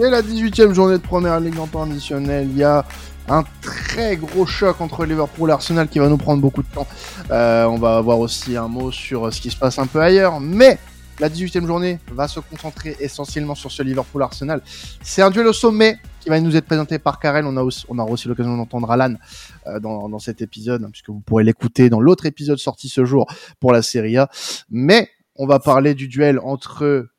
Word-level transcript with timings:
C'est 0.00 0.08
la 0.08 0.22
18e 0.22 0.72
journée 0.72 0.96
de 0.96 1.02
première 1.02 1.38
ligue 1.40 1.58
en 1.58 1.66
temps 1.66 1.82
additionnel. 1.82 2.48
Il 2.50 2.56
y 2.56 2.64
a 2.64 2.86
un 3.28 3.44
très 3.60 4.16
gros 4.16 4.46
choc 4.46 4.80
entre 4.80 5.04
Liverpool 5.04 5.50
et 5.50 5.52
Arsenal 5.52 5.88
qui 5.88 5.98
va 5.98 6.08
nous 6.08 6.16
prendre 6.16 6.40
beaucoup 6.40 6.62
de 6.62 6.68
temps. 6.68 6.86
Euh, 7.30 7.66
on 7.66 7.76
va 7.76 7.98
avoir 7.98 8.18
aussi 8.18 8.56
un 8.56 8.66
mot 8.66 8.90
sur 8.90 9.30
ce 9.30 9.42
qui 9.42 9.50
se 9.50 9.58
passe 9.58 9.78
un 9.78 9.86
peu 9.86 10.00
ailleurs. 10.00 10.40
Mais 10.40 10.78
la 11.18 11.28
18e 11.28 11.66
journée 11.66 11.98
va 12.12 12.28
se 12.28 12.40
concentrer 12.40 12.96
essentiellement 12.98 13.54
sur 13.54 13.70
ce 13.70 13.82
Liverpool-Arsenal. 13.82 14.62
C'est 15.02 15.20
un 15.20 15.30
duel 15.30 15.48
au 15.48 15.52
sommet 15.52 15.98
qui 16.20 16.30
va 16.30 16.40
nous 16.40 16.56
être 16.56 16.64
présenté 16.64 16.98
par 16.98 17.18
Karel. 17.18 17.44
On 17.44 17.58
a 17.58 17.62
aussi, 17.62 17.84
on 17.90 17.98
aura 17.98 18.10
aussi 18.10 18.26
l'occasion 18.26 18.56
d'entendre 18.56 18.90
Alan 18.90 19.16
euh, 19.66 19.80
dans, 19.80 20.08
dans, 20.08 20.18
cet 20.18 20.40
épisode, 20.40 20.82
hein, 20.82 20.88
puisque 20.90 21.10
vous 21.10 21.20
pourrez 21.20 21.44
l'écouter 21.44 21.90
dans 21.90 22.00
l'autre 22.00 22.24
épisode 22.24 22.56
sorti 22.56 22.88
ce 22.88 23.04
jour 23.04 23.26
pour 23.60 23.70
la 23.70 23.82
Serie 23.82 24.16
A. 24.16 24.30
Mais 24.70 25.10
on 25.36 25.46
va 25.46 25.58
parler 25.58 25.92
du 25.92 26.08
duel 26.08 26.40
entre 26.42 27.10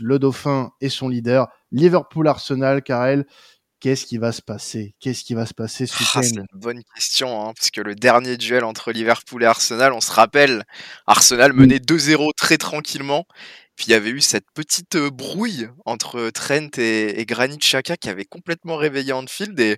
le 0.00 0.18
Dauphin 0.18 0.70
et 0.80 0.88
son 0.88 1.08
leader, 1.08 1.48
Liverpool-Arsenal. 1.72 2.82
Karel, 2.82 3.26
qu'est-ce 3.80 4.06
qui 4.06 4.18
va 4.18 4.32
se 4.32 4.42
passer? 4.42 4.94
Qu'est-ce 5.00 5.24
qui 5.24 5.34
va 5.34 5.46
se 5.46 5.54
passer 5.54 5.86
ce 5.86 5.94
ah, 6.14 6.22
C'est 6.22 6.36
une 6.36 6.46
bonne 6.54 6.82
question, 6.94 7.40
hein, 7.40 7.52
parce 7.54 7.70
que 7.70 7.80
le 7.80 7.94
dernier 7.94 8.36
duel 8.36 8.64
entre 8.64 8.92
Liverpool 8.92 9.42
et 9.42 9.46
Arsenal, 9.46 9.92
on 9.92 10.00
se 10.00 10.12
rappelle, 10.12 10.64
Arsenal 11.06 11.52
menait 11.52 11.78
2-0 11.78 12.30
très 12.36 12.56
tranquillement. 12.56 13.26
Puis 13.76 13.86
il 13.88 13.90
y 13.90 13.94
avait 13.94 14.10
eu 14.10 14.20
cette 14.20 14.46
petite 14.54 14.96
brouille 14.96 15.68
entre 15.84 16.30
Trent 16.30 16.78
et, 16.78 17.20
et 17.20 17.26
Granit 17.26 17.58
Xhaka 17.58 17.96
qui 17.96 18.08
avait 18.08 18.24
complètement 18.24 18.76
réveillé 18.76 19.12
Anfield 19.12 19.58
et, 19.58 19.76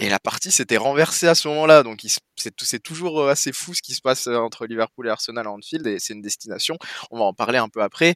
la 0.00 0.20
partie 0.20 0.52
s'était 0.52 0.76
renversée 0.76 1.26
à 1.26 1.34
ce 1.34 1.48
moment-là. 1.48 1.82
Donc 1.82 2.04
c'est 2.36 2.82
toujours 2.82 3.28
assez 3.28 3.52
fou 3.52 3.74
ce 3.74 3.82
qui 3.82 3.94
se 3.94 4.00
passe 4.00 4.28
entre 4.28 4.64
Liverpool 4.66 5.08
et 5.08 5.10
Arsenal 5.10 5.46
à 5.46 5.50
Anfield. 5.50 5.86
Et 5.88 5.98
c'est 5.98 6.14
une 6.14 6.22
destination, 6.22 6.78
on 7.10 7.18
va 7.18 7.24
en 7.24 7.32
parler 7.34 7.58
un 7.58 7.68
peu 7.68 7.82
après, 7.82 8.14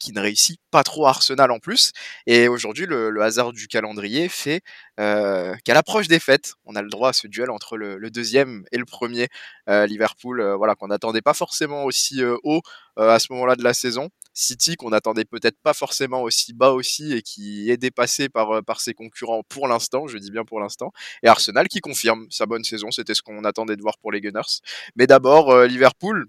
qui 0.00 0.12
ne 0.12 0.20
réussit 0.20 0.60
pas 0.72 0.82
trop 0.82 1.06
Arsenal 1.06 1.52
en 1.52 1.60
plus. 1.60 1.92
Et 2.26 2.48
aujourd'hui, 2.48 2.86
le, 2.86 3.22
hasard 3.22 3.52
du 3.52 3.68
calendrier 3.68 4.28
fait 4.28 4.62
qu'à 4.96 5.54
l'approche 5.68 6.08
des 6.08 6.18
fêtes, 6.18 6.54
on 6.64 6.74
a 6.74 6.82
le 6.82 6.88
droit 6.88 7.10
à 7.10 7.12
ce 7.12 7.28
duel 7.28 7.50
entre 7.50 7.76
le, 7.76 8.10
deuxième 8.10 8.64
et 8.72 8.78
le 8.78 8.84
premier 8.84 9.28
Liverpool, 9.68 10.42
voilà 10.56 10.74
qu'on 10.74 10.88
n'attendait 10.88 11.22
pas 11.22 11.34
forcément 11.34 11.84
aussi 11.84 12.22
haut 12.42 12.62
à 12.96 13.20
ce 13.20 13.32
moment-là 13.32 13.54
de 13.54 13.62
la 13.62 13.72
saison. 13.72 14.10
City 14.40 14.76
qu'on 14.76 14.90
n'attendait 14.90 15.24
peut-être 15.24 15.58
pas 15.62 15.74
forcément 15.74 16.22
aussi 16.22 16.52
bas 16.52 16.72
aussi 16.72 17.12
et 17.12 17.22
qui 17.22 17.70
est 17.70 17.76
dépassé 17.76 18.28
par, 18.28 18.62
par 18.64 18.80
ses 18.80 18.94
concurrents 18.94 19.42
pour 19.48 19.68
l'instant, 19.68 20.06
je 20.06 20.18
dis 20.18 20.30
bien 20.30 20.44
pour 20.44 20.60
l'instant 20.60 20.92
et 21.22 21.28
Arsenal 21.28 21.68
qui 21.68 21.80
confirme 21.80 22.26
sa 22.30 22.46
bonne 22.46 22.64
saison. 22.64 22.90
C'était 22.90 23.14
ce 23.14 23.22
qu'on 23.22 23.44
attendait 23.44 23.76
de 23.76 23.82
voir 23.82 23.98
pour 23.98 24.12
les 24.12 24.20
Gunners. 24.20 24.60
Mais 24.96 25.06
d'abord, 25.06 25.50
euh, 25.50 25.66
Liverpool, 25.66 26.26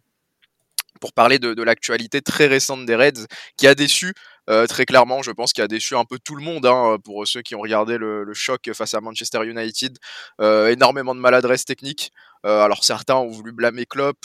pour 1.00 1.14
parler 1.14 1.40
de, 1.40 1.64
l'actualité 1.64 2.22
très 2.22 2.48
récente 2.48 2.86
des 2.86 2.96
Reds, 2.96 3.26
qui 3.58 3.68
a 3.68 3.76
déçu 3.76 4.14
euh, 4.50 4.68
très 4.68 4.86
clairement, 4.86 5.22
je 5.22 5.32
pense 5.32 5.54
qu'il 5.54 5.64
a 5.64 5.68
déçu 5.68 5.96
un 5.96 6.06
peu 6.06 6.20
tout 6.20 6.36
le 6.36 6.44
monde, 6.44 6.66
hein, 6.66 6.98
pour 7.04 7.28
ceux 7.28 7.42
qui 7.42 7.56
ont 7.56 7.60
regardé 7.60 7.98
le, 7.98 8.34
choc 8.34 8.70
face 8.74 8.94
à 8.94 9.02
Manchester 9.02 9.46
United. 9.46 9.98
Euh, 10.40 10.68
énormément 10.68 11.16
de 11.16 11.20
maladresse 11.20 11.66
technique. 11.66 12.12
Euh, 12.46 12.62
alors 12.62 12.84
certains 12.84 13.16
ont 13.16 13.30
voulu 13.30 13.52
blâmer 13.52 13.86
Klopp, 13.86 14.18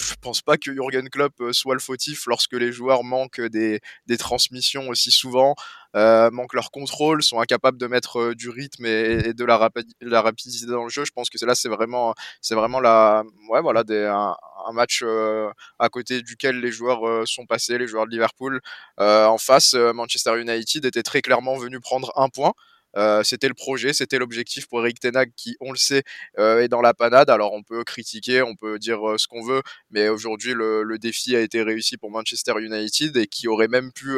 je 0.00 0.14
pense 0.20 0.42
pas 0.42 0.56
que 0.56 0.72
Jurgen 0.72 1.08
Klopp 1.08 1.34
soit 1.52 1.74
le 1.74 1.80
fautif 1.80 2.26
lorsque 2.26 2.54
les 2.54 2.72
joueurs 2.72 3.04
manquent 3.04 3.40
des, 3.40 3.80
transmissions 4.18 4.88
aussi 4.88 5.10
souvent 5.10 5.54
euh, 5.94 6.30
manquent 6.30 6.54
leur 6.54 6.70
contrôle, 6.70 7.22
sont 7.22 7.40
incapables 7.40 7.78
de 7.78 7.86
mettre 7.86 8.18
euh, 8.18 8.34
du 8.34 8.48
rythme 8.48 8.86
et, 8.86 9.34
de 9.34 9.44
la, 9.44 9.58
rapidité 9.58 10.66
dans 10.66 10.84
le 10.84 10.88
jeu. 10.88 11.04
Je 11.04 11.12
pense 11.12 11.28
que 11.28 11.44
là, 11.44 11.54
c'est 11.54 11.68
vraiment, 11.68 12.14
c'est 12.40 12.54
vraiment 12.54 12.80
la, 12.80 13.24
ouais, 13.50 13.60
voilà, 13.60 13.82
un, 13.88 14.72
match 14.72 15.02
euh, 15.04 15.50
à 15.78 15.88
côté 15.88 16.22
duquel 16.22 16.60
les 16.60 16.72
joueurs 16.72 17.06
euh, 17.06 17.26
sont 17.26 17.46
passés, 17.46 17.78
les 17.78 17.86
joueurs 17.86 18.06
de 18.06 18.10
Liverpool. 18.10 18.60
Euh, 19.00 19.26
en 19.26 19.38
face, 19.38 19.74
Manchester 19.74 20.40
United 20.40 20.84
était 20.84 21.02
très 21.02 21.20
clairement 21.20 21.56
venu 21.56 21.80
prendre 21.80 22.12
un 22.16 22.28
point. 22.28 22.52
Euh, 22.96 23.22
c'était 23.22 23.48
le 23.48 23.54
projet, 23.54 23.92
c'était 23.92 24.18
l'objectif 24.18 24.66
pour 24.68 24.80
Eric 24.80 25.00
Tenag 25.00 25.32
qui, 25.36 25.56
on 25.60 25.72
le 25.72 25.78
sait, 25.78 26.02
euh, 26.38 26.60
est 26.60 26.68
dans 26.68 26.82
la 26.82 26.94
panade. 26.94 27.30
Alors 27.30 27.52
on 27.52 27.62
peut 27.62 27.84
critiquer, 27.84 28.42
on 28.42 28.54
peut 28.54 28.78
dire 28.78 29.08
euh, 29.08 29.18
ce 29.18 29.26
qu'on 29.26 29.42
veut, 29.42 29.62
mais 29.90 30.08
aujourd'hui 30.08 30.52
le, 30.52 30.82
le, 30.82 30.98
défi 30.98 31.34
a 31.34 31.40
été 31.40 31.62
réussi 31.62 31.96
pour 31.96 32.10
Manchester 32.10 32.54
United 32.60 33.16
et 33.16 33.26
qui 33.26 33.48
aurait 33.48 33.68
même 33.68 33.92
pu, 33.92 34.16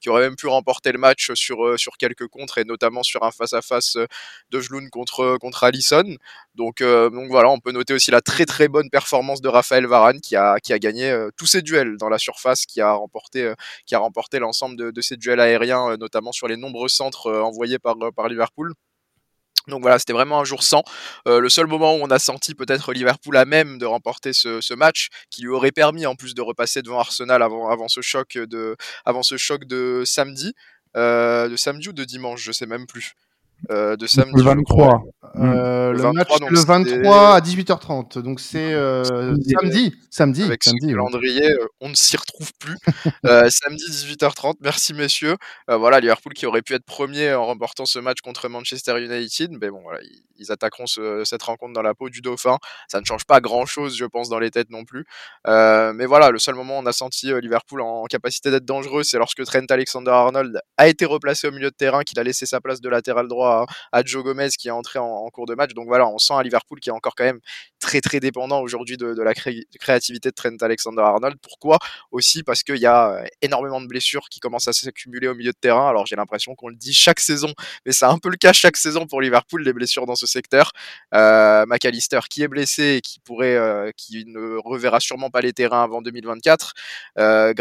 qui 0.00 0.08
aurait 0.08 0.22
même 0.22 0.36
pu 0.36 0.46
remporter 0.46 0.92
le 0.92 0.98
match 0.98 1.32
sur 1.34 1.78
sur 1.78 1.96
quelques 1.98 2.26
contres 2.28 2.58
et 2.58 2.64
notamment 2.64 3.02
sur 3.02 3.22
un 3.24 3.30
face 3.30 3.52
à 3.52 3.60
face 3.60 3.96
de 4.50 4.60
Jloun 4.60 4.88
contre 4.90 5.36
contre 5.38 5.64
Allison. 5.64 6.04
Donc 6.54 6.82
donc 6.82 7.28
voilà, 7.30 7.50
on 7.50 7.58
peut 7.60 7.72
noter 7.72 7.92
aussi 7.92 8.10
la 8.10 8.20
très 8.20 8.46
très 8.46 8.68
bonne 8.68 8.88
performance 8.88 9.40
de 9.42 9.48
Raphaël 9.48 9.86
Varane 9.86 10.20
qui 10.20 10.36
a 10.36 10.58
qui 10.60 10.72
a 10.72 10.78
gagné 10.78 11.14
tous 11.36 11.46
ses 11.46 11.62
duels 11.62 11.96
dans 11.98 12.08
la 12.08 12.18
surface, 12.18 12.66
qui 12.66 12.80
a 12.80 12.92
remporté 12.92 13.52
qui 13.84 13.94
a 13.94 13.98
remporté 13.98 14.38
l'ensemble 14.38 14.76
de, 14.76 14.90
de 14.90 15.00
ses 15.00 15.16
duels 15.16 15.40
aériens, 15.40 15.96
notamment 15.98 16.32
sur 16.32 16.48
les 16.48 16.56
nombreux 16.56 16.88
centres 16.88 17.30
envoyés 17.32 17.78
par 17.78 17.96
par 18.12 18.28
Liverpool. 18.28 18.72
Donc 19.68 19.80
voilà, 19.82 19.98
c'était 19.98 20.12
vraiment 20.12 20.40
un 20.40 20.44
jour 20.44 20.62
sans. 20.62 20.82
Euh, 21.28 21.40
le 21.40 21.48
seul 21.48 21.66
moment 21.66 21.94
où 21.94 21.98
on 22.02 22.10
a 22.10 22.18
senti 22.18 22.54
peut-être 22.54 22.92
Liverpool 22.92 23.36
à 23.36 23.44
même 23.44 23.78
de 23.78 23.86
remporter 23.86 24.32
ce, 24.32 24.74
match, 24.74 25.08
qui 25.30 25.42
lui 25.42 25.50
aurait 25.50 25.72
permis 25.72 26.04
en 26.06 26.16
plus 26.16 26.34
de 26.34 26.42
repasser 26.42 26.82
devant 26.82 26.98
Arsenal 26.98 27.42
avant, 27.42 27.68
avant 27.68 27.88
ce 27.88 28.00
choc 28.00 28.36
de, 28.36 28.76
avant 29.04 29.22
ce 29.22 29.36
choc 29.36 29.64
de 29.64 30.02
samedi, 30.04 30.52
euh, 30.96 31.48
de 31.48 31.56
samedi 31.56 31.88
ou 31.88 31.92
de 31.92 32.04
dimanche, 32.04 32.42
je 32.42 32.52
sais 32.52 32.66
même 32.66 32.86
plus. 32.86 33.12
Euh, 33.70 33.96
de 33.96 34.06
samedi. 34.06 34.32
Le 34.36 34.42
23. 34.42 35.02
Euh, 35.36 35.92
le, 35.92 35.96
le 35.96 36.02
23, 36.02 36.40
match 36.40 36.50
le 36.50 36.60
23 36.60 37.34
à 37.34 37.40
18h30. 37.40 38.18
Donc 38.20 38.40
c'est 38.40 38.72
euh, 38.74 39.34
samedi. 39.60 39.94
Samedi. 40.10 40.42
Avec 40.42 40.62
samedi, 40.62 40.88
ce 40.88 40.92
calendrier, 40.92 41.46
ouais. 41.46 41.66
on 41.80 41.88
ne 41.88 41.94
s'y 41.94 42.16
retrouve 42.16 42.52
plus. 42.58 42.76
Euh, 43.24 43.48
samedi 43.50 43.84
18h30. 43.84 44.54
Merci 44.60 44.94
messieurs. 44.94 45.36
Euh, 45.70 45.76
voilà, 45.76 46.00
Liverpool 46.00 46.32
qui 46.32 46.44
aurait 46.46 46.62
pu 46.62 46.74
être 46.74 46.84
premier 46.84 47.32
en 47.34 47.46
remportant 47.46 47.86
ce 47.86 47.98
match 47.98 48.20
contre 48.20 48.48
Manchester 48.48 49.00
United. 49.00 49.52
Mais 49.60 49.70
bon, 49.70 49.80
voilà, 49.82 50.00
ils, 50.02 50.22
ils 50.38 50.50
attaqueront 50.50 50.86
ce, 50.86 51.22
cette 51.24 51.42
rencontre 51.42 51.72
dans 51.72 51.82
la 51.82 51.94
peau 51.94 52.08
du 52.08 52.20
Dauphin. 52.20 52.58
Ça 52.88 53.00
ne 53.00 53.04
change 53.04 53.24
pas 53.24 53.40
grand 53.40 53.64
chose, 53.64 53.96
je 53.96 54.04
pense, 54.04 54.28
dans 54.28 54.40
les 54.40 54.50
têtes 54.50 54.70
non 54.70 54.84
plus. 54.84 55.04
mais 55.46 56.06
voilà, 56.06 56.30
le 56.30 56.38
seul 56.38 56.56
moment 56.56 56.78
où 56.78 56.82
on 56.82 56.86
a 56.86 56.92
senti 56.92 57.32
Liverpool 57.40 57.80
en, 57.80 58.02
en 58.02 58.06
capacité 58.06 58.50
d'être 58.50 58.64
dangereux, 58.64 59.04
c'est 59.04 59.18
lorsque 59.18 59.44
Trent 59.44 59.66
Alexander-Arnold 59.68 60.60
a 60.76 60.88
été 60.88 61.04
replacé 61.04 61.46
au 61.46 61.52
milieu 61.52 61.70
de 61.70 61.76
terrain, 61.76 62.02
qu'il 62.02 62.18
a 62.18 62.24
laissé 62.24 62.44
sa 62.44 62.60
place 62.60 62.80
de 62.80 62.88
latéral 62.88 63.28
droit 63.28 63.51
à, 63.92 64.02
Joe 64.04 64.24
Gomez 64.24 64.48
qui 64.50 64.68
est 64.68 64.72
entré 64.72 64.98
en, 64.98 65.28
cours 65.30 65.46
de 65.46 65.54
match. 65.54 65.72
Donc 65.74 65.86
voilà, 65.86 66.08
on 66.08 66.18
sent 66.18 66.34
à 66.34 66.42
Liverpool 66.42 66.80
qui 66.80 66.90
est 66.90 66.92
encore 66.92 67.14
quand 67.14 67.24
même 67.24 67.40
très 67.80 68.00
très 68.00 68.20
dépendant 68.20 68.60
aujourd'hui 68.60 68.96
de, 68.96 69.20
la 69.22 69.34
cré 69.34 69.64
créativité 69.80 70.30
de 70.30 70.34
Trent 70.34 70.56
Alexander-Arnold. 70.60 71.36
Pourquoi? 71.42 71.78
Aussi 72.10 72.42
parce 72.42 72.62
qu'il 72.62 72.76
y 72.76 72.86
a 72.86 73.12
euh, 73.12 73.24
énormément 73.40 73.80
de 73.80 73.86
blessures 73.86 74.28
qui 74.28 74.40
commencent 74.40 74.68
à 74.68 74.72
s'accumuler 74.72 75.28
au 75.28 75.34
milieu 75.34 75.52
de 75.52 75.58
terrain. 75.60 75.88
Alors 75.88 76.06
j'ai 76.06 76.16
l'impression 76.16 76.54
qu'on 76.54 76.68
le 76.68 76.76
dit 76.76 76.92
chaque 76.92 77.20
saison, 77.20 77.52
mais 77.86 77.92
c'est 77.92 78.04
un 78.04 78.18
peu 78.18 78.30
le 78.30 78.36
cas 78.36 78.52
chaque 78.52 78.76
saison 78.76 79.06
pour 79.06 79.20
Liverpool, 79.20 79.62
les 79.62 79.72
blessures 79.72 80.06
dans 80.06 80.16
ce 80.16 80.26
secteur. 80.26 80.72
Euh, 81.14 81.64
McAllister 81.66 82.20
qui 82.28 82.42
est 82.42 82.48
blessé 82.48 82.96
et 82.96 83.00
qui 83.00 83.20
pourrait, 83.20 83.56
euh, 83.56 83.90
qui 83.96 84.24
ne 84.26 84.56
reverra 84.64 85.00
sûrement 85.00 85.30
pas 85.30 85.40
les 85.40 85.52
terrains 85.52 85.82
avant 85.82 86.02
2024. 86.02 86.72
Euh, 87.18 87.52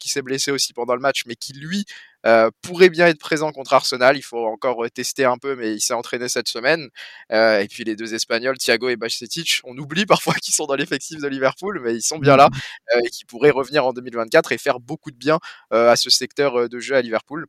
qui 0.00 0.08
s'est 0.08 0.22
blessé 0.22 0.50
aussi 0.50 0.72
pendant 0.72 0.94
le 0.94 1.00
match, 1.00 1.24
mais 1.26 1.34
qui 1.34 1.52
lui 1.52 1.84
euh, 2.26 2.50
pourrait 2.62 2.90
bien 2.90 3.06
être 3.06 3.18
présent 3.18 3.52
contre 3.52 3.72
Arsenal. 3.74 4.16
Il 4.16 4.22
faut 4.22 4.46
encore 4.46 4.84
tester 4.92 5.24
un 5.24 5.38
peu, 5.38 5.56
mais 5.56 5.72
il 5.74 5.80
s'est 5.80 5.94
entraîné 5.94 6.28
cette 6.28 6.48
semaine. 6.48 6.88
Euh, 7.32 7.60
et 7.60 7.68
puis 7.68 7.84
les 7.84 7.96
deux 7.96 8.14
Espagnols, 8.14 8.58
Thiago 8.58 8.88
et 8.88 8.96
Bajcetic, 8.96 9.60
on 9.64 9.76
oublie 9.76 10.06
parfois 10.06 10.34
qu'ils 10.34 10.54
sont 10.54 10.66
dans 10.66 10.74
l'effectif 10.76 11.20
de 11.20 11.28
Liverpool, 11.28 11.80
mais 11.82 11.94
ils 11.94 12.02
sont 12.02 12.18
bien 12.18 12.36
là 12.36 12.48
euh, 12.94 13.00
et 13.04 13.10
qui 13.10 13.24
pourraient 13.24 13.50
revenir 13.50 13.86
en 13.86 13.92
2024 13.92 14.52
et 14.52 14.58
faire 14.58 14.80
beaucoup 14.80 15.10
de 15.10 15.16
bien 15.16 15.38
euh, 15.72 15.90
à 15.90 15.96
ce 15.96 16.10
secteur 16.10 16.68
de 16.68 16.78
jeu 16.80 16.96
à 16.96 17.02
Liverpool. 17.02 17.46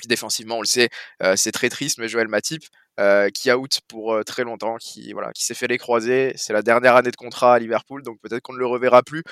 Puis 0.00 0.08
défensivement, 0.08 0.56
on 0.56 0.62
le 0.62 0.66
sait, 0.66 0.88
c'est 1.36 1.52
très 1.52 1.68
triste, 1.68 1.98
mais 1.98 2.08
Joël 2.08 2.28
Matip, 2.28 2.62
qui 3.34 3.52
out 3.52 3.80
pour 3.86 4.18
très 4.24 4.44
longtemps, 4.44 4.76
qui 4.78 5.14
s'est 5.34 5.54
fait 5.54 5.66
les 5.66 5.76
croiser. 5.76 6.32
C'est 6.36 6.54
la 6.54 6.62
dernière 6.62 6.96
année 6.96 7.10
de 7.10 7.16
contrat 7.16 7.54
à 7.54 7.58
Liverpool, 7.58 8.02
donc 8.02 8.18
peut-être 8.22 8.40
qu'on 8.40 8.54
ne 8.54 8.58
le 8.58 8.66
reverra 8.66 9.02
plus 9.02 9.22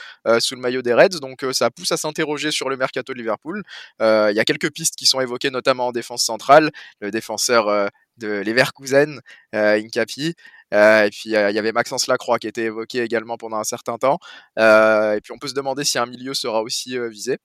sous 0.40 0.54
le 0.54 0.60
maillot 0.60 0.82
des 0.82 0.92
Reds. 0.92 1.20
Donc 1.20 1.44
ça 1.52 1.70
pousse 1.70 1.90
à 1.92 1.96
s'interroger 1.96 2.50
sur 2.50 2.68
le 2.68 2.76
mercato 2.76 3.14
de 3.14 3.18
Liverpool. 3.18 3.62
Il 4.00 4.34
y 4.34 4.40
a 4.40 4.44
quelques 4.44 4.70
pistes 4.70 4.94
qui 4.96 5.06
sont 5.06 5.20
évoquées, 5.20 5.50
notamment 5.50 5.86
en 5.86 5.92
défense 5.92 6.22
centrale. 6.22 6.70
Le 7.00 7.10
défenseur 7.10 7.90
de 8.18 8.28
Leverkusen, 8.28 9.20
Incapi. 9.54 10.34
Et 10.70 11.08
puis 11.10 11.30
il 11.30 11.32
y 11.32 11.36
avait 11.36 11.72
Maxence 11.72 12.08
Lacroix 12.08 12.38
qui 12.38 12.46
était 12.46 12.64
évoqué 12.64 13.00
également 13.02 13.38
pendant 13.38 13.56
un 13.56 13.64
certain 13.64 13.96
temps. 13.96 14.18
Et 14.58 15.20
puis 15.22 15.32
on 15.32 15.38
peut 15.38 15.48
se 15.48 15.54
demander 15.54 15.84
si 15.84 15.98
un 15.98 16.06
milieu 16.06 16.34
sera 16.34 16.62
aussi 16.62 16.98
visé. 17.08 17.38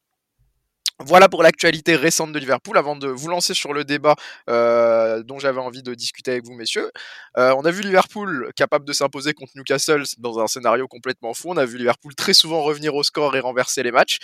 Voilà 1.05 1.27
pour 1.27 1.43
l'actualité 1.43 1.95
récente 1.95 2.31
de 2.31 2.39
Liverpool. 2.39 2.77
Avant 2.77 2.95
de 2.95 3.07
vous 3.07 3.27
lancer 3.27 3.53
sur 3.53 3.73
le 3.73 3.83
débat 3.83 4.15
euh, 4.49 5.23
dont 5.23 5.39
j'avais 5.39 5.59
envie 5.59 5.83
de 5.83 5.93
discuter 5.95 6.31
avec 6.31 6.45
vous, 6.45 6.53
messieurs, 6.53 6.91
euh, 7.37 7.53
on 7.57 7.65
a 7.65 7.71
vu 7.71 7.81
Liverpool 7.81 8.51
capable 8.55 8.85
de 8.85 8.93
s'imposer 8.93 9.33
contre 9.33 9.53
Newcastle 9.55 10.03
dans 10.19 10.39
un 10.39 10.47
scénario 10.47 10.87
complètement 10.87 11.33
fou. 11.33 11.49
On 11.49 11.57
a 11.57 11.65
vu 11.65 11.77
Liverpool 11.77 12.15
très 12.15 12.33
souvent 12.33 12.61
revenir 12.61 12.95
au 12.95 13.03
score 13.03 13.35
et 13.35 13.39
renverser 13.39 13.83
les 13.83 13.91
matchs. 13.91 14.19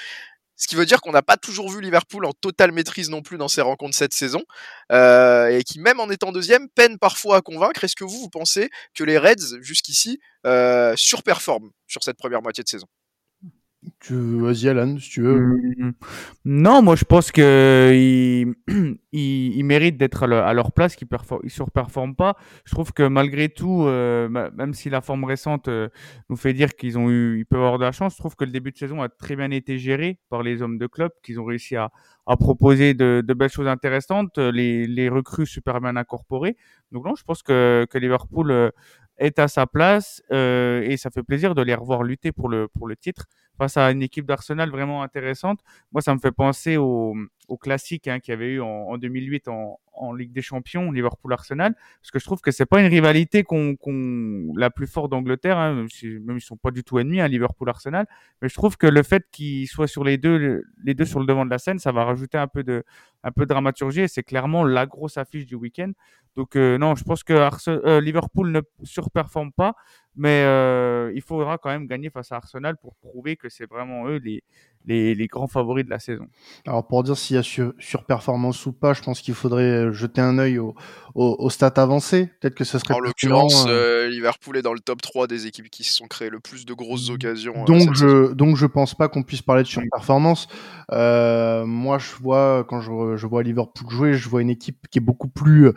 Ce 0.55 0.67
qui 0.67 0.75
veut 0.75 0.85
dire 0.85 1.01
qu'on 1.01 1.11
n'a 1.11 1.21
pas 1.21 1.37
toujours 1.37 1.69
vu 1.69 1.81
Liverpool 1.81 2.25
en 2.25 2.33
totale 2.33 2.71
maîtrise 2.71 3.09
non 3.09 3.21
plus 3.21 3.37
dans 3.37 3.47
ses 3.47 3.61
rencontres 3.61 3.95
cette 3.95 4.13
saison, 4.13 4.43
euh, 4.91 5.47
et 5.47 5.63
qui 5.63 5.79
même 5.79 5.99
en 5.99 6.09
étant 6.09 6.31
deuxième 6.31 6.69
peine 6.69 6.99
parfois 6.99 7.37
à 7.37 7.41
convaincre. 7.41 7.83
Est-ce 7.83 7.95
que 7.95 8.03
vous, 8.03 8.19
vous 8.19 8.29
pensez 8.29 8.69
que 8.93 9.03
les 9.03 9.17
Reds 9.17 9.61
jusqu'ici 9.61 10.19
surperforment 10.95 11.71
sur 11.87 12.03
cette 12.03 12.17
première 12.17 12.41
moitié 12.41 12.63
de 12.63 12.69
saison? 12.69 12.87
Tu... 14.01 14.13
Vas-y, 14.13 14.67
Alan, 14.67 14.97
si 14.97 15.09
tu 15.09 15.21
veux. 15.21 15.39
Mmh. 15.39 15.93
Non, 16.45 16.81
moi 16.81 16.97
je 16.97 17.05
pense 17.05 17.31
que 17.31 17.91
ils, 17.93 18.53
ils, 19.13 19.63
méritent 19.63 19.97
d'être 19.97 20.23
à, 20.23 20.53
leur 20.53 20.73
place, 20.73 20.97
qu'ils 20.97 21.07
ne 21.09 21.49
surperforment 21.49 22.15
pas. 22.15 22.35
Je 22.65 22.71
trouve 22.71 22.91
que 22.91 23.03
malgré 23.07 23.47
tout, 23.47 23.85
euh, 23.85 24.27
même 24.27 24.73
si 24.73 24.89
la 24.89 24.99
forme 24.99 25.23
récente 25.23 25.69
euh, 25.69 25.87
nous 26.29 26.35
fait 26.35 26.53
dire 26.53 26.75
qu'ils 26.75 26.97
ont 26.97 27.09
eu, 27.09 27.39
ils 27.39 27.45
peuvent 27.45 27.61
avoir 27.61 27.77
de 27.79 27.85
la 27.85 27.93
chance, 27.93 28.13
je 28.13 28.17
trouve 28.17 28.35
que 28.35 28.43
le 28.43 28.51
début 28.51 28.71
de 28.71 28.77
saison 28.77 29.01
a 29.01 29.07
très 29.07 29.37
bien 29.37 29.49
été 29.51 29.77
géré 29.77 30.19
par 30.29 30.43
les 30.43 30.61
hommes 30.61 30.77
de 30.77 30.87
club, 30.87 31.11
qu'ils 31.23 31.39
ont 31.39 31.45
réussi 31.45 31.77
à, 31.77 31.89
à 32.25 32.35
proposer 32.35 32.93
de, 32.93 33.23
belles 33.33 33.49
choses 33.49 33.67
intéressantes, 33.67 34.37
les, 34.39 34.87
les 34.87 35.07
recrues 35.07 35.45
super 35.45 35.79
bien 35.79 35.95
incorporées. 35.95 36.57
Donc 36.91 37.05
non, 37.05 37.15
je 37.15 37.23
pense 37.23 37.43
que, 37.43 37.87
que 37.89 37.97
Liverpool 37.97 38.51
euh, 38.51 38.71
est 39.17 39.39
à 39.39 39.47
sa 39.47 39.67
place 39.67 40.21
et 40.31 40.95
ça 40.97 41.09
fait 41.11 41.23
plaisir 41.23 41.53
de 41.53 41.61
les 41.61 41.75
revoir 41.75 42.03
lutter 42.03 42.31
pour 42.31 42.47
le, 42.47 42.67
pour 42.69 42.87
le 42.87 42.95
titre 42.95 43.25
face 43.59 43.77
à 43.77 43.91
une 43.91 44.01
équipe 44.01 44.25
d'Arsenal 44.25 44.71
vraiment 44.71 45.03
intéressante. 45.03 45.59
Moi, 45.91 46.01
ça 46.01 46.15
me 46.15 46.19
fait 46.19 46.31
penser 46.31 46.77
au, 46.77 47.15
classique 47.59 48.07
hein, 48.07 48.19
qu'il 48.19 48.31
y 48.31 48.37
avait 48.37 48.53
eu 48.53 48.61
en, 48.61 48.67
en 48.67 48.97
2008 48.97 49.47
en, 49.49 49.79
Ligue 50.13 50.31
des 50.31 50.41
Champions, 50.41 50.93
Liverpool-Arsenal, 50.93 51.75
parce 51.75 52.11
que 52.11 52.19
je 52.19 52.23
trouve 52.23 52.39
que 52.39 52.51
c'est 52.51 52.65
pas 52.65 52.79
une 52.79 52.87
rivalité 52.87 53.43
qu'on, 53.43 53.75
la 54.55 54.69
plus 54.69 54.87
forte 54.87 55.11
d'Angleterre, 55.11 55.57
hein, 55.57 55.85
même 56.03 56.37
ils 56.37 56.41
sont 56.41 56.55
pas 56.55 56.71
du 56.71 56.85
tout 56.85 56.99
ennemis, 56.99 57.19
hein, 57.19 57.27
Liverpool-Arsenal, 57.27 58.07
mais 58.41 58.47
je 58.47 58.53
trouve 58.53 58.77
que 58.77 58.87
le 58.87 59.03
fait 59.03 59.25
qu'ils 59.29 59.67
soient 59.67 59.87
sur 59.87 60.05
les 60.05 60.17
deux, 60.17 60.63
les 60.85 60.93
deux 60.93 61.03
sur 61.03 61.19
le 61.19 61.25
devant 61.25 61.43
de 61.43 61.49
la 61.49 61.57
scène, 61.57 61.79
ça 61.79 61.91
va 61.91 62.05
rajouter 62.05 62.37
un 62.37 62.47
peu 62.47 62.63
de, 62.63 62.85
un 63.25 63.31
peu 63.31 63.41
de 63.41 63.49
dramaturgie 63.49 64.01
et 64.01 64.07
c'est 64.07 64.23
clairement 64.23 64.63
la 64.63 64.85
grosse 64.85 65.17
affiche 65.17 65.45
du 65.45 65.55
week-end. 65.55 65.91
Donc 66.35 66.55
euh, 66.55 66.77
non, 66.77 66.95
je 66.95 67.03
pense 67.03 67.23
que 67.23 67.33
euh, 67.67 67.99
Liverpool 67.99 68.51
ne 68.51 68.61
surperforme 68.83 69.51
pas, 69.51 69.75
mais 70.19 70.43
euh, 70.43 71.13
il 71.15 71.21
faudra 71.21 71.57
quand 71.57 71.69
même 71.69 71.87
gagner 71.87 72.09
face 72.09 72.33
à 72.33 72.35
Arsenal 72.35 72.75
pour 72.77 72.93
prouver 72.97 73.37
que 73.37 73.47
c'est 73.47 73.65
vraiment 73.65 74.05
eux 74.09 74.17
les, 74.17 74.43
les, 74.85 75.15
les, 75.15 75.27
grands 75.27 75.47
favoris 75.47 75.85
de 75.85 75.89
la 75.89 75.99
saison. 75.99 76.27
Alors 76.65 76.87
pour 76.87 77.03
dire 77.03 77.17
s'il 77.17 77.35
y 77.35 77.39
a 77.39 77.43
sur, 77.43 77.73
surperformance 77.79 78.65
ou 78.65 78.71
pas, 78.71 78.93
je 78.93 79.01
pense 79.01 79.21
qu'il 79.21 79.33
faudrait 79.33 79.91
jeter 79.93 80.21
un 80.21 80.37
œil 80.39 80.59
au, 80.59 80.75
au, 81.15 81.35
au 81.39 81.49
stats 81.49 81.73
avancé. 81.77 82.29
Peut-être 82.39 82.55
que 82.55 82.63
ce 82.63 82.79
serait. 82.79 82.93
En 82.93 82.99
l'occurrence, 82.99 83.65
euh... 83.67 84.07
Liverpool 84.07 84.57
est 84.57 84.61
dans 84.61 84.73
le 84.73 84.79
top 84.79 85.01
3 85.01 85.27
des 85.27 85.47
équipes 85.47 85.69
qui 85.69 85.83
se 85.83 85.93
sont 85.93 86.07
créées 86.07 86.29
le 86.29 86.39
plus 86.39 86.65
de 86.65 86.73
grosses 86.73 87.09
occasions. 87.09 87.65
Donc 87.65 87.93
je 87.93 88.33
donc 88.33 88.55
je 88.55 88.65
pense 88.65 88.95
pas 88.95 89.07
qu'on 89.09 89.23
puisse 89.23 89.41
parler 89.41 89.63
de 89.63 89.67
surperformance. 89.67 90.47
Euh, 90.91 91.65
moi 91.65 91.97
je 91.99 92.11
vois 92.21 92.65
quand 92.67 92.81
je, 92.81 93.15
je, 93.15 93.27
vois 93.27 93.43
Liverpool 93.43 93.89
jouer, 93.89 94.13
je 94.13 94.27
vois 94.27 94.41
une 94.41 94.49
équipe 94.49 94.87
qui 94.89 94.99
est 94.99 95.01
beaucoup 95.01 95.27
plus 95.27 95.71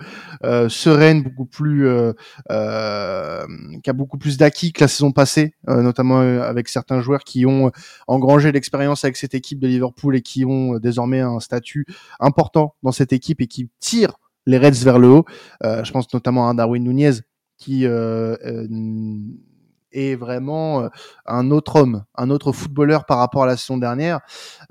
euh, 0.45 0.69
sereine, 0.69 1.23
beaucoup 1.23 1.45
plus 1.45 1.87
euh, 1.87 2.13
euh, 2.51 3.47
qui 3.83 3.91
a 3.91 3.93
beaucoup 3.93 4.19
plus 4.19 4.37
d'acquis 4.37 4.73
que 4.73 4.83
la 4.83 4.89
saison 4.89 5.13
passée, 5.13 5.55
notamment 5.67 6.21
avec 6.21 6.69
certains 6.69 7.01
joueurs 7.01 7.25
qui 7.25 7.47
ont 7.47 7.71
engrangé 8.07 8.53
l'expérience 8.53 8.92
avec 9.05 9.17
cette 9.17 9.35
équipe 9.35 9.59
de 9.59 9.67
Liverpool 9.67 10.17
et 10.17 10.23
qui 10.23 10.45
ont 10.45 10.79
désormais 10.79 11.21
un 11.21 11.41
statut 11.41 11.87
important 12.21 12.75
dans 12.83 12.93
cette 12.93 13.13
équipe 13.13 13.41
et 13.41 13.47
qui 13.47 13.69
tirent 13.81 14.15
les 14.47 14.59
Reds 14.59 14.85
vers 14.85 14.99
le 14.99 15.09
haut. 15.09 15.25
je 15.63 15.91
pense 15.93 16.13
notamment 16.13 16.49
à 16.49 16.55
Darwin 16.55 16.83
Nunez 16.83 17.21
qui 17.59 17.87
est 19.93 20.15
vraiment 20.17 20.89
un 21.27 21.51
autre 21.51 21.77
homme, 21.77 22.05
un 22.17 22.31
autre 22.31 22.53
footballeur 22.53 23.05
par 23.05 23.19
rapport 23.19 23.45
à 23.45 23.47
la 23.47 23.57
saison 23.57 23.79
dernière. 23.79 24.21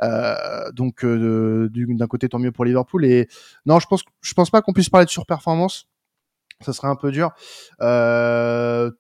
Euh, 0.02 0.72
donc 0.72 1.06
d'un 1.06 2.08
côté 2.08 2.30
tant 2.30 2.40
mieux 2.40 2.52
pour 2.52 2.66
Liverpool 2.66 3.06
et 3.06 3.28
non, 3.66 3.80
je 3.80 3.88
pense 3.88 4.04
je 4.22 4.34
pense 4.34 4.50
pas 4.50 4.62
qu'on 4.62 4.74
puisse 4.74 4.90
parler 4.90 5.06
de 5.06 5.12
surperformance. 5.12 5.88
Ça 6.62 6.74
serait 6.74 6.88
un 6.88 6.96
peu 6.96 7.12
dur. 7.12 7.32
Euh, 7.82 8.92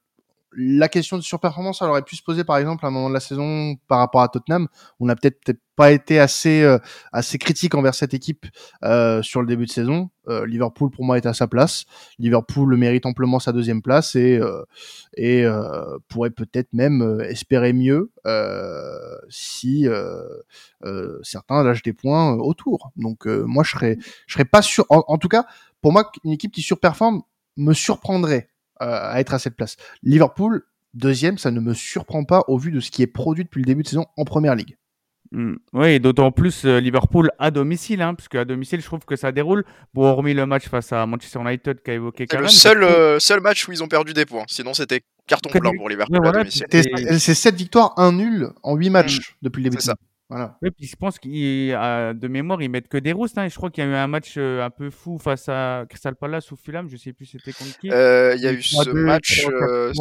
la 0.54 0.90
question 0.90 1.18
de 1.18 1.22
surperformance, 1.22 1.82
elle 1.82 1.90
aurait 1.90 2.02
pu 2.02 2.16
se 2.16 2.24
poser 2.24 2.44
par 2.44 2.58
exemple 2.58 2.86
à 2.86 2.90
un 2.90 2.92
moment 2.92 3.10
de 3.10 3.14
la 3.14 3.20
saison 3.20 3.76
par 3.88 4.00
rapport 4.00 4.22
à 4.22 4.28
Tottenham. 4.28 4.68
On 5.00 5.06
n'a 5.06 5.16
peut-être 5.16 5.40
peut 5.44 5.58
pas 5.76 5.92
été 5.92 6.20
assez 6.20 6.62
euh, 6.62 6.78
assez 7.14 7.38
critique 7.38 7.74
envers 7.76 7.96
cette 7.96 8.14
équipe 8.14 8.46
euh, 8.84 9.22
sur 9.22 9.42
le 9.42 9.48
début 9.48 9.66
de 9.66 9.72
saison. 9.72 10.10
Euh, 10.28 10.46
Liverpool 10.46 10.92
pour 10.92 11.04
moi 11.04 11.18
est 11.18 11.26
à 11.26 11.34
sa 11.34 11.48
place. 11.48 11.86
Liverpool 12.20 12.76
mérite 12.78 13.06
amplement 13.06 13.40
sa 13.40 13.52
deuxième 13.52 13.82
place 13.82 14.16
et 14.16 14.38
euh, 14.38 14.64
euh, 15.20 15.98
pourrait 16.10 16.30
peut-être 16.30 16.74
même 16.74 17.22
espérer 17.28 17.74
mieux 17.74 18.12
si 19.30 19.88
certains 21.24 21.64
lâchent 21.64 21.84
des 21.84 21.94
points 21.94 22.34
autour. 22.34 22.92
Donc 22.98 23.26
moi 23.26 23.64
je 23.64 23.72
serais 23.72 23.98
je 24.28 24.34
serais 24.34 24.46
pas 24.46 24.62
sûr. 24.62 24.86
En 24.90 25.18
tout 25.18 25.30
cas 25.30 25.46
pour 25.82 25.92
moi 25.92 26.12
une 26.24 26.32
équipe 26.32 26.52
qui 26.52 26.62
surperforme 26.62 27.22
me 27.58 27.74
surprendrait 27.74 28.50
à 28.82 29.20
être 29.20 29.34
à 29.34 29.40
cette 29.40 29.56
place. 29.56 29.78
Liverpool, 30.04 30.64
deuxième, 30.94 31.38
ça 31.38 31.52
ne 31.52 31.60
me 31.60 31.74
surprend 31.74 32.24
pas 32.24 32.44
au 32.48 32.58
vu 32.58 32.72
de 32.72 32.80
ce 32.80 32.92
qui 32.92 33.02
est 33.02 33.08
produit 33.08 33.44
depuis 33.44 33.62
le 33.62 33.66
début 33.66 33.84
de 33.84 33.88
saison 33.88 34.06
en 34.18 34.26
première 34.26 34.56
ligue. 34.56 34.78
Mmh. 35.32 35.54
Oui, 35.74 36.00
d'autant 36.02 36.32
plus 36.32 36.66
euh, 36.66 36.82
Liverpool 36.82 37.32
à 37.40 37.52
domicile, 37.52 38.02
hein, 38.02 38.14
parce 38.16 38.28
qu'à 38.28 38.44
domicile, 38.44 38.82
je 38.82 38.86
trouve 38.86 39.06
que 39.06 39.16
ça 39.16 39.32
déroule. 39.32 39.64
Bon, 39.94 40.04
hormis 40.04 40.34
le 40.34 40.46
match 40.46 40.68
face 40.68 40.92
à 40.92 41.06
Manchester 41.06 41.40
United 41.40 41.82
qu'a 41.82 41.94
évoqué 41.94 42.26
C'est 42.30 42.38
le 42.38 42.48
seul, 42.50 42.84
euh, 42.84 43.18
seul 43.18 43.40
match 43.40 43.66
où 43.66 43.72
ils 43.72 43.82
ont 43.82 43.88
perdu 43.88 44.14
des 44.14 44.26
points. 44.26 44.44
Sinon, 44.48 44.74
c'était 44.74 45.02
carton 45.28 45.50
blanc 45.58 45.72
pour 45.78 45.88
Liverpool 45.88 46.28
à 46.28 46.32
domicile. 46.32 46.66
C'est 46.70 47.34
7 47.34 47.56
victoires, 47.56 47.94
1 47.96 48.12
nul 48.12 48.50
en 48.62 48.76
8 48.76 48.90
matchs 48.90 49.20
mmh. 49.20 49.34
depuis 49.44 49.62
le 49.62 49.70
début 49.70 49.78
de 49.78 49.82
saison. 49.82 49.96
Voilà. 50.32 50.58
Oui, 50.62 50.72
puis 50.72 50.88
je 50.88 50.96
pense 50.96 51.20
qu'il 51.20 51.72
de 51.72 52.28
mémoire, 52.30 52.62
ils 52.62 52.70
mettent 52.70 52.88
que 52.88 52.98
des 52.98 53.12
roustes. 53.12 53.38
Hein. 53.38 53.50
Je 53.50 53.56
crois 53.56 53.70
qu'il 53.70 53.84
y 53.84 53.88
a 53.88 53.90
eu 53.90 53.96
un 53.96 54.08
match 54.08 54.36
euh, 54.38 54.64
un 54.64 54.70
peu 54.70 54.90
fou 54.90 55.18
face 55.18 55.50
à 55.50 55.84
Crystal 55.90 56.16
Palace 56.16 56.50
ou 56.54 56.56
Fulham. 56.56 56.88
Je 56.90 56.96
sais 56.96 57.12
plus 57.12 57.26
c'était 57.26 57.52
contre 57.52 57.78
qui. 57.80 57.92
Euh, 57.92 58.34
il 58.38 58.42
y 58.42 58.48
a 58.48 58.54
eu 58.54 58.62
ce 58.62 58.90
match. 58.92 59.46
Euh, 59.46 59.92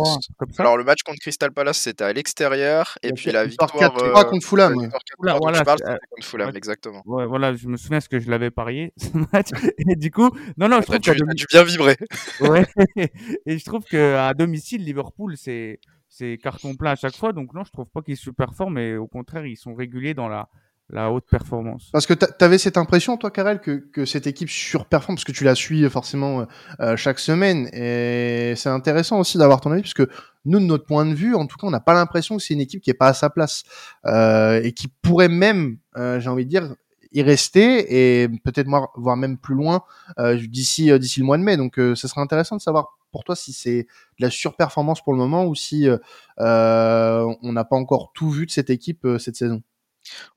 alors 0.59 0.77
le 0.77 0.85
match 0.85 1.03
contre 1.03 1.19
Crystal 1.19 1.51
Palace, 1.51 1.79
c'était 1.79 2.05
à 2.05 2.13
l'extérieur, 2.13 2.97
et 3.03 3.13
puis 3.13 3.33
la 3.33 3.45
victoire 3.45 3.75
4-3 3.75 4.29
contre 4.31 4.47
Fulham. 4.47 4.91
Voilà, 5.19 5.39
voilà, 5.41 5.65
parles, 5.65 5.81
contre 5.81 6.27
Fulham, 6.29 6.55
exactement. 6.55 7.03
Ouais, 7.07 7.27
voilà, 7.27 7.53
je 7.57 7.67
me 7.67 7.77
souviens 7.77 7.99
ce 7.99 8.09
que 8.09 8.21
je 8.21 8.31
l'avais 8.31 8.53
parié 8.53 8.93
ce 8.99 9.09
match. 9.33 9.49
et 9.79 9.97
du 9.97 10.13
coup, 10.13 10.31
non, 10.57 10.69
non, 10.69 10.81
je 10.81 10.87
trouve 10.87 11.01
tu, 11.01 11.11
as 11.11 11.15
dû 11.15 11.47
bien 11.51 11.65
vibrer. 11.65 11.97
ouais. 12.43 12.65
et 13.47 13.59
je 13.59 13.65
trouve 13.65 13.83
qu'à 13.83 14.33
domicile, 14.35 14.85
Liverpool, 14.85 15.37
c'est 15.37 15.81
c'est 16.11 16.37
carton 16.37 16.75
plein 16.75 16.91
à 16.91 16.97
chaque 16.97 17.17
fois. 17.17 17.33
Donc 17.33 17.55
non, 17.55 17.65
je 17.65 17.73
trouve 17.73 17.87
pas 17.87 18.03
qu'ils 18.03 18.19
super 18.19 18.53
forts, 18.55 18.71
mais 18.71 18.97
au 18.97 19.07
contraire, 19.07 19.47
ils 19.47 19.57
sont 19.57 19.75
réguliers 19.75 20.13
dans 20.13 20.29
la, 20.29 20.49
la 20.91 21.11
haute 21.11 21.25
performance. 21.31 21.89
Parce 21.93 22.07
que 22.07 22.15
tu 22.15 22.27
avais 22.41 22.59
cette 22.59 22.77
impression, 22.77 23.17
toi, 23.17 23.31
Karel, 23.31 23.61
que, 23.61 23.77
que 23.93 24.05
cette 24.05 24.27
équipe 24.27 24.51
surperforme, 24.51 25.15
parce 25.15 25.25
que 25.25 25.33
tu 25.33 25.45
la 25.45 25.55
suis 25.55 25.89
forcément 25.89 26.47
euh, 26.81 26.97
chaque 26.97 27.19
semaine. 27.19 27.69
Et 27.73 28.55
c'est 28.57 28.69
intéressant 28.69 29.19
aussi 29.19 29.39
d'avoir 29.39 29.61
ton 29.61 29.71
avis, 29.71 29.83
parce 29.83 29.95
que 29.95 30.09
nous, 30.45 30.59
de 30.59 30.65
notre 30.65 30.85
point 30.85 31.07
de 31.07 31.15
vue, 31.15 31.35
en 31.35 31.47
tout 31.47 31.57
cas, 31.57 31.67
on 31.67 31.71
n'a 31.71 31.81
pas 31.81 31.95
l'impression 31.95 32.37
que 32.37 32.43
c'est 32.43 32.55
une 32.55 32.61
équipe 32.61 32.83
qui 32.83 32.91
est 32.91 32.95
pas 32.95 33.09
à 33.09 33.15
sa 33.15 33.31
place. 33.31 33.63
Euh, 34.07 34.61
et 34.63 34.73
qui 34.73 34.89
pourrait 34.89 35.29
même, 35.29 35.79
euh, 35.97 36.19
j'ai 36.19 36.29
envie 36.29 36.45
de 36.45 36.51
dire, 36.51 36.75
y 37.13 37.23
rester 37.23 38.23
et 38.23 38.29
peut-être 38.45 38.69
voir 38.97 39.17
même 39.17 39.37
plus 39.37 39.57
loin 39.57 39.83
euh, 40.19 40.37
d'ici 40.37 40.97
d'ici 40.99 41.21
le 41.21 41.27
mois 41.27 41.39
de 41.39 41.43
mai. 41.43 41.57
Donc, 41.57 41.77
ça 41.77 42.09
serait 42.09 42.21
intéressant 42.21 42.57
de 42.57 42.61
savoir 42.61 43.00
pour 43.11 43.25
toi 43.25 43.37
si 43.37 43.53
c'est 43.53 43.83
de 43.83 44.25
la 44.25 44.31
surperformance 44.31 45.03
pour 45.03 45.13
le 45.13 45.19
moment 45.19 45.47
ou 45.47 45.55
si 45.55 45.89
euh, 45.89 45.99
euh, 46.39 47.33
on 47.43 47.53
n'a 47.53 47.65
pas 47.65 47.77
encore 47.77 48.13
tout 48.15 48.31
vu 48.31 48.47
de 48.47 48.51
cette 48.51 48.71
équipe 48.71 49.05
euh, 49.05 49.19
cette 49.19 49.37
saison? 49.37 49.63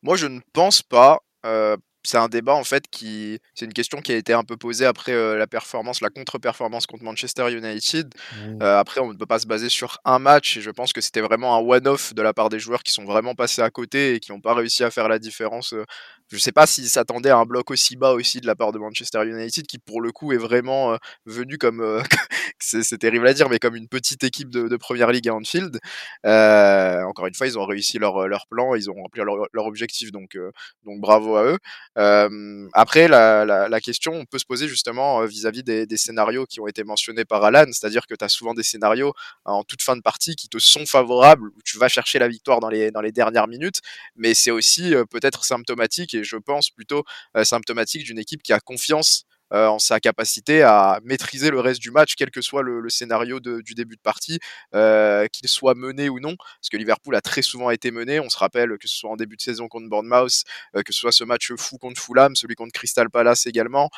Moi, 0.02 0.18
je 0.18 0.28
ne 0.28 0.40
pense 0.54 0.82
pas. 0.82 1.20
C'est 2.04 2.18
un 2.18 2.28
débat 2.28 2.54
en 2.54 2.64
fait 2.64 2.86
qui, 2.90 3.40
c'est 3.56 3.66
une 3.66 3.74
question 3.74 4.02
qui 4.02 4.12
a 4.12 4.18
été 4.18 4.34
un 4.34 4.44
peu 4.44 4.58
posée 4.58 4.86
après 4.86 5.14
la 5.38 5.48
performance, 5.48 6.02
la 6.02 6.10
contre-performance 6.10 6.86
contre 6.86 7.04
Manchester 7.04 7.52
United. 7.52 8.14
après, 8.60 9.02
on 9.02 9.12
ne 9.12 9.18
peut 9.18 9.26
pas 9.26 9.40
se 9.40 9.48
baser 9.48 9.70
sur 9.70 10.00
un 10.06 10.20
match 10.20 10.58
et 10.58 10.62
je 10.62 10.70
pense 10.70 10.94
que 10.94 11.02
c'était 11.02 11.22
vraiment 11.22 11.56
un 11.56 11.60
one-off 11.60 12.14
de 12.14 12.22
la 12.22 12.34
part 12.34 12.50
des 12.50 12.60
joueurs 12.60 12.84
qui 12.84 12.92
sont 12.92 13.06
vraiment 13.06 13.36
passés 13.36 13.62
à 13.62 13.70
côté 13.70 14.16
et 14.16 14.20
qui 14.20 14.32
n'ont 14.32 14.42
pas 14.42 14.54
réussi 14.54 14.84
à 14.84 14.92
faire 14.92 15.08
la 15.08 15.20
différence 15.20 15.74
je 16.34 16.38
ne 16.38 16.42
sais 16.42 16.52
pas 16.52 16.66
s'ils 16.66 16.90
s'attendaient 16.90 17.30
à 17.30 17.38
un 17.38 17.46
bloc 17.46 17.70
aussi 17.70 17.96
bas 17.96 18.14
aussi 18.14 18.42
de 18.42 18.48
la 18.48 18.56
part 18.56 18.72
de 18.72 18.80
Manchester 18.80 19.24
United, 19.24 19.68
qui 19.68 19.78
pour 19.78 20.02
le 20.02 20.12
coup 20.12 20.34
est 20.34 20.38
vraiment 20.38 20.94
euh, 20.94 20.98
venu 21.28 21.60
comme, 21.60 21.82
euh, 21.82 22.02
c'est 22.60 22.98
terrible 22.98 23.28
à 23.28 23.36
dire, 23.36 23.50
mais 23.50 23.60
comme 23.60 23.76
une 23.76 23.88
petite 23.88 24.24
équipe 24.24 24.50
de, 24.50 24.68
de 24.68 24.78
première 24.78 25.12
ligue 25.12 25.30
à 25.30 25.36
Anfield. 25.36 25.80
Euh, 26.26 27.04
encore 27.04 27.28
une 27.28 27.36
fois, 27.36 27.46
ils 27.46 27.60
ont 27.60 27.66
réussi 27.66 28.00
leur, 28.00 28.28
leur 28.28 28.48
plan, 28.48 28.74
ils 28.74 28.90
ont 28.90 28.96
rempli 28.96 29.22
leur, 29.22 29.48
leur 29.54 29.66
objectif, 29.66 30.12
donc, 30.12 30.36
donc 30.86 31.00
bravo 31.02 31.36
à 31.36 31.44
eux. 31.46 31.58
Après, 31.96 33.08
la, 33.08 33.46
la, 33.46 33.70
la, 33.70 33.82
question, 33.82 34.14
on 34.14 34.26
peut 34.26 34.40
se 34.40 34.46
poser 34.46 34.68
justement 34.68 35.26
vis-à-vis 35.26 35.64
des, 35.64 35.86
des, 35.86 35.98
scénarios 35.98 36.46
qui 36.46 36.60
ont 36.60 36.68
été 36.68 36.84
mentionnés 36.84 37.26
par 37.26 37.44
Alan, 37.44 37.66
c'est-à-dire 37.68 38.08
que 38.08 38.16
tu 38.16 38.26
as 38.26 38.30
souvent 38.30 38.54
des 38.54 38.64
scénarios 38.64 39.14
en 39.46 39.64
toute 39.64 39.82
fin 39.82 39.96
de 39.96 40.02
partie 40.02 40.36
qui 40.36 40.50
te 40.50 40.60
sont 40.60 40.86
favorables, 40.86 41.50
où 41.50 41.62
tu 41.64 41.78
vas 41.78 41.88
chercher 41.88 42.20
la 42.20 42.28
victoire 42.28 42.60
dans 42.60 42.70
les, 42.70 42.92
dans 42.92 43.02
les 43.02 43.12
dernières 43.12 43.48
minutes, 43.48 43.80
mais 44.16 44.34
c'est 44.34 44.52
aussi 44.52 44.94
peut-être 45.10 45.46
symptomatique 45.46 46.14
et 46.14 46.24
je 46.24 46.38
pense 46.38 46.70
plutôt 46.70 47.04
euh, 47.36 47.44
symptomatique 47.44 48.04
d'une 48.04 48.20
équipe 48.20 48.44
qui 48.44 48.54
a 48.54 48.60
confiance 48.60 49.26
en 49.54 49.80
sa 49.80 50.00
capacité 50.00 50.64
à 50.64 51.00
maîtriser 51.04 51.52
le 51.52 51.60
reste 51.60 51.80
du 51.80 51.92
match, 51.92 52.16
quel 52.18 52.32
que 52.32 52.42
soit 52.42 52.64
le, 52.64 52.90
scénario 52.90 53.40
du 53.40 53.74
début 53.76 53.96
de 53.96 54.02
partie, 54.02 54.40
qu'il 54.72 55.48
soit 55.48 55.76
mené 55.76 56.10
ou 56.10 56.20
non, 56.20 56.36
parce 56.36 56.70
que 56.72 56.78
Liverpool 56.78 57.16
a 57.16 57.22
très 57.22 57.42
souvent 57.42 57.70
été 57.70 57.92
mené. 57.92 58.20
On 58.20 58.30
se 58.30 58.38
rappelle 58.38 58.78
que 58.78 58.88
ce 58.88 58.98
soit 58.98 59.10
en 59.10 59.16
début 59.16 59.36
de 59.36 59.42
saison 59.42 59.68
contre 59.68 59.90
Bournemouth, 59.90 60.44
que 60.74 60.94
ce 60.94 61.00
soit 61.00 61.12
ce 61.12 61.24
match 61.24 61.52
fou 61.58 61.78
contre 61.78 62.02
Fulham, 62.02 62.36
celui 62.36 62.56
contre 62.56 62.74
Crystal 62.74 63.10
Palace 63.10 63.46
également, 63.46 63.90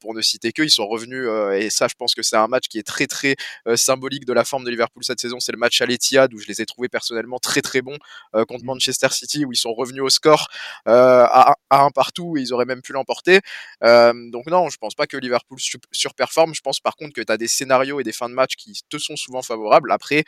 pour 0.00 0.14
ne 0.14 0.22
citer 0.22 0.52
que, 0.52 0.62
ils 0.62 0.70
sont 0.70 0.86
revenus 0.86 1.28
et 1.54 1.70
ça, 1.70 1.88
je 1.88 1.94
pense 1.98 2.14
que 2.14 2.22
c'est 2.22 2.36
un 2.36 2.48
match 2.48 2.68
qui 2.68 2.78
est 2.78 2.86
très 2.86 3.06
très 3.06 3.36
symbolique 3.74 4.24
de 4.24 4.32
la 4.32 4.44
forme 4.44 4.64
de 4.64 4.70
Liverpool 4.70 5.04
cette 5.04 5.20
saison. 5.20 5.40
C'est 5.40 5.52
le 5.52 5.58
match 5.58 5.80
à 5.80 5.86
l'Etihad 5.86 6.32
où 6.32 6.38
je 6.38 6.46
les 6.46 6.60
ai 6.60 6.66
trouvés 6.66 6.88
personnellement 6.88 7.38
très 7.38 7.62
très 7.62 7.82
bons 7.82 7.98
contre 8.32 8.62
mmh. 8.62 8.66
Manchester 8.66 9.08
City 9.10 9.44
où 9.44 9.52
ils 9.52 9.56
sont 9.56 9.74
revenus 9.74 10.02
au 10.02 10.10
score 10.10 10.48
à, 10.86 11.54
un 11.70 11.90
partout 11.90 12.36
et 12.36 12.40
ils 12.40 12.52
auraient 12.52 12.66
même 12.66 12.82
pu 12.82 12.92
l'emporter. 12.92 13.40
donc 13.82 14.46
non, 14.46 14.68
je 14.68 14.78
pense 14.78 14.91
pas 14.94 15.06
que 15.06 15.16
Liverpool 15.16 15.58
surperforme. 15.92 16.54
Je 16.54 16.60
pense 16.60 16.80
par 16.80 16.96
contre 16.96 17.12
que 17.12 17.20
tu 17.20 17.32
as 17.32 17.36
des 17.36 17.48
scénarios 17.48 18.00
et 18.00 18.04
des 18.04 18.12
fins 18.12 18.28
de 18.28 18.34
match 18.34 18.56
qui 18.56 18.80
te 18.88 18.98
sont 18.98 19.16
souvent 19.16 19.42
favorables. 19.42 19.90
Après, 19.92 20.24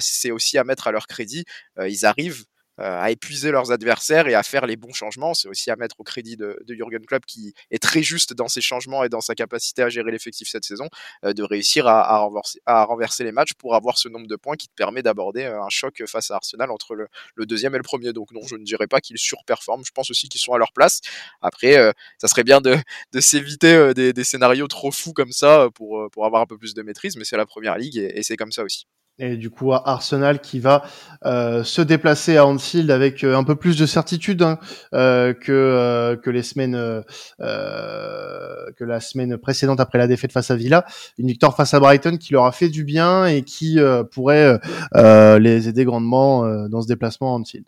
c'est 0.00 0.30
aussi 0.30 0.58
à 0.58 0.64
mettre 0.64 0.86
à 0.86 0.92
leur 0.92 1.06
crédit. 1.06 1.44
ils 1.78 2.06
arrivent 2.06 2.44
euh, 2.44 2.55
à 2.78 3.10
épuiser 3.10 3.50
leurs 3.50 3.72
adversaires 3.72 4.28
et 4.28 4.34
à 4.34 4.42
faire 4.42 4.66
les 4.66 4.76
bons 4.76 4.92
changements. 4.92 5.34
C'est 5.34 5.48
aussi 5.48 5.70
à 5.70 5.76
mettre 5.76 5.96
au 5.98 6.04
crédit 6.04 6.36
de, 6.36 6.62
Jürgen 6.68 7.04
Klopp 7.06 7.24
qui 7.26 7.54
est 7.70 7.82
très 7.82 8.02
juste 8.02 8.34
dans 8.34 8.48
ses 8.48 8.60
changements 8.60 9.04
et 9.04 9.08
dans 9.08 9.20
sa 9.20 9.34
capacité 9.34 9.82
à 9.82 9.88
gérer 9.88 10.10
l'effectif 10.10 10.48
cette 10.48 10.64
saison, 10.64 10.88
euh, 11.24 11.32
de 11.32 11.42
réussir 11.42 11.86
à, 11.86 12.18
renverser, 12.84 13.24
les 13.24 13.32
matchs 13.32 13.54
pour 13.54 13.74
avoir 13.74 13.98
ce 13.98 14.08
nombre 14.08 14.26
de 14.26 14.36
points 14.36 14.56
qui 14.56 14.68
te 14.68 14.74
permet 14.74 15.02
d'aborder 15.02 15.44
euh, 15.44 15.62
un 15.62 15.68
choc 15.70 16.02
face 16.06 16.30
à 16.30 16.36
Arsenal 16.36 16.70
entre 16.70 16.94
le, 16.94 17.08
deuxième 17.46 17.74
et 17.74 17.78
le 17.78 17.82
premier. 17.82 18.12
Donc 18.12 18.32
non, 18.32 18.42
je 18.46 18.56
ne 18.56 18.64
dirais 18.64 18.86
pas 18.86 19.00
qu'ils 19.00 19.18
surperforment. 19.18 19.84
Je 19.84 19.92
pense 19.92 20.10
aussi 20.10 20.28
qu'ils 20.28 20.40
sont 20.40 20.52
à 20.52 20.58
leur 20.58 20.72
place. 20.72 21.00
Après, 21.40 21.92
ça 22.18 22.28
serait 22.28 22.44
bien 22.44 22.60
de, 22.60 22.76
s'éviter 23.20 23.94
des, 23.94 24.24
scénarios 24.24 24.68
trop 24.68 24.90
fous 24.90 25.12
comme 25.12 25.32
ça 25.32 25.68
pour, 25.74 26.08
avoir 26.24 26.42
un 26.42 26.46
peu 26.46 26.58
plus 26.58 26.74
de 26.74 26.82
maîtrise, 26.82 27.16
mais 27.16 27.24
c'est 27.24 27.36
la 27.36 27.46
première 27.46 27.78
ligue 27.78 27.96
et 27.96 28.22
c'est 28.22 28.36
comme 28.36 28.52
ça 28.52 28.64
aussi. 28.64 28.86
Et 29.18 29.36
du 29.38 29.48
coup, 29.48 29.72
Arsenal 29.72 30.40
qui 30.40 30.60
va 30.60 30.82
euh, 31.24 31.64
se 31.64 31.80
déplacer 31.80 32.36
à 32.36 32.44
Anfield 32.44 32.90
avec 32.90 33.24
euh, 33.24 33.34
un 33.34 33.44
peu 33.44 33.56
plus 33.56 33.78
de 33.78 33.86
certitude 33.86 34.42
hein, 34.42 34.58
euh, 34.92 35.32
que 35.32 36.30
les 36.30 36.42
semaines 36.42 37.02
que 37.38 38.84
la 38.84 39.00
semaine 39.00 39.38
précédente 39.38 39.80
après 39.80 39.98
la 39.98 40.06
défaite 40.06 40.32
face 40.32 40.50
à 40.50 40.56
Villa, 40.56 40.84
une 41.18 41.28
victoire 41.28 41.56
face 41.56 41.72
à 41.72 41.80
Brighton 41.80 42.18
qui 42.18 42.34
leur 42.34 42.44
a 42.44 42.52
fait 42.52 42.68
du 42.68 42.84
bien 42.84 43.24
et 43.26 43.42
qui 43.42 43.78
pourrait 44.12 44.58
les 44.94 45.68
aider 45.68 45.84
grandement 45.84 46.68
dans 46.68 46.82
ce 46.82 46.88
déplacement 46.88 47.34
à 47.34 47.38
Anfield. 47.38 47.64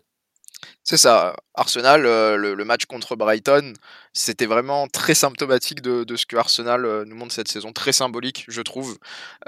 C'est 0.89 0.97
ça. 0.97 1.35
Arsenal, 1.53 2.07
euh, 2.07 2.35
le, 2.35 2.65
match 2.65 2.85
contre 2.85 3.15
Brighton, 3.15 3.73
c'était 4.11 4.47
vraiment 4.47 4.87
très 4.87 5.13
symptomatique 5.13 5.83
de, 5.83 6.15
ce 6.15 6.25
que 6.25 6.35
Arsenal 6.35 6.83
euh, 6.83 7.05
nous 7.05 7.15
montre 7.15 7.31
cette 7.31 7.47
saison, 7.47 7.73
très 7.73 7.91
symbolique, 7.91 8.45
je 8.47 8.59
trouve. 8.63 8.97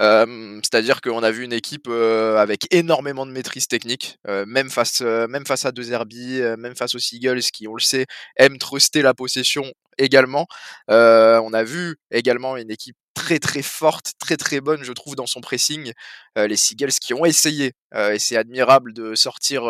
Euh, 0.00 0.60
c'est-à-dire 0.62 1.00
qu'on 1.00 1.20
a 1.24 1.32
vu 1.32 1.42
une 1.42 1.52
équipe 1.52 1.88
avec 1.88 2.72
énormément 2.72 3.26
de 3.26 3.32
maîtrise 3.32 3.66
technique, 3.66 4.18
même, 4.28 4.70
face, 4.70 5.00
même 5.00 5.44
face 5.44 5.64
à 5.66 5.72
deux 5.72 5.90
Herbie, 5.90 6.40
même 6.58 6.76
face 6.76 6.94
aux 6.94 7.00
Seagulls, 7.00 7.42
qui, 7.52 7.66
on 7.66 7.74
le 7.74 7.80
sait, 7.80 8.06
aiment 8.36 8.58
truster 8.58 9.02
la 9.02 9.12
possession 9.12 9.64
également. 9.98 10.46
on 10.86 11.52
a 11.52 11.64
vu 11.64 11.96
également 12.12 12.56
une 12.56 12.70
équipe 12.70 12.96
très 13.14 13.38
très 13.38 13.62
forte, 13.62 14.12
très 14.18 14.36
très 14.36 14.60
bonne, 14.60 14.82
je 14.82 14.92
trouve, 14.92 15.16
dans 15.16 15.26
son 15.26 15.40
pressing. 15.40 15.92
les 16.36 16.56
Seagulls 16.56 16.92
qui 16.92 17.14
ont 17.14 17.24
essayé, 17.24 17.74
et 17.94 18.18
c'est 18.18 18.36
admirable 18.36 18.92
de 18.92 19.14
sortir, 19.14 19.62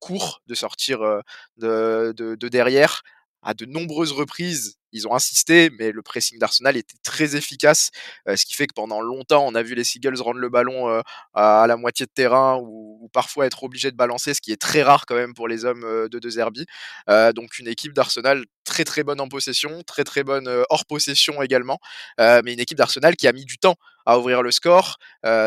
court, 0.00 0.42
de 0.46 0.54
sortir 0.54 1.00
de, 1.56 2.48
derrière 2.48 3.02
à 3.42 3.54
de 3.54 3.64
nombreuses 3.66 4.12
reprises 4.12 4.78
ils 4.92 5.08
ont 5.08 5.14
insisté, 5.14 5.70
mais 5.78 5.90
le 5.90 6.02
pressing 6.02 6.38
d'Arsenal 6.38 6.76
était 6.76 6.96
très 7.02 7.34
efficace, 7.34 7.90
euh, 8.28 8.36
ce 8.36 8.44
qui 8.44 8.54
fait 8.54 8.66
que 8.66 8.74
pendant 8.74 9.00
longtemps, 9.00 9.44
on 9.46 9.54
a 9.54 9.62
vu 9.62 9.74
les 9.74 9.84
Seagulls 9.84 10.20
rendre 10.20 10.38
le 10.38 10.48
ballon 10.48 10.88
euh, 10.88 11.00
à, 11.34 11.66
la 11.66 11.76
moitié 11.76 12.06
de 12.06 12.10
terrain 12.10 12.58
ou, 12.62 13.08
parfois 13.12 13.46
être 13.46 13.64
obligés 13.64 13.90
de 13.90 13.96
balancer, 13.96 14.32
ce 14.32 14.40
qui 14.40 14.52
est 14.52 14.60
très 14.60 14.82
rare 14.82 15.06
quand 15.06 15.14
même 15.14 15.34
pour 15.34 15.48
les 15.48 15.64
hommes 15.64 15.84
euh, 15.84 16.08
de 16.08 16.18
De 16.18 16.30
Zerbi. 16.30 16.66
donc 17.34 17.58
une 17.58 17.68
équipe 17.68 17.92
d'Arsenal 17.92 18.44
très 18.64 18.84
très 18.84 19.02
bonne 19.02 19.20
en 19.20 19.28
possession, 19.28 19.82
très 19.82 20.04
très 20.04 20.22
bonne 20.22 20.48
hors 20.70 20.86
possession 20.86 21.42
également, 21.42 21.78
mais 22.18 22.52
une 22.52 22.60
équipe 22.60 22.78
d'Arsenal 22.78 23.16
qui 23.16 23.26
a 23.26 23.32
mis 23.32 23.44
du 23.44 23.58
temps 23.58 23.76
à 24.06 24.18
ouvrir 24.18 24.42
le 24.42 24.50
score. 24.50 24.98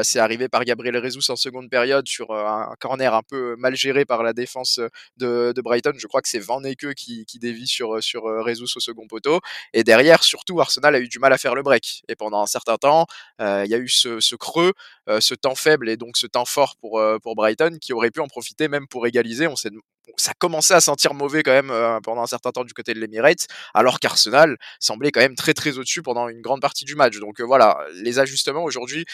c'est 0.03 0.19
arrivé 0.19 0.49
par 0.49 0.63
Gabriel 0.65 1.01
Jesus 1.03 1.31
en 1.31 1.35
seconde 1.35 1.69
période 1.69 2.07
sur 2.07 2.31
un 2.31 2.73
corner 2.79 3.13
un 3.13 3.23
peu 3.23 3.55
mal 3.57 3.75
géré 3.75 4.05
par 4.05 4.23
la 4.23 4.33
défense 4.33 4.79
de, 5.17 5.53
Brighton. 5.63 5.93
Je 5.97 6.07
crois 6.07 6.21
que 6.21 6.29
c'est 6.29 6.39
Van 6.39 6.63
Eke 6.63 6.93
qui, 6.93 7.25
qui 7.25 7.39
dévie 7.39 7.67
sur, 7.67 8.01
sur 8.03 8.45
Jesus 8.45 8.75
au 8.75 8.79
second 8.79 9.07
poteau. 9.07 9.39
Et 9.73 9.83
derrière, 9.83 10.23
surtout, 10.23 10.59
Arsenal 10.61 10.95
a 10.95 10.99
eu 10.99 11.07
du 11.07 11.19
mal 11.19 11.33
à 11.33 11.37
faire 11.37 11.55
le 11.55 11.63
break. 11.63 12.03
Et 12.07 12.15
pendant 12.15 12.41
un 12.41 12.45
certain 12.45 12.77
temps, 12.77 13.07
euh, 13.41 13.63
il 13.65 13.71
y 13.71 13.75
a 13.75 13.77
eu 13.77 13.89
ce, 13.89 14.35
creux, 14.35 14.73
euh, 15.09 15.19
ce 15.19 15.33
temps 15.33 15.55
faible 15.55 15.89
et 15.89 15.97
donc 15.97 16.17
ce 16.17 16.27
temps 16.27 16.45
fort 16.45 16.75
pour, 16.77 16.99
euh, 16.99 17.19
pour 17.19 17.35
Brighton 17.35 17.77
qui 17.79 17.93
aurait 17.93 18.11
pu 18.11 18.19
en 18.19 18.27
profiter 18.27 18.67
même 18.67 18.87
pour 18.87 19.07
égaliser. 19.07 19.47
On 19.47 19.55
s'est 19.55 19.71
ça 20.17 20.33
commençait 20.33 20.73
à 20.73 20.81
sentir 20.81 21.13
mauvais 21.13 21.43
quand 21.43 21.51
même 21.51 22.01
pendant 22.01 22.21
un 22.21 22.27
certain 22.27 22.51
temps 22.51 22.63
du 22.63 22.73
côté 22.73 22.93
de 22.93 22.99
l'Emirates, 22.99 23.47
alors 23.73 23.99
qu'Arsenal 23.99 24.57
semblait 24.79 25.11
quand 25.11 25.21
même 25.21 25.35
très 25.35 25.53
très 25.53 25.77
au-dessus 25.77 26.01
pendant 26.01 26.29
une 26.29 26.41
grande 26.41 26.61
partie 26.61 26.85
du 26.85 26.95
match. 26.95 27.17
Donc 27.19 27.41
voilà, 27.41 27.77
les 28.01 28.19
ajustements 28.19 28.63
aujourd'hui 28.63 29.05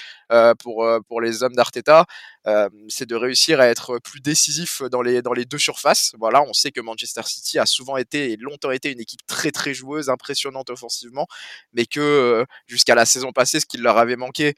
pour, 0.60 0.88
pour 1.08 1.22
les 1.22 1.44
hommes 1.44 1.56
d'Arteta, 1.56 2.06
c'est 2.90 3.08
de 3.08 3.16
réussir 3.16 3.60
à 3.60 3.68
être 3.68 4.00
plus 4.00 4.22
décisif 4.22 4.82
dans 4.84 5.02
les, 5.02 5.22
dans 5.22 5.34
les 5.34 5.46
deux 5.46 5.58
surfaces. 5.58 6.14
Voilà, 6.20 6.42
on 6.44 6.54
sait 6.54 6.72
que 6.72 6.82
Manchester 6.82 7.22
City 7.26 7.60
a 7.60 7.66
souvent 7.66 7.98
été 7.98 8.32
et 8.32 8.38
longtemps 8.38 8.72
été 8.72 8.92
une 8.92 9.00
équipe 9.00 9.26
très 9.28 9.52
très 9.52 9.74
joueuse, 9.74 10.10
impressionnante 10.10 10.70
offensivement, 10.70 11.28
mais 11.74 11.86
que 11.86 12.46
jusqu'à 12.68 12.96
la 12.96 13.06
saison 13.06 13.32
passée, 13.32 13.60
ce 13.60 13.66
qui 13.66 13.78
leur 13.78 13.98
avait 13.98 14.16
manqué, 14.16 14.56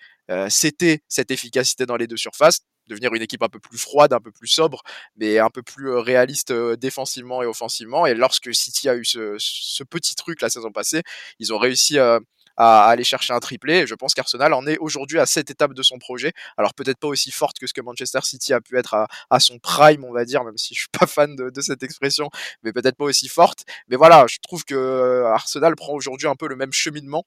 c'était 0.50 1.02
cette 1.08 1.32
efficacité 1.32 1.86
dans 1.86 1.98
les 1.98 2.08
deux 2.08 2.18
surfaces 2.18 2.60
devenir 2.88 3.14
une 3.14 3.22
équipe 3.22 3.44
un 3.44 3.50
peu 3.50 3.60
plus 3.60 3.78
froide, 3.78 4.14
un 4.14 4.20
peu 4.20 4.32
plus 4.32 4.48
sobre, 4.48 4.82
mais 5.16 5.40
un 5.40 5.50
peu 5.50 5.64
plus 5.64 5.90
réaliste 5.92 6.52
défensivement 6.52 7.44
et 7.44 7.46
offensivement. 7.46 8.06
Et 8.06 8.14
lorsque 8.14 8.54
City 8.54 8.90
a 8.90 8.96
eu 8.96 9.06
ce, 9.06 9.36
ce 9.40 9.84
petit 9.84 10.16
truc 10.16 10.42
la 10.42 10.50
saison 10.50 10.72
passée, 10.72 11.02
ils 11.40 11.54
ont 11.54 11.58
réussi 11.58 12.00
à 12.00 12.20
à 12.58 12.86
aller 12.86 13.04
chercher 13.04 13.34
un 13.34 13.40
triplé. 13.40 13.80
Et 13.80 13.88
je 13.88 13.96
pense 13.96 14.14
qu'Arsenal 14.14 14.54
en 14.54 14.66
est 14.68 14.78
aujourd'hui 14.78 15.20
à 15.20 15.26
cette 15.26 15.50
étape 15.50 15.74
de 15.74 15.84
son 15.84 15.98
projet. 15.98 16.34
Alors 16.58 16.74
peut-être 16.74 17.00
pas 17.00 17.08
aussi 17.08 17.32
forte 17.32 17.60
que 17.60 17.68
ce 17.68 17.74
que 17.74 17.82
Manchester 17.82 18.20
City 18.24 18.54
a 18.54 18.62
pu 18.62 18.78
être 18.78 18.96
à, 19.30 19.40
son 19.40 19.60
prime, 19.60 20.04
on 20.06 20.12
va 20.12 20.26
dire, 20.26 20.44
même 20.44 20.58
si 20.58 20.74
je 20.76 20.82
suis 20.82 20.90
pas 21.00 21.08
fan 21.08 21.36
de, 21.36 21.50
de 21.50 21.62
cette 21.62 21.84
expression, 21.84 22.30
mais 22.64 22.72
peut-être 22.74 22.98
pas 22.98 23.06
aussi 23.06 23.28
forte. 23.28 23.64
Mais 23.88 23.96
voilà, 23.96 24.26
je 24.28 24.38
trouve 24.42 24.64
que 24.66 24.76
euh, 24.76 25.28
Arsenal 25.28 25.76
prend 25.76 25.94
aujourd'hui 25.94 26.28
un 26.28 26.36
peu 26.36 26.48
le 26.48 26.56
même 26.56 26.74
cheminement 26.74 27.26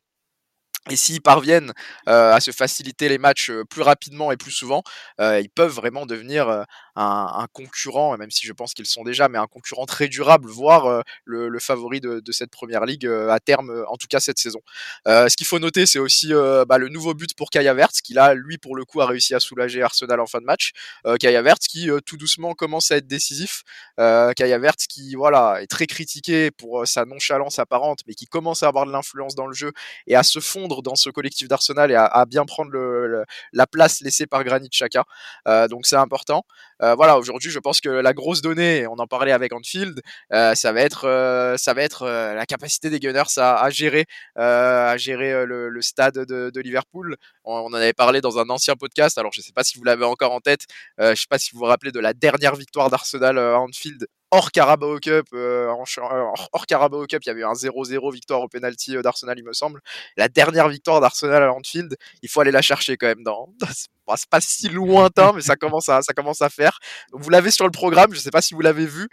et 0.91 0.97
s'ils 0.97 1.21
parviennent 1.23 1.73
euh, 2.09 2.33
à 2.33 2.41
se 2.41 2.51
faciliter 2.51 3.09
les 3.09 3.19
matchs 3.19 3.51
euh, 3.51 3.65
plus 3.65 3.83
rapidement 3.83 4.33
et 4.33 4.37
plus 4.37 4.51
souvent, 4.53 4.83
euh, 5.21 5.41
ils 5.41 5.51
peuvent 5.51 5.73
vraiment 5.73 6.07
devenir 6.07 6.65
un, 6.97 7.31
un, 7.35 7.47
concurrent, 7.53 8.17
même 8.17 8.31
si 8.31 8.47
je 8.47 8.53
pense 8.53 8.75
qu'ils 8.75 8.87
sont 8.87 9.05
déjà, 9.05 9.29
mais 9.29 9.39
un 9.39 9.47
concurrent 9.47 9.87
très 9.87 10.09
durable, 10.09 10.49
voire 10.49 11.03
le, 11.25 11.49
le, 11.49 11.59
favori 11.59 12.01
de, 12.01 12.21
de, 12.21 12.33
cette 12.33 12.51
première 12.51 12.85
ligue 12.85 13.07
à 13.07 13.39
terme, 13.41 13.85
en 13.89 13.97
tout 13.97 14.07
cas 14.09 14.21
cette 14.21 14.39
saison. 14.39 14.61
ce 15.07 15.37
qu'il 15.37 15.47
faut 15.47 15.59
noter, 15.59 15.87
c'est 15.87 15.99
aussi 15.99 16.33
bah, 16.67 16.79
le 16.79 16.89
nouveau 16.89 17.15
but 17.15 17.35
pour 17.35 17.51
Kaya 17.51 17.75
Verts, 17.75 17.93
qui 18.03 18.15
là, 18.15 18.35
lui, 18.35 18.59
pour 18.59 18.77
le 18.77 18.85
coup, 18.85 19.01
a 19.01 19.07
réussi 19.07 19.35
à 19.35 19.41
soulager 19.41 19.83
Arsenal 19.83 20.21
en 20.21 20.27
fin 20.27 20.41
de 20.41 20.47
match. 20.47 20.73
Kaya 21.21 21.43
Verts 21.43 21.59
qui 21.69 21.89
tout 22.05 22.17
doucement 22.17 22.55
commence 22.55 22.91
à 22.91 22.97
être 22.97 23.07
décisif. 23.07 23.63
Kaya 23.97 24.59
Verts 24.59 24.87
qui 24.89 25.15
voilà 25.15 25.63
est 25.63 25.67
très 25.67 25.87
critiqué 25.87 26.51
pour 26.51 26.87
sa 26.87 27.05
nonchalance 27.05 27.59
apparente, 27.59 28.01
mais 28.07 28.15
qui 28.15 28.27
commence 28.27 28.63
à 28.63 28.69
avoir 28.69 28.87
de 28.87 28.93
l'influence 28.93 29.35
dans 29.35 29.47
le 29.47 29.55
jeu 29.55 29.73
et 30.07 30.17
à 30.17 30.23
se 30.23 30.41
fondre 30.41 30.83
dans 30.83 30.95
ce 30.95 31.11
collectif 31.11 31.49
d'Arsenal 31.49 31.91
et 31.91 31.95
à, 31.95 32.25
bien 32.27 32.45
prendre 32.45 32.71
le, 32.71 33.25
la 33.53 33.67
place 33.67 34.01
laissée 34.01 34.27
par 34.27 34.45
Granit 34.45 34.69
Xhaka. 34.69 35.05
Euh, 35.49 35.69
donc 35.69 35.87
c'est 35.87 35.97
important. 35.97 36.45
Euh, 36.87 36.95
voilà, 36.95 37.19
aujourd'hui, 37.19 37.51
je 37.51 37.59
pense 37.59 37.81
que 37.81 37.89
la 37.89 38.13
grosse 38.13 38.43
donnée, 38.43 38.87
on 38.87 38.95
en 38.95 39.07
parlait 39.07 39.33
avec 39.33 39.53
Anfield, 39.53 40.01
euh, 40.33 40.55
ça 40.55 40.73
va 40.73 40.83
être, 40.83 41.55
ça 41.59 41.75
va 41.75 41.83
être 41.83 42.07
la 42.07 42.47
capacité 42.47 42.91
des 42.91 43.01
Gunners 43.01 43.23
à, 43.39 43.69
gérer, 43.71 44.07
à 44.37 44.97
gérer 44.97 45.45
le, 45.47 45.81
stade 45.83 46.15
de, 46.15 46.61
Liverpool. 46.61 47.17
On, 47.45 47.57
en 47.57 47.73
avait 47.75 47.93
parlé 47.93 48.21
dans 48.21 48.39
un 48.39 48.49
ancien 48.51 48.75
podcast. 48.77 49.19
Alors 49.19 49.33
je 49.33 49.41
ne 49.41 49.45
sais 49.45 49.53
pas 49.53 49.65
si 49.65 49.79
vous 49.79 49.85
l'avez 49.85 50.05
encore 50.05 50.33
en 50.33 50.41
tête. 50.41 50.63
je 50.99 51.11
ne 51.11 51.15
sais 51.15 51.27
pas 51.29 51.39
si 51.39 51.51
vous 51.53 51.59
vous 51.59 51.65
rappelez 51.65 51.93
de 51.93 52.01
la 52.01 52.13
dernière 52.13 52.57
victoire 52.57 52.91
d'Arsenal 52.91 53.39
à 53.39 53.59
Anfield 53.61 54.07
hors 54.31 54.51
Carabao 54.51 54.99
Cup, 54.99 55.27
euh, 55.33 55.69
euh, 55.69 56.25
hors, 56.53 56.67
Carabao 56.67 57.07
Cup, 57.07 57.23
il 57.25 57.29
y 57.29 57.31
avait 57.31 57.41
eu 57.41 57.45
un 57.45 57.53
0-0 57.53 58.13
victoire 58.13 58.41
au 58.41 58.49
penalty 58.49 58.97
euh, 58.97 59.03
d'Arsenal, 59.03 59.39
il 59.39 59.45
me 59.45 59.53
semble. 59.53 59.81
La 60.17 60.29
dernière 60.29 60.69
victoire 60.69 61.01
d'Arsenal 61.01 61.43
à 61.43 61.53
Anfield, 61.53 61.97
il 62.23 62.29
faut 62.29 62.41
aller 62.41 62.51
la 62.51 62.63
chercher 62.63 62.97
quand 62.97 63.07
même 63.07 63.23
dans. 63.23 63.49
C'est 64.17 64.31
pas 64.31 64.41
si 64.41 64.69
lointain, 64.69 65.33
mais 65.35 65.41
ça 65.41 65.57
commence 65.61 65.89
à, 65.89 66.03
ça 66.03 66.13
commence 66.13 66.43
à 66.43 66.49
faire. 66.49 66.79
Vous 67.13 67.31
l'avez 67.31 67.51
sur 67.51 67.65
le 67.65 67.71
programme, 67.71 68.13
je 68.13 68.19
sais 68.19 68.31
pas 68.31 68.43
si 68.43 68.55
vous 68.55 68.61
l'avez 68.61 68.87
vu. 68.87 69.09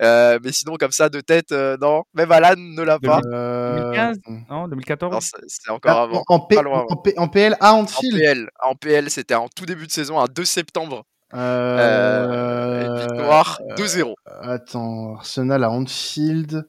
mais 0.00 0.52
sinon, 0.52 0.76
comme 0.78 0.92
ça, 0.92 1.08
de 1.08 1.20
tête, 1.20 1.52
non. 1.52 2.04
Même 2.14 2.32
Alan 2.32 2.54
ne 2.56 2.82
l'a 2.82 2.98
pas. 2.98 3.20
2015 3.20 4.18
Non, 4.48 4.68
2014 4.68 5.32
C'est 5.46 5.70
encore 5.70 5.98
ah, 5.98 6.02
avant. 6.02 6.22
En, 6.28 6.40
PL 7.28 7.56
à 7.60 7.74
Anfield? 7.74 8.14
En 8.14 8.18
PL, 8.18 8.50
en 8.60 8.74
PL 8.74 9.10
c'était 9.10 9.34
en 9.34 9.48
tout 9.48 9.66
début 9.66 9.86
de 9.86 9.92
saison, 9.92 10.18
un 10.18 10.26
2 10.26 10.44
septembre. 10.44 11.04
Euh, 11.34 12.96
victoire 13.00 13.60
2-0. 13.76 14.14
Attends, 14.42 15.16
Arsenal 15.16 15.64
à 15.64 15.70
Anfield. 15.70 16.68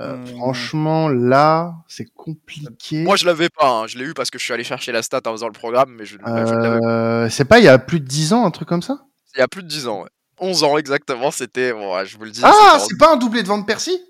Euh, 0.00 0.16
Hmm. 0.16 0.26
Franchement, 0.26 1.08
là, 1.08 1.74
c'est 1.88 2.04
compliqué. 2.14 3.02
Moi, 3.02 3.16
je 3.16 3.26
l'avais 3.26 3.48
pas. 3.48 3.68
hein. 3.68 3.86
Je 3.88 3.98
l'ai 3.98 4.04
eu 4.04 4.14
parce 4.14 4.30
que 4.30 4.38
je 4.38 4.44
suis 4.44 4.52
allé 4.54 4.62
chercher 4.62 4.92
la 4.92 5.02
stat 5.02 5.20
en 5.26 5.32
faisant 5.32 5.48
le 5.48 5.52
programme, 5.52 5.92
mais 5.98 6.04
je, 6.04 6.16
Euh, 6.24 7.28
c'est 7.30 7.44
pas 7.44 7.58
il 7.58 7.64
y 7.64 7.68
a 7.68 7.78
plus 7.80 7.98
de 7.98 8.06
10 8.06 8.32
ans, 8.32 8.44
un 8.46 8.52
truc 8.52 8.68
comme 8.68 8.82
ça? 8.82 9.00
Il 9.34 9.40
y 9.40 9.42
a 9.42 9.48
plus 9.48 9.62
de 9.64 9.68
10 9.68 9.88
ans. 9.88 10.02
ouais. 10.02 10.08
11 10.40 10.62
ans 10.62 10.78
exactement, 10.78 11.32
c'était. 11.32 11.72
Bon, 11.72 11.96
ouais, 11.96 12.06
je 12.06 12.16
vous 12.16 12.22
le 12.24 12.30
dis. 12.30 12.42
Ah, 12.44 12.76
en- 12.76 12.78
c'est 12.78 12.96
pas 12.96 13.12
un 13.12 13.16
doublé 13.16 13.42
de 13.42 13.48
Van 13.48 13.60
Persie? 13.64 14.00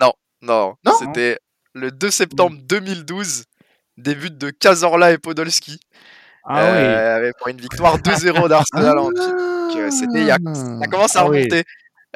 Non, 0.00 0.12
Non 0.42 0.74
c'était 0.98 1.38
le 1.74 1.90
2 1.92 2.10
septembre 2.10 2.56
2012, 2.64 3.44
début 3.96 4.30
de 4.30 4.50
Cazorla 4.50 5.12
et 5.12 5.18
Podolski. 5.18 5.78
Ah 6.48 6.60
euh, 6.74 7.30
pour 7.38 7.48
une 7.48 7.60
victoire 7.60 7.98
2-0 7.98 8.48
d'Arsenal 8.48 8.98
en 8.98 9.10
Donc, 9.10 9.76
euh, 9.76 9.90
c'était 9.90 10.20
il 10.20 10.26
y 10.26 10.30
a- 10.30 10.38
Ça 10.80 10.86
commence 10.90 11.16
à 11.16 11.20
Ah 11.20 11.28
oui. 11.28 11.38
remonter. 11.38 11.64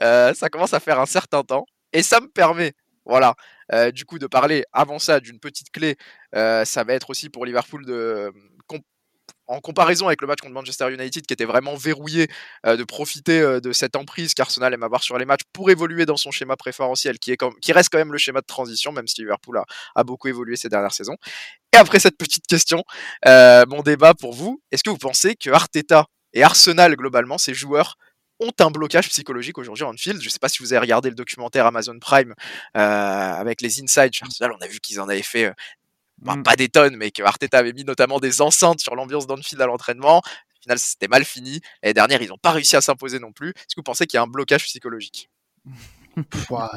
Euh, 0.03 0.33
ça 0.35 0.49
commence 0.49 0.73
à 0.73 0.81
faire 0.81 0.99
un 1.01 1.07
certain 1.07 1.43
temps. 1.43 1.67
Et 1.93 2.03
ça 2.03 2.21
me 2.21 2.29
permet, 2.29 2.73
voilà, 3.05 3.35
euh, 3.73 3.91
du 3.91 4.05
coup, 4.05 4.19
de 4.19 4.27
parler 4.27 4.65
avant 4.73 4.99
ça 4.99 5.21
d'une 5.21 5.41
petite 5.41 5.71
clé. 5.73 5.97
Ça 6.33 6.85
va 6.87 6.95
être 6.95 7.11
aussi 7.11 7.29
pour 7.29 7.45
Liverpool 7.45 7.85
de. 7.85 8.33
En 9.51 9.61
comparaison 9.61 10.07
avec 10.07 10.21
le 10.21 10.29
match 10.29 10.39
contre 10.41 10.55
Manchester 10.55 10.93
United, 10.93 11.27
qui 11.27 11.35
était 11.35 11.45
vraiment 11.45 11.75
verrouillé, 11.75 12.29
euh, 12.67 12.77
de 12.77 12.85
profiter 12.85 13.41
euh, 13.41 13.61
de 13.61 13.73
cette 13.73 13.97
emprise 13.97 14.33
qu'Arsenal 14.33 14.73
aime 14.73 14.85
avoir 14.85 15.03
sur 15.03 15.19
les 15.19 15.25
matchs 15.25 15.41
pour 15.53 15.73
évoluer 15.73 16.07
dans 16.07 16.17
son 16.17 16.31
schéma 16.31 16.57
préférentiel, 16.57 17.19
qui, 17.19 17.33
est 17.33 17.39
qui 17.61 17.73
reste 17.73 17.91
quand 17.91 17.99
même 17.99 18.13
le 18.13 18.19
schéma 18.19 18.43
de 18.43 18.47
transition, 18.47 18.93
même 18.93 19.09
si 19.09 19.21
Liverpool 19.23 19.59
a, 19.59 19.65
a 19.97 20.05
beaucoup 20.05 20.29
évolué 20.29 20.55
ces 20.55 20.69
dernières 20.69 20.93
saisons. 20.93 21.17
Et 21.73 21.79
après 21.79 21.99
cette 21.99 22.17
petite 22.17 22.47
question, 22.47 22.85
euh, 23.27 23.65
mon 23.69 23.83
débat 23.83 24.15
pour 24.15 24.35
vous, 24.35 24.63
est-ce 24.71 24.85
que 24.85 24.91
vous 24.91 24.99
pensez 24.99 25.35
que 25.35 25.51
Arteta 25.51 26.07
et 26.33 26.45
Arsenal, 26.45 26.95
globalement, 26.95 27.37
ces 27.37 27.53
joueurs, 27.53 27.97
ont 28.39 28.53
un 28.61 28.71
blocage 28.71 29.09
psychologique 29.09 29.59
aujourd'hui 29.59 29.85
en 29.85 29.93
field. 29.95 30.21
Je 30.21 30.27
ne 30.27 30.31
sais 30.31 30.39
pas 30.39 30.49
si 30.49 30.63
vous 30.63 30.73
avez 30.73 30.81
regardé 30.81 31.11
le 31.11 31.17
documentaire 31.17 31.67
Amazon 31.67 31.99
Prime 31.99 32.35
avec 32.73 33.61
les 33.61 33.83
insides 33.83 34.13
Arsenal. 34.23 34.53
On 34.59 34.65
a 34.65 34.67
vu 34.67 34.81
qu'ils 34.81 34.99
en 34.99 35.09
avaient 35.09 35.21
fait 35.21 35.53
bah, 36.21 36.37
Mm. 36.37 36.43
pas 36.43 36.57
des 36.57 36.69
tonnes, 36.69 36.97
mais 36.97 37.11
que 37.11 37.23
Arteta 37.23 37.59
avait 37.59 37.73
mis 37.73 37.85
notamment 37.85 38.19
des 38.19 38.41
enceintes 38.43 38.81
sur 38.81 38.95
l'ambiance 38.95 39.27
d'Anfield 39.27 39.61
à 39.63 39.67
l'entraînement. 39.67 40.19
Au 40.19 40.63
final, 40.63 40.79
c'était 40.79 41.09
mal 41.09 41.25
fini. 41.25 41.61
L'année 41.83 41.95
dernière, 41.95 42.23
ils 42.23 42.29
n'ont 42.29 42.39
pas 42.39 42.53
réussi 42.53 42.77
à 42.77 42.81
s'imposer 42.81 43.19
non 43.19 43.33
plus. 43.33 43.51
Est-ce 43.51 43.75
que 43.75 43.81
vous 43.81 43.83
pensez 43.83 44.07
qu'il 44.07 44.19
y 44.19 44.21
a 44.21 44.23
un 44.23 44.27
blocage 44.27 44.65
psychologique? 44.65 45.31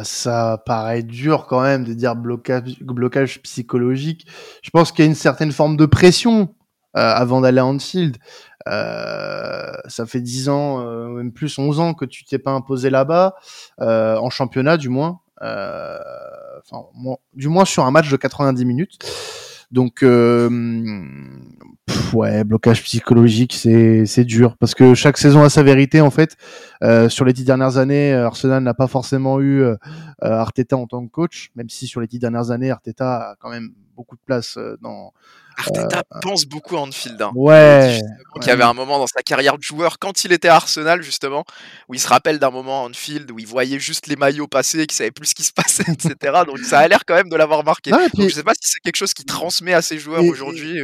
Ça 0.04 0.62
paraît 0.66 1.04
dur 1.04 1.48
quand 1.48 1.62
même 1.62 1.84
de 1.84 1.94
dire 1.94 2.16
blocage, 2.16 2.80
blocage 2.82 3.42
psychologique. 3.42 4.28
Je 4.62 4.70
pense 4.70 4.92
qu'il 4.92 5.04
y 5.04 5.08
a 5.08 5.10
une 5.10 5.16
certaine 5.16 5.52
forme 5.52 5.76
de 5.76 5.86
pression 5.86 6.56
euh, 6.96 7.02
avant 7.02 7.42
d'aller 7.42 7.60
à 7.60 7.66
Anfield. 7.66 8.18
Euh, 8.68 9.72
ça 9.88 10.06
fait 10.06 10.22
10 10.22 10.50
ans, 10.50 10.82
euh, 10.82 11.08
même 11.08 11.34
plus 11.34 11.58
11 11.58 11.80
ans 11.80 11.94
que 11.94 12.06
tu 12.06 12.24
t'es 12.24 12.40
pas 12.40 12.52
imposé 12.52 12.90
là-bas, 12.90 13.36
en 13.80 14.30
championnat 14.30 14.78
du 14.78 14.90
moins. 14.90 15.20
Euh, 15.44 16.00
du 17.34 17.50
moins 17.50 17.66
sur 17.66 17.86
un 17.86 17.92
match 17.92 18.10
de 18.10 18.16
90 18.18 18.66
minutes. 18.66 18.98
Donc, 19.72 20.04
euh, 20.04 20.50
ouais, 22.14 22.44
blocage 22.44 22.84
psychologique, 22.84 23.54
c'est 23.54 24.24
dur 24.24 24.56
parce 24.58 24.76
que 24.76 24.94
chaque 24.94 25.18
saison 25.18 25.44
a 25.44 25.50
sa 25.50 25.64
vérité 25.64 26.00
en 26.00 26.12
fait. 26.12 26.38
Euh, 26.84 27.10
sur 27.10 27.26
les 27.26 27.34
dix 27.34 27.44
dernières 27.44 27.78
années, 27.78 28.14
Arsenal 28.14 28.64
n'a 28.64 28.74
pas 28.74 28.88
forcément 28.88 29.42
eu 29.42 29.66
Arteta 30.22 30.78
en 30.78 30.88
tant 30.88 31.06
que 31.06 31.12
coach, 31.12 31.52
même 31.56 31.70
si 31.70 31.88
sur 31.88 32.02
les 32.02 32.08
dix 32.08 32.20
dernières 32.20 32.52
années, 32.52 32.72
Arteta 32.72 33.32
a 33.32 33.36
quand 33.40 33.50
même 33.50 33.74
beaucoup 33.96 34.16
de 34.16 34.22
place 34.26 34.58
dans. 34.82 35.12
Arteta 35.58 36.04
pense 36.22 36.46
beaucoup 36.46 36.78
à 36.78 36.82
Anfield. 36.82 37.22
hein. 37.22 37.32
Ouais. 37.36 38.00
Il 38.42 38.48
y 38.48 38.50
avait 38.50 38.64
un 38.64 38.74
moment 38.74 38.98
dans 39.00 39.08
sa 39.08 39.22
carrière 39.22 39.58
de 39.58 39.64
joueur, 39.64 40.00
quand 40.00 40.24
il 40.26 40.32
était 40.32 40.48
à 40.48 40.56
Arsenal, 40.56 41.02
justement, 41.02 41.46
où 41.90 41.94
il 41.94 42.00
se 42.00 42.08
rappelle 42.08 42.40
d'un 42.40 42.52
moment 42.52 42.84
en 42.84 42.94
field 42.94 43.30
où 43.32 43.40
il 43.40 43.48
voyait 43.48 43.80
juste 43.80 44.08
les 44.08 44.16
maillots 44.16 44.48
passer, 44.48 44.86
qu'il 44.88 44.96
savait 44.96 45.12
plus 45.12 45.28
ce 45.28 45.36
qui 45.36 45.44
se 45.44 45.54
passait, 45.54 45.84
etc. 45.92 46.42
Donc 46.46 46.60
ça 46.60 46.80
a 46.80 46.88
l'air 46.88 47.06
quand 47.06 47.16
même 47.16 47.30
de 47.30 47.36
l'avoir 47.36 47.64
marqué. 47.64 47.92
Non, 47.92 48.00
et 48.00 48.04
Donc 48.04 48.12
puis- 48.16 48.30
je 48.30 48.36
sais 48.36 48.44
pas 48.44 48.54
si 48.54 48.70
c'est 48.70 48.80
quelque 48.80 48.98
chose 48.98 49.14
qui 49.14 49.26
transmet 49.26 49.74
à 49.74 49.82
ses 49.82 49.98
joueurs 50.00 50.22
Et- 50.24 50.30
aujourd'hui. 50.30 50.80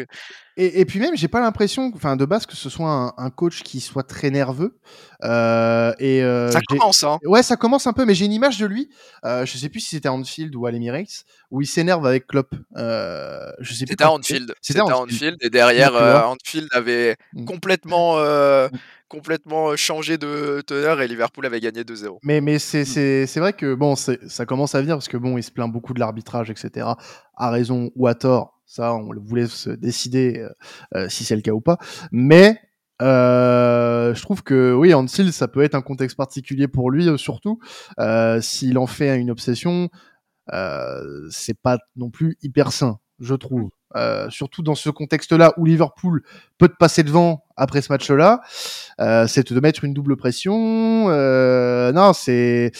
Et, 0.62 0.82
et 0.82 0.86
puis 0.86 1.00
même, 1.00 1.16
j'ai 1.16 1.30
pas 1.30 1.40
l'impression, 1.40 1.90
enfin 1.96 2.18
de 2.18 2.26
base, 2.26 2.46
que 2.46 2.56
ce 2.58 2.70
soit 2.70 2.90
un, 2.90 3.14
un 3.18 3.30
coach 3.30 3.64
qui 3.64 3.80
soit 3.80 4.04
très 4.04 4.30
nerveux. 4.30 4.78
Euh, 5.24 5.94
et 6.00 6.22
euh, 6.22 6.52
Ça 6.52 6.60
commence, 6.68 7.04
hein. 7.04 7.18
Ouais, 7.26 7.44
ça 7.44 7.56
commence 7.56 7.88
un 7.88 7.94
peu, 7.94 8.04
mais 8.06 8.14
j'ai 8.14 8.26
une 8.26 8.34
image 8.34 8.58
de 8.58 8.66
lui. 8.66 8.90
Euh, 9.24 9.46
je 9.46 9.58
sais 9.58 9.70
plus 9.70 9.80
si 9.80 9.90
c'était 9.92 10.10
à 10.10 10.14
Anfield 10.14 10.54
ou 10.56 10.66
à 10.66 10.72
l'Emirates, 10.72 11.24
où 11.52 11.62
il 11.62 11.68
s'énerve 11.68 12.06
avec 12.06 12.28
Klopp. 12.28 12.54
Euh, 12.76 13.50
je 13.60 13.74
sais 13.74 13.86
plus. 13.86 13.92
C'était 13.94 14.04
à 14.04 14.12
Anfield. 14.12 14.54
C'était 14.62 14.82
Anfield. 14.82 15.38
Et 15.42 15.50
derrière, 15.50 15.96
euh. 15.96 16.20
Anfield 16.22 16.68
avait 16.74 17.16
Mm. 17.34 17.46
complètement, 17.46 18.18
euh, 18.20 18.68
Mm. 18.68 18.78
complètement 19.08 19.76
changé 19.76 20.18
de 20.18 20.62
teneur 20.68 21.02
et 21.02 21.08
Liverpool 21.08 21.46
avait 21.46 21.60
gagné 21.60 21.84
2-0. 21.84 22.20
Mais, 22.24 22.42
mais 22.42 22.60
c'est, 22.60 22.82
Mm. 22.82 22.86
c'est, 22.86 23.26
c'est 23.28 23.40
vrai 23.40 23.54
que 23.54 23.74
bon, 23.74 23.96
ça 23.96 24.46
commence 24.46 24.76
à 24.76 24.82
venir 24.82 24.96
parce 24.96 25.08
que 25.08 25.18
bon, 25.18 25.38
il 25.38 25.44
se 25.44 25.52
plaint 25.52 25.72
beaucoup 25.72 25.94
de 25.94 26.00
l'arbitrage, 26.00 26.50
etc. 26.50 26.88
À 27.36 27.50
raison 27.50 27.90
ou 27.96 28.08
à 28.08 28.16
tort, 28.16 28.60
ça, 28.66 28.94
on 28.94 29.12
le- 29.12 29.22
vous 29.24 29.36
laisse 29.36 29.68
décider 29.68 30.40
euh, 30.40 30.50
euh, 30.96 31.10
si 31.10 31.24
c'est 31.24 31.36
le 31.36 31.42
cas 31.42 31.52
ou 31.52 31.62
pas. 31.62 31.78
Mais 32.12 32.60
euh, 33.02 34.14
je 34.14 34.22
trouve 34.22 34.44
que 34.44 34.74
oui, 34.74 34.94
Anfield, 34.94 35.32
ça 35.32 35.48
peut 35.48 35.64
être 35.64 35.76
un 35.76 35.82
contexte 35.82 36.18
particulier 36.18 36.68
pour 36.68 36.92
lui, 36.92 37.08
euh, 37.08 37.18
surtout 37.18 37.60
euh, 38.00 38.42
s'il 38.42 38.78
en 38.78 38.88
fait 38.88 39.18
une 39.18 39.32
obsession. 39.32 39.90
Euh, 40.54 41.28
c'est 41.30 41.60
pas 41.60 41.78
non 41.96 42.10
plus 42.10 42.36
hyper 42.42 42.72
sain, 42.72 43.00
je 43.20 43.36
trouve. 43.36 43.70
Euh, 43.96 44.30
surtout 44.30 44.62
dans 44.62 44.76
ce 44.76 44.92
contexte-là 44.92 45.54
où 45.58 45.66
Liverpool 45.66 46.22
peut 46.60 46.68
te 46.68 46.76
passer 46.76 47.02
devant 47.02 47.44
après 47.58 47.82
ce 47.82 47.92
match-là, 47.92 48.42
euh, 49.02 49.26
c'est 49.26 49.52
de 49.52 49.60
mettre 49.60 49.84
une 49.84 49.96
double 49.96 50.16
pression. 50.16 51.08
Euh, 51.10 51.92
non, 51.92 52.14
c'est 52.14 52.72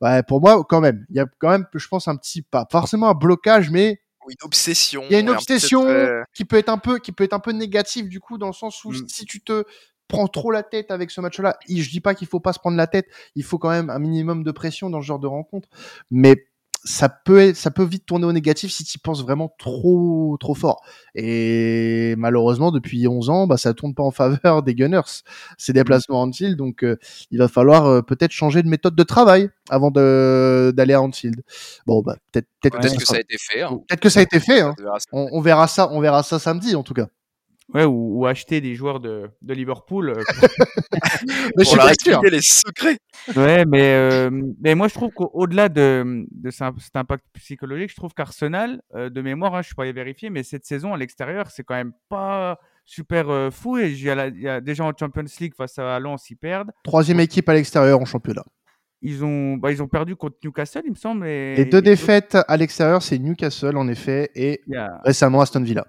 ouais, 0.00 0.22
pour 0.22 0.40
moi 0.40 0.64
quand 0.66 0.80
même. 0.80 1.04
Il 1.10 1.16
y 1.16 1.20
a 1.20 1.26
quand 1.38 1.50
même, 1.50 1.66
je 1.74 1.86
pense, 1.88 2.08
un 2.08 2.16
petit 2.16 2.40
pas 2.40 2.66
forcément 2.70 3.10
un 3.10 3.14
blocage, 3.14 3.70
mais 3.70 4.00
Ou 4.26 4.30
une 4.30 4.36
obsession. 4.42 5.02
il 5.10 5.12
y 5.12 5.16
a 5.16 5.20
une 5.20 5.28
obsession 5.28 5.86
qui 6.32 6.46
peut 6.46 6.56
être 6.56 6.70
un 6.70 6.78
peu, 6.78 6.98
qui 6.98 7.12
peut 7.12 7.24
être 7.24 7.34
un 7.34 7.40
peu 7.40 7.52
négative 7.52 8.08
du 8.08 8.20
coup 8.20 8.38
dans 8.38 8.46
le 8.46 8.52
sens 8.54 8.84
où 8.86 8.92
Mm. 8.92 9.06
si 9.06 9.26
tu 9.26 9.42
te 9.42 9.64
prends 10.08 10.28
trop 10.28 10.50
la 10.50 10.62
tête 10.62 10.90
avec 10.90 11.10
ce 11.10 11.20
match-là, 11.20 11.56
je 11.68 11.90
dis 11.90 12.00
pas 12.00 12.14
qu'il 12.14 12.26
faut 12.26 12.40
pas 12.40 12.52
se 12.54 12.58
prendre 12.58 12.76
la 12.76 12.86
tête, 12.86 13.06
il 13.34 13.42
faut 13.44 13.58
quand 13.58 13.70
même 13.70 13.90
un 13.90 13.98
minimum 13.98 14.44
de 14.44 14.50
pression 14.50 14.88
dans 14.90 15.00
ce 15.02 15.06
genre 15.06 15.18
de 15.18 15.26
rencontre, 15.26 15.68
mais 16.10 16.46
ça 16.84 17.08
peut 17.08 17.38
être- 17.40 17.56
ça 17.56 17.70
peut 17.70 17.82
vite 17.84 18.04
tourner 18.06 18.26
au 18.26 18.32
négatif 18.32 18.70
si 18.70 18.84
tu 18.84 18.98
penses 18.98 19.22
vraiment 19.22 19.54
trop 19.58 20.36
trop 20.38 20.54
fort. 20.54 20.82
Et 21.14 22.14
malheureusement 22.18 22.70
depuis 22.70 23.08
11 23.08 23.30
ans, 23.30 23.46
bah 23.46 23.56
ça 23.56 23.72
tourne 23.74 23.94
pas 23.94 24.02
en 24.02 24.10
faveur 24.10 24.62
des 24.62 24.74
Gunners 24.74 25.00
ces 25.58 25.72
déplacements 25.72 26.20
à 26.22 26.26
Anfield, 26.26 26.56
donc 26.56 26.84
euh, 26.84 26.96
il 27.30 27.38
va 27.38 27.48
falloir 27.48 27.86
euh, 27.86 28.02
peut-être 28.02 28.32
changer 28.32 28.62
de 28.62 28.68
méthode 28.68 28.94
de 28.94 29.02
travail 29.02 29.48
avant 29.70 29.90
de 29.90 30.72
d'aller 30.76 30.94
à 30.94 31.00
Anfield. 31.02 31.42
Bon 31.86 32.02
bah 32.02 32.16
peut-être 32.32 32.48
peut-être 32.60 32.98
que 32.98 33.06
ça 33.06 33.14
a 33.16 33.20
été 33.20 33.36
fait. 33.38 33.62
hein. 33.62 33.68
peut-être 33.88 34.00
que 34.00 34.08
ça 34.10 34.20
a 34.20 34.22
été 34.22 34.40
fait. 34.40 34.60
Hein. 34.60 34.74
On 35.12 35.40
verra 35.40 35.66
ça, 35.68 35.90
on 35.92 36.00
verra 36.00 36.22
ça 36.22 36.38
samedi 36.38 36.74
en 36.76 36.82
tout 36.82 36.94
cas. 36.94 37.06
Ouais, 37.72 37.84
ou, 37.84 38.18
ou 38.20 38.26
acheter 38.26 38.60
des 38.60 38.74
joueurs 38.74 39.00
de, 39.00 39.30
de 39.40 39.54
Liverpool. 39.54 40.10
euh, 40.10 40.22
Mais 40.92 41.32
je 41.32 41.50
Pour 41.54 41.64
suis 41.66 41.76
leur 41.76 41.86
pas 41.86 41.94
sûr. 42.00 42.12
expliquer 42.12 42.30
les 42.30 42.42
secrets. 42.42 42.98
Ouais, 43.36 43.64
mais, 43.64 43.94
euh, 43.94 44.30
mais 44.60 44.74
moi 44.74 44.88
je 44.88 44.94
trouve 44.94 45.10
qu'au-delà 45.12 45.68
de, 45.68 46.26
de 46.30 46.50
cet 46.50 46.94
impact 46.94 47.24
psychologique, 47.34 47.90
je 47.90 47.96
trouve 47.96 48.12
qu'Arsenal, 48.12 48.82
euh, 48.94 49.08
de 49.08 49.20
mémoire, 49.22 49.54
hein, 49.54 49.62
je 49.62 49.66
suis 49.68 49.74
pas 49.74 49.84
allé 49.84 49.92
vérifier, 49.92 50.28
mais 50.30 50.42
cette 50.42 50.66
saison 50.66 50.92
à 50.92 50.98
l'extérieur, 50.98 51.50
c'est 51.50 51.64
quand 51.64 51.74
même 51.74 51.92
pas 52.10 52.58
super 52.84 53.30
euh, 53.30 53.50
fou. 53.50 53.78
Et 53.78 53.90
il 53.92 54.02
y, 54.02 54.10
a 54.10 54.26
y 54.28 54.62
déjà 54.62 54.84
en 54.84 54.92
Champions 54.98 55.24
League 55.40 55.54
face 55.56 55.78
à 55.78 55.98
Lens, 55.98 56.28
ils 56.30 56.36
perdent. 56.36 56.70
Troisième 56.84 57.20
équipe 57.20 57.48
à 57.48 57.54
l'extérieur 57.54 57.98
en 57.98 58.04
championnat. 58.04 58.44
Ils 59.00 59.24
ont, 59.24 59.56
bah, 59.56 59.70
ils 59.72 59.82
ont 59.82 59.88
perdu 59.88 60.16
contre 60.16 60.36
Newcastle, 60.44 60.82
il 60.84 60.90
me 60.90 60.96
semble. 60.96 61.26
Et, 61.26 61.56
Les 61.56 61.64
deux 61.64 61.78
et- 61.78 61.82
défaites 61.82 62.36
à 62.46 62.56
l'extérieur, 62.58 63.02
c'est 63.02 63.18
Newcastle 63.18 63.76
en 63.78 63.88
effet 63.88 64.30
et 64.34 64.60
récemment 65.04 65.40
Aston 65.40 65.62
Villa. 65.62 65.86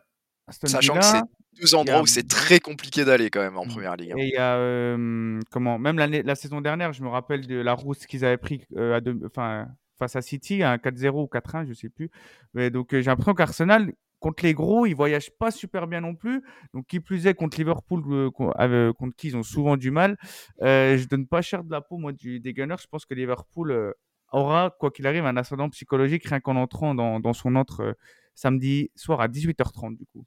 Aston 0.47 0.67
Sachant 0.67 0.93
Villa, 0.93 0.99
que 1.01 1.05
c'est 1.17 1.23
deux 1.61 1.75
endroits 1.75 1.97
a- 1.99 2.01
où 2.01 2.05
c'est 2.05 2.27
très 2.27 2.59
compliqué 2.59 3.05
d'aller 3.05 3.29
quand 3.29 3.41
même 3.41 3.57
en 3.57 3.65
Mm. 3.65 3.69
première 3.69 3.95
ligue. 3.95 4.11
hein. 4.11 4.15
Et 4.17 4.25
il 4.27 4.33
y 4.33 4.37
a 4.37 4.55
euh, 4.55 5.39
comment 5.51 5.77
même 5.79 5.97
l'année 5.97 6.23
la 6.23 6.35
saison 6.35 6.61
dernière, 6.61 6.93
je 6.93 7.01
me 7.03 7.07
rappelle 7.09 7.47
de 7.47 7.55
la 7.55 7.73
rousse 7.73 8.05
qu'ils 8.05 8.23
avaient 8.25 8.37
pris 8.37 8.65
euh, 8.77 8.95
à 8.95 9.01
deux- 9.01 9.19
enfin 9.25 9.67
face 9.97 10.15
à 10.17 10.21
City, 10.21 10.61
un 10.61 10.77
4-0 10.77 11.23
ou 11.23 11.27
4-1, 11.27 11.65
je 11.65 11.73
sais 11.73 11.89
plus. 11.89 12.09
Mais 12.53 12.69
donc 12.69 12.93
euh, 12.93 13.01
j'ai 13.01 13.05
l'impression 13.09 13.33
qu'Arsenal 13.33 13.93
contre 14.19 14.43
les 14.43 14.53
gros, 14.53 14.85
ils 14.85 14.95
voyagent 14.95 15.31
pas 15.37 15.51
super 15.51 15.87
bien 15.87 16.01
non 16.01 16.15
plus. 16.15 16.41
Donc 16.73 16.85
qui 16.87 16.99
plus 16.99 17.27
est 17.27 17.33
contre 17.35 17.57
Liverpool, 17.57 18.03
euh, 18.11 18.31
con- 18.31 18.51
contre 18.97 19.15
qui 19.15 19.27
ils 19.27 19.37
ont 19.37 19.43
souvent 19.43 19.77
du 19.77 19.91
mal. 19.91 20.17
Je 20.61 21.05
donne 21.07 21.27
pas 21.27 21.41
cher 21.41 21.63
de 21.63 21.71
la 21.71 21.81
peau 21.81 21.97
moi 21.97 22.11
du, 22.11 22.39
des 22.39 22.53
Gunners. 22.53 22.75
Je 22.81 22.87
pense 22.87 23.05
que 23.05 23.13
Liverpool 23.13 23.93
aura 24.31 24.75
quoi 24.79 24.89
qu'il 24.91 25.05
arrive 25.07 25.25
un 25.25 25.37
ascendant 25.37 25.69
psychologique 25.69 26.25
rien 26.27 26.39
qu'en 26.41 26.55
entrant 26.57 26.95
dans, 26.95 27.19
dans 27.19 27.33
son 27.33 27.55
entre 27.55 27.95
samedi 28.33 28.89
soir 28.95 29.21
à 29.21 29.27
18h30 29.29 29.95
du 29.97 30.05
coup. 30.07 30.25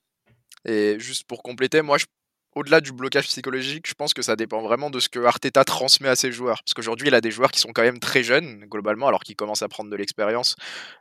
Et 0.68 1.00
juste 1.00 1.24
pour 1.26 1.42
compléter, 1.42 1.80
moi, 1.82 1.96
au-delà 2.54 2.80
du 2.80 2.92
blocage 2.92 3.26
psychologique, 3.26 3.86
je 3.88 3.94
pense 3.94 4.12
que 4.12 4.20
ça 4.20 4.36
dépend 4.36 4.60
vraiment 4.60 4.90
de 4.90 5.00
ce 5.00 5.08
que 5.08 5.20
Arteta 5.20 5.64
transmet 5.64 6.08
à 6.08 6.16
ses 6.16 6.30
joueurs. 6.30 6.62
Parce 6.62 6.74
qu'aujourd'hui, 6.74 7.08
il 7.08 7.14
a 7.14 7.20
des 7.22 7.30
joueurs 7.30 7.50
qui 7.50 7.60
sont 7.60 7.70
quand 7.72 7.82
même 7.82 8.00
très 8.00 8.22
jeunes, 8.22 8.64
globalement, 8.66 9.08
alors 9.08 9.22
qu'ils 9.22 9.36
commencent 9.36 9.62
à 9.62 9.68
prendre 9.68 9.90
de 9.90 9.96
l'expérience, 9.96 10.56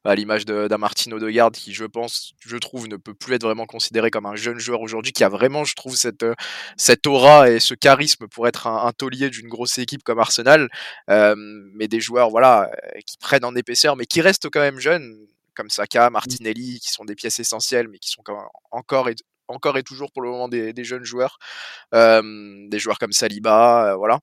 à 0.05 0.15
l'image 0.15 0.45
de- 0.45 0.67
d'un 0.69 0.77
Martin 0.77 1.11
Odegaard, 1.11 1.51
qui, 1.51 1.73
je 1.73 1.83
pense, 1.85 2.33
je 2.39 2.57
trouve, 2.57 2.87
ne 2.87 2.95
peut 2.95 3.13
plus 3.13 3.33
être 3.35 3.43
vraiment 3.43 3.65
considéré 3.65 4.09
comme 4.11 4.25
un 4.25 4.35
jeune 4.35 4.59
joueur 4.59 4.81
aujourd'hui, 4.81 5.11
qui 5.11 5.23
a 5.25 5.29
vraiment, 5.29 5.65
je 5.65 5.75
trouve, 5.75 5.95
cette, 5.97 6.23
euh, 6.23 6.35
cette 6.77 7.05
aura 7.07 7.49
et 7.49 7.59
ce 7.59 7.73
charisme 7.73 8.27
pour 8.27 8.47
être 8.47 8.67
un, 8.67 8.91
taulier 8.93 9.29
d'une 9.29 9.49
grosse 9.49 9.77
équipe 9.79 10.03
comme 10.03 10.19
Arsenal. 10.19 10.69
Euh, 11.09 11.35
mais 11.73 11.87
des 11.89 11.99
joueurs, 11.99 12.29
voilà, 12.29 12.71
euh, 12.95 12.99
qui 13.05 13.17
prennent 13.17 13.45
en 13.45 13.55
épaisseur, 13.55 13.95
mais 13.97 14.05
qui 14.05 14.21
restent 14.21 14.49
quand 14.49 14.61
même 14.61 14.79
jeunes. 14.79 15.27
comme 15.55 15.69
Saka, 15.71 16.11
Martinelli, 16.11 16.79
qui 16.79 16.91
sont 16.91 17.03
des 17.03 17.15
pièces 17.15 17.39
essentielles, 17.39 17.87
mais 17.87 17.97
qui 17.97 18.09
sont 18.11 18.21
encore 18.71 19.09
et, 19.09 19.15
encore 19.47 19.77
et 19.77 19.83
toujours 19.83 20.11
pour 20.11 20.21
le 20.21 20.29
moment 20.29 20.47
des, 20.47 20.83
jeunes 20.83 21.03
joueurs, 21.03 21.37
des 21.93 22.79
joueurs 22.79 22.99
comme 22.99 23.11
Saliba, 23.11 23.95
voilà. 23.97 24.19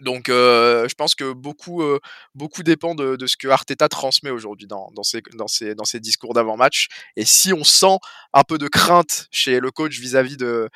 Donc, 0.00 0.28
euh, 0.28 0.88
je 0.88 0.94
pense 0.94 1.14
que 1.14 1.32
beaucoup, 1.32 1.82
euh, 1.82 2.00
beaucoup 2.34 2.64
dépend 2.64 2.96
de, 2.96 3.16
ce 3.26 3.36
que 3.36 3.46
Arteta 3.46 3.88
transmet 3.88 4.30
aujourd'hui 4.30 4.66
dans, 4.66 4.90
ses, 5.04 6.00
discours 6.00 6.34
d'avant-match. 6.34 6.88
Et 7.16 7.24
si 7.24 7.52
on 7.52 7.62
sent 7.62 7.98
un 8.32 8.42
peu 8.42 8.58
de 8.58 8.66
crainte 8.66 9.28
chez 9.30 9.60
le 9.60 9.70
coach 9.70 9.98
vis-à-vis 10.00 10.36
de, 10.36 10.70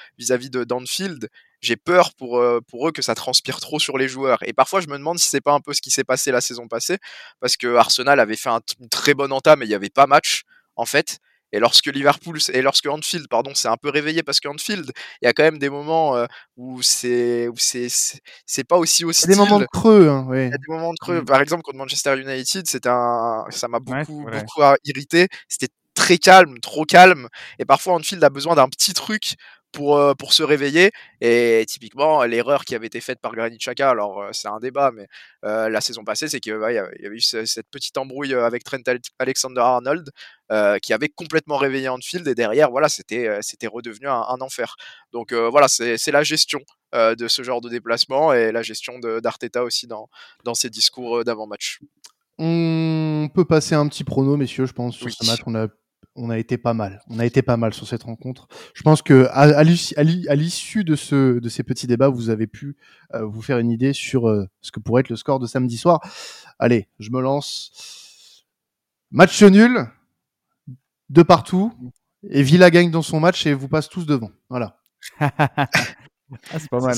Danfield, 0.64 1.28
j'ai 1.60 1.74
peur 1.74 2.14
pour, 2.14 2.38
euh, 2.38 2.60
pour 2.68 2.86
eux 2.86 2.92
que 2.92 3.02
ça 3.02 3.16
transpire 3.16 3.58
trop 3.58 3.80
sur 3.80 3.98
les 3.98 4.06
joueurs. 4.06 4.38
Et 4.46 4.52
parfois, 4.52 4.80
je 4.80 4.86
me 4.86 4.96
demande 4.96 5.18
si 5.18 5.28
c'est 5.28 5.40
pas 5.40 5.52
un 5.52 5.60
peu 5.60 5.74
ce 5.74 5.80
qui 5.80 5.90
s'est 5.90 6.04
passé 6.04 6.30
la 6.30 6.40
saison 6.40 6.68
passée, 6.68 6.98
parce 7.40 7.56
que 7.56 7.74
Arsenal 7.74 8.20
avait 8.20 8.36
fait 8.36 8.50
un, 8.50 8.60
une 8.78 8.88
très 8.88 9.14
bonne 9.14 9.32
entame 9.32 9.62
et 9.62 9.64
il 9.64 9.68
n'y 9.68 9.74
avait 9.74 9.90
pas 9.90 10.06
match, 10.06 10.44
en 10.76 10.84
fait. 10.86 11.18
Et 11.52 11.58
lorsque 11.60 11.86
Liverpool 11.86 12.38
et 12.52 12.62
lorsque 12.62 12.86
Anfield, 12.86 13.26
pardon, 13.28 13.54
s'est 13.54 13.68
un 13.68 13.76
peu 13.76 13.90
réveillé 13.90 14.22
parce 14.22 14.40
qu'Anfield, 14.40 14.90
il 15.22 15.26
y 15.26 15.28
a 15.28 15.32
quand 15.32 15.42
même 15.42 15.58
des 15.58 15.70
moments 15.70 16.16
euh, 16.16 16.26
où 16.56 16.82
c'est 16.82 17.48
où 17.48 17.54
c'est 17.56 17.88
c'est 18.46 18.64
pas 18.64 18.76
aussi 18.76 19.04
hostile. 19.04 19.30
Il 19.30 19.36
y 19.36 19.40
a 19.40 19.44
des 19.44 19.48
moments 19.50 19.60
de 19.60 19.66
creux, 19.66 20.08
hein, 20.08 20.26
oui. 20.28 20.46
Il 20.46 20.50
y 20.50 20.54
a 20.54 20.58
des 20.58 20.72
moments 20.72 20.92
de 20.92 20.98
creux. 21.00 21.20
Mmh. 21.22 21.24
Par 21.24 21.40
exemple, 21.40 21.62
contre 21.62 21.78
Manchester 21.78 22.18
United, 22.18 22.66
c'était 22.66 22.88
un, 22.90 23.44
ça 23.50 23.68
m'a 23.68 23.80
beaucoup 23.80 24.26
beaucoup 24.30 24.62
irrité. 24.84 25.28
C'était 25.48 25.72
très 25.94 26.18
calme, 26.18 26.60
trop 26.60 26.84
calme. 26.84 27.28
Et 27.58 27.64
parfois, 27.64 27.94
Anfield 27.94 28.22
a 28.22 28.30
besoin 28.30 28.54
d'un 28.54 28.68
petit 28.68 28.94
truc 28.94 29.34
pour, 29.72 30.00
pour 30.16 30.32
se 30.32 30.42
réveiller. 30.42 30.90
Et 31.20 31.64
typiquement, 31.68 32.24
l'erreur 32.24 32.64
qui 32.64 32.74
avait 32.74 32.86
été 32.86 33.00
faite 33.00 33.20
par 33.20 33.34
Granit 33.34 33.58
Xhaka, 33.58 33.90
alors 33.90 34.28
c'est 34.32 34.48
un 34.48 34.58
débat, 34.58 34.90
mais 34.92 35.06
euh, 35.44 35.68
la 35.68 35.80
saison 35.80 36.04
passée, 36.04 36.28
c'est 36.28 36.40
qu'il 36.40 36.52
y, 36.52 36.78
avait 36.78 37.16
eu 37.16 37.20
cette 37.20 37.68
petite 37.70 37.96
embrouille 37.98 38.34
avec 38.34 38.64
Trent 38.64 38.78
Alexander-Arnold 39.18 40.10
qui 40.82 40.92
avait 40.92 41.08
complètement 41.08 41.56
réveillé 41.56 41.88
Anfield. 41.88 42.26
Et 42.26 42.34
derrière, 42.34 42.70
voilà, 42.70 42.88
c'était 42.88 43.38
c'était 43.42 43.66
redevenu 43.66 44.08
un, 44.08 44.40
enfer. 44.40 44.76
Donc 45.12 45.32
voilà, 45.32 45.68
c'est 45.68 46.10
la 46.10 46.22
gestion 46.22 46.60
de 46.94 47.28
ce 47.28 47.42
genre 47.42 47.60
de 47.60 47.68
déplacement 47.68 48.32
et 48.32 48.52
la 48.52 48.62
gestion 48.62 48.98
d'Arteta 48.98 49.62
aussi 49.62 49.86
dans, 49.86 50.08
dans 50.44 50.54
ses 50.54 50.70
discours 50.70 51.24
d'avant-match. 51.24 51.80
On 52.38 53.28
peut 53.34 53.44
passer 53.44 53.74
un 53.74 53.88
petit 53.88 54.04
prono, 54.04 54.36
messieurs, 54.36 54.66
je 54.66 54.72
pense, 54.72 54.96
sur 54.96 55.10
ce 55.10 55.26
match. 55.26 55.40
On 55.46 55.56
a 55.56 55.66
on 56.18 56.30
a 56.30 56.38
été 56.38 56.58
pas 56.58 56.74
mal. 56.74 57.00
On 57.08 57.18
a 57.18 57.24
été 57.24 57.42
pas 57.42 57.56
mal 57.56 57.72
sur 57.72 57.86
cette 57.86 58.02
rencontre. 58.02 58.48
Je 58.74 58.82
pense 58.82 59.02
que 59.02 59.28
à, 59.30 59.62
l'issue 60.34 60.84
de 60.84 60.96
ce 60.96 61.38
de 61.38 61.48
ces 61.48 61.62
petits 61.62 61.86
débats, 61.86 62.08
vous 62.08 62.30
avez 62.30 62.46
pu 62.46 62.76
euh, 63.14 63.24
vous 63.24 63.42
faire 63.42 63.58
une 63.58 63.70
idée 63.70 63.92
sur 63.92 64.28
euh, 64.28 64.46
ce 64.60 64.72
que 64.72 64.80
pourrait 64.80 65.00
être 65.00 65.08
le 65.08 65.16
score 65.16 65.38
de 65.38 65.46
samedi 65.46 65.76
soir. 65.76 66.00
Allez, 66.58 66.88
je 66.98 67.10
me 67.10 67.20
lance. 67.20 68.44
Match 69.10 69.42
nul, 69.42 69.86
de 71.08 71.22
partout, 71.22 71.72
et 72.28 72.42
Villa 72.42 72.70
gagne 72.70 72.90
dans 72.90 73.02
son 73.02 73.20
match 73.20 73.46
et 73.46 73.54
vous 73.54 73.68
passe 73.68 73.88
tous 73.88 74.04
devant. 74.06 74.30
Voilà. 74.48 74.78
Ah, 76.52 76.58
c'est 76.58 76.68
pas 76.68 76.80
mal. 76.80 76.94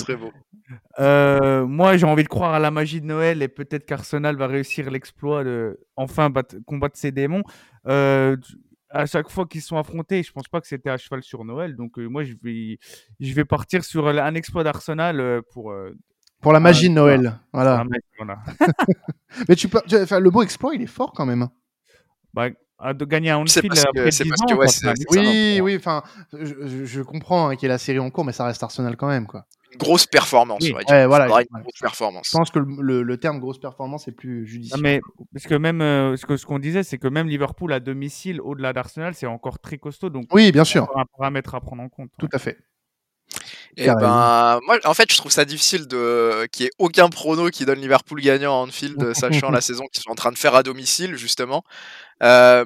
Euh, 0.98 1.64
moi, 1.64 1.96
j'ai 1.96 2.04
envie 2.04 2.24
de 2.24 2.28
croire 2.28 2.52
à 2.52 2.59
la 2.59 2.72
magie 2.72 3.00
de 3.00 3.06
Noël 3.06 3.42
et 3.42 3.48
peut-être 3.48 3.87
qu'Arsenal 3.87 4.37
va 4.37 4.48
réussir 4.48 4.90
l'exploit 4.90 5.44
de 5.44 5.78
enfin 5.94 6.33
combattre 6.66 6.98
ses 6.98 7.12
démons 7.12 7.44
à 8.90 9.07
chaque 9.07 9.31
fois 9.31 9.46
qu'ils 9.46 9.62
sont 9.62 9.76
affrontés, 9.76 10.22
je 10.22 10.33
pense 10.33 10.48
pas 10.48 10.61
que 10.61 10.66
c'était 10.66 10.90
à 10.90 10.96
cheval 10.96 11.22
sur 11.22 11.44
Noël. 11.44 11.76
Donc 11.76 11.98
euh, 11.98 12.07
moi, 12.07 12.24
je 12.24 12.35
vais, 12.42 12.79
je 13.20 13.33
vais 13.33 13.44
partir 13.44 13.85
sur 13.85 14.09
un 14.09 14.35
exploit 14.35 14.64
d'Arsenal 14.64 15.42
pour. 15.53 15.70
Euh, 15.70 15.96
pour 16.40 16.53
la 16.53 16.61
magie 16.61 16.88
de 16.88 16.94
Noël, 16.94 17.38
voilà. 17.53 17.85
Mais 19.48 19.57
tu 19.57 19.68
peux, 19.68 19.81
enfin, 19.92 20.20
le 20.20 20.31
beau 20.31 20.42
exploit, 20.42 20.74
il 20.74 20.81
est 20.83 20.87
fort 20.87 21.12
quand 21.12 21.26
même. 21.26 21.42
Hein. 21.42 21.53
Bah, 22.33 22.48
de 22.94 23.05
gagner 23.05 23.31
un 23.31 23.37
Anfield 23.37 23.79
après 23.79 24.09
10 24.09 24.22
ans. 24.22 24.59
oui, 25.11 25.61
oui, 25.62 25.76
enfin, 25.76 26.03
je, 26.33 26.87
je 26.87 27.03
comprends 27.03 27.48
hein, 27.48 27.57
qu'il 27.57 27.64
y 27.64 27.66
ait 27.66 27.74
la 27.74 27.79
série 27.79 27.98
en 27.98 28.09
cours, 28.09 28.24
mais 28.24 28.33
ça 28.33 28.46
reste 28.46 28.62
Arsenal 28.62 28.96
quand 28.96 29.09
même, 29.09 29.26
quoi 29.26 29.44
grosse 29.76 30.06
performance. 30.06 30.64
voilà, 30.88 31.26
une 31.26 31.62
grosse 31.62 31.80
performance. 31.80 32.28
Je 32.30 32.37
pense 32.37 32.50
que 32.50 32.59
le, 32.59 33.16
terme 33.16 33.38
grosse 33.38 33.59
performance 33.59 34.09
est 34.09 34.12
plus 34.12 34.46
judicieux. 34.46 34.80
mais 34.80 35.00
parce 35.33 35.46
que 35.46 35.54
même 35.54 35.83
euh, 35.83 36.16
ce 36.16 36.24
que 36.24 36.37
ce 36.37 36.46
qu'on 36.46 36.59
disait, 36.59 36.83
c'est 36.83 36.98
que 36.98 37.09
même 37.09 37.28
Liverpool 37.28 37.72
à 37.72 37.80
domicile, 37.80 38.40
au-delà 38.40 38.72
d'Arsenal, 38.72 39.14
c'est 39.14 39.26
encore 39.26 39.59
très 39.59 39.78
costaud. 39.78 40.11
Donc 40.11 40.26
oui, 40.33 40.52
bien 40.52 40.64
sûr. 40.64 40.90
Un 40.96 41.04
paramètre 41.18 41.54
à 41.54 41.61
prendre 41.61 41.83
en 41.83 41.88
compte. 41.88 42.11
Tout 42.18 42.28
à 42.33 42.38
fait. 42.38 42.59
Et 43.76 43.87
ben, 43.87 44.59
moi, 44.66 44.78
en 44.85 44.94
fait, 44.94 45.11
je 45.12 45.16
trouve 45.16 45.30
ça 45.30 45.44
difficile 45.44 45.87
de 45.87 46.46
qu'il 46.50 46.64
n'y 46.64 46.68
ait 46.68 46.72
aucun 46.78 47.09
prono 47.09 47.50
qui 47.50 47.64
donne 47.64 47.80
Liverpool 47.80 48.20
gagnant 48.20 48.52
à 48.61 48.64
Anfield, 48.64 49.14
sachant 49.14 49.50
la 49.50 49.61
saison 49.61 49.85
qu'ils 49.92 50.02
sont 50.02 50.11
en 50.11 50.16
train 50.16 50.33
de 50.33 50.38
faire 50.38 50.54
à 50.54 50.62
domicile, 50.62 51.16
justement. 51.16 51.62
Euh, 52.22 52.64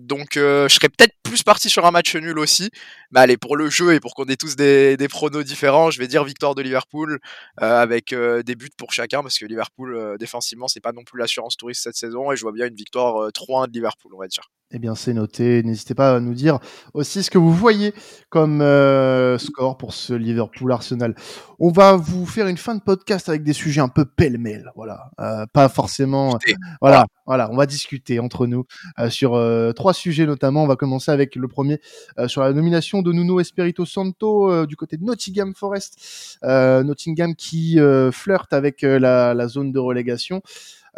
donc, 0.00 0.36
euh, 0.36 0.68
je 0.68 0.74
serais 0.74 0.88
peut-être 0.88 1.14
plus 1.32 1.42
parti 1.42 1.70
sur 1.70 1.86
un 1.86 1.90
match 1.90 2.14
nul 2.14 2.38
aussi. 2.38 2.70
Mais 3.10 3.20
allez, 3.20 3.38
pour 3.38 3.56
le 3.56 3.70
jeu 3.70 3.94
et 3.94 4.00
pour 4.00 4.14
qu'on 4.14 4.26
ait 4.26 4.36
tous 4.36 4.54
des, 4.54 4.98
des 4.98 5.08
pronos 5.08 5.42
différents, 5.42 5.90
je 5.90 5.98
vais 5.98 6.06
dire 6.06 6.24
victoire 6.24 6.54
de 6.54 6.60
Liverpool 6.60 7.20
euh, 7.62 7.80
avec 7.80 8.14
des 8.14 8.54
buts 8.54 8.68
pour 8.76 8.92
chacun 8.92 9.22
parce 9.22 9.38
que 9.38 9.46
Liverpool 9.46 10.16
défensivement, 10.18 10.68
c'est 10.68 10.80
pas 10.80 10.92
non 10.92 11.04
plus 11.04 11.18
l'assurance 11.18 11.56
touriste 11.56 11.84
cette 11.84 11.96
saison 11.96 12.32
et 12.32 12.36
je 12.36 12.42
vois 12.42 12.52
bien 12.52 12.66
une 12.66 12.74
victoire 12.74 13.30
3-1 13.30 13.68
de 13.68 13.72
Liverpool, 13.72 14.12
on 14.14 14.18
va 14.18 14.26
dire. 14.26 14.44
Eh 14.74 14.78
bien, 14.78 14.94
c'est 14.94 15.12
noté. 15.12 15.62
N'hésitez 15.62 15.94
pas 15.94 16.16
à 16.16 16.20
nous 16.20 16.32
dire 16.32 16.58
aussi 16.94 17.22
ce 17.22 17.30
que 17.30 17.36
vous 17.36 17.52
voyez 17.52 17.92
comme 18.30 18.62
euh, 18.62 19.36
score 19.36 19.76
pour 19.76 19.92
ce 19.92 20.14
Liverpool 20.14 20.72
Arsenal. 20.72 21.14
On 21.58 21.70
va 21.70 21.94
vous 21.96 22.24
faire 22.24 22.46
une 22.46 22.56
fin 22.56 22.74
de 22.74 22.80
podcast 22.80 23.28
avec 23.28 23.42
des 23.42 23.52
sujets 23.52 23.82
un 23.82 23.88
peu 23.88 24.06
pêle-mêle. 24.06 24.72
Voilà, 24.74 25.10
euh, 25.20 25.44
pas 25.52 25.68
forcément. 25.68 26.38
Voilà, 26.80 27.04
voilà, 27.26 27.50
on 27.52 27.56
va 27.56 27.66
discuter 27.66 28.18
entre 28.18 28.46
nous 28.46 28.64
euh, 28.98 29.10
sur 29.10 29.38
trois 29.76 29.92
sujets 29.92 30.24
notamment. 30.24 30.64
On 30.64 30.66
va 30.66 30.76
commencer 30.76 31.10
avec 31.10 31.21
le 31.36 31.48
premier 31.48 31.80
sur 32.26 32.42
la 32.42 32.52
nomination 32.52 33.02
de 33.02 33.12
Nuno 33.12 33.40
Espirito 33.40 33.84
Santo 33.84 34.66
du 34.66 34.76
côté 34.76 34.96
de 34.96 35.04
Nottingham 35.04 35.54
Forest. 35.54 36.38
Nottingham 36.42 37.34
qui 37.34 37.78
flirte 38.12 38.52
avec 38.52 38.82
la, 38.82 39.48
zone 39.48 39.72
de 39.72 39.78
relégation. 39.78 40.42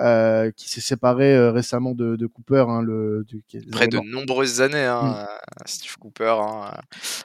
Euh, 0.01 0.51
qui 0.57 0.69
s'est 0.69 0.81
séparé 0.81 1.37
euh, 1.37 1.53
récemment 1.53 1.95
de, 1.95 2.17
de 2.17 2.27
Cooper. 2.27 2.65
Hein, 2.69 2.83
le, 2.83 3.25
du, 3.29 3.45
Près 3.71 3.87
de 3.87 3.99
nombreuses 3.99 4.61
années, 4.61 4.85
hein, 4.85 5.03
mmh. 5.03 5.17
Euh, 5.21 5.65
Steve 5.67 5.97
Cooper, 5.99 6.35
hein, 6.41 6.73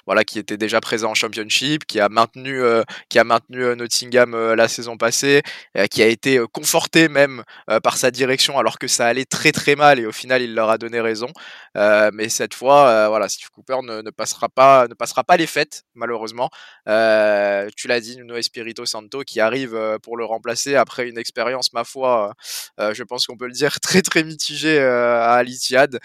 voilà, 0.06 0.24
qui 0.24 0.38
était 0.38 0.56
déjà 0.56 0.80
présent 0.80 1.10
en 1.10 1.14
Championship, 1.16 1.86
qui 1.86 2.00
a 2.00 2.10
maintenu, 2.10 2.62
qui 3.10 3.18
a 3.18 3.24
maintenu 3.24 3.76
Nottingham 3.76 4.36
la 4.54 4.68
saison 4.68 4.98
passée, 4.98 5.42
qui 5.90 6.04
a 6.04 6.06
été 6.06 6.40
conforté 6.52 7.10
même 7.10 7.44
par 7.84 7.98
sa 7.98 8.12
direction 8.12 8.60
alors 8.60 8.78
que 8.78 8.88
ça 8.88 9.08
allait 9.08 9.26
très 9.26 9.52
très 9.52 9.76
mal 9.76 10.00
et 10.00 10.06
au 10.06 10.12
final 10.12 10.42
il 10.42 10.54
leur 10.54 10.70
a 10.70 10.78
donné 10.78 11.02
raison. 11.02 11.28
mais 11.76 12.30
cette 12.30 12.54
fois, 12.54 13.08
voilà, 13.10 13.30
Steve 13.30 13.50
Cooper 13.50 13.80
ne, 13.84 14.02
ne, 14.02 14.10
passera 14.12 14.50
pas, 14.50 14.88
ne 14.88 14.94
passera 14.94 15.24
pas 15.24 15.38
les 15.38 15.48
fêtes 15.48 15.84
malheureusement. 15.96 16.50
tu 16.86 17.88
l'as 17.88 18.00
dit, 18.00 18.18
Nuno 18.18 18.36
Espirito 18.36 18.86
Santo 18.86 19.22
qui 19.22 19.40
arrive 19.40 19.98
pour 20.04 20.18
le 20.18 20.26
remplacer 20.26 20.76
après 20.76 21.08
une 21.10 21.18
expérience, 21.18 21.74
ma 21.74 21.84
foi, 21.84 22.30
euh, 22.30 22.34
je 22.78 23.04
pense 23.04 23.26
qu'on 23.28 23.38
peut 23.38 23.48
le 23.48 23.54
dire, 23.54 23.80
très 23.82 24.02
très 24.02 24.24
mitigé 24.24 24.80
euh, 24.80 25.20
à 25.22 25.34
Al-Ittihad. 25.36 26.00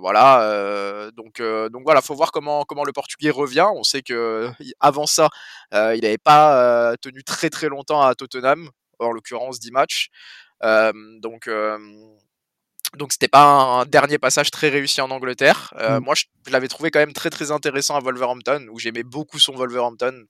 Voilà 0.00 0.42
euh, 0.42 1.10
donc 1.10 1.40
euh, 1.40 1.68
donc 1.68 1.82
voilà 1.84 2.00
faut 2.00 2.14
voir 2.14 2.32
comment 2.32 2.64
comment 2.64 2.84
le 2.84 2.92
portugais 2.92 3.30
revient. 3.30 3.66
On 3.74 3.82
sait 3.82 4.02
que 4.02 4.50
avant 4.80 5.06
ça 5.06 5.28
il 5.72 6.00
n'avait 6.02 6.18
pas 6.18 6.96
tenu 7.00 7.22
très 7.22 7.50
très 7.50 7.68
longtemps 7.68 8.00
à 8.02 8.14
Tottenham 8.14 8.70
en 8.98 9.12
l'occurrence 9.12 9.60
10 9.60 9.72
matchs. 9.72 10.08
Donc 10.62 11.48
donc 12.96 13.12
c'était 13.12 13.28
pas 13.28 13.44
un 13.44 13.86
dernier 13.86 14.18
passage 14.18 14.50
très 14.50 14.68
réussi 14.68 15.00
en 15.00 15.10
Angleterre. 15.10 15.72
Euh, 15.78 15.98
mmh. 15.98 16.04
Moi, 16.04 16.14
je, 16.14 16.24
l'avais 16.50 16.68
trouvé 16.68 16.90
quand 16.90 16.98
même 16.98 17.12
très 17.12 17.30
très 17.30 17.50
intéressant 17.50 17.96
à 17.96 18.00
Wolverhampton, 18.00 18.66
où 18.70 18.78
j'aimais 18.78 19.02
beaucoup 19.02 19.38
son 19.38 19.52
Wolverhampton, 19.54 20.24